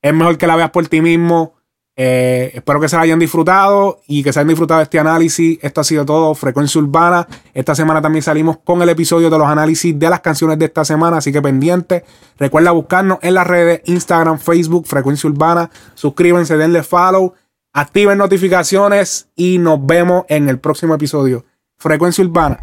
Es 0.00 0.14
mejor 0.14 0.38
que 0.38 0.46
la 0.46 0.56
veas 0.56 0.70
por 0.70 0.86
ti 0.88 1.02
mismo. 1.02 1.54
Eh, 2.00 2.52
espero 2.54 2.80
que 2.80 2.88
se 2.88 2.96
hayan 2.96 3.18
disfrutado 3.18 4.02
y 4.06 4.22
que 4.22 4.32
se 4.32 4.38
hayan 4.38 4.48
disfrutado 4.48 4.80
este 4.80 5.00
análisis. 5.00 5.58
Esto 5.60 5.80
ha 5.80 5.84
sido 5.84 6.06
todo, 6.06 6.32
Frecuencia 6.36 6.80
Urbana. 6.80 7.26
Esta 7.52 7.74
semana 7.74 8.00
también 8.00 8.22
salimos 8.22 8.58
con 8.58 8.80
el 8.82 8.88
episodio 8.88 9.28
de 9.28 9.36
los 9.36 9.48
análisis 9.48 9.98
de 9.98 10.08
las 10.08 10.20
canciones 10.20 10.60
de 10.60 10.66
esta 10.66 10.84
semana, 10.84 11.16
así 11.16 11.32
que 11.32 11.42
pendiente. 11.42 12.04
Recuerda 12.38 12.70
buscarnos 12.70 13.18
en 13.20 13.34
las 13.34 13.48
redes 13.48 13.80
Instagram, 13.86 14.38
Facebook, 14.38 14.86
Frecuencia 14.86 15.28
Urbana. 15.28 15.70
Suscríbanse, 15.94 16.56
denle 16.56 16.84
follow, 16.84 17.34
activen 17.72 18.16
notificaciones 18.16 19.28
y 19.34 19.58
nos 19.58 19.84
vemos 19.84 20.24
en 20.28 20.48
el 20.48 20.60
próximo 20.60 20.94
episodio. 20.94 21.46
Frecuencia 21.78 22.24
Urbana. 22.24 22.60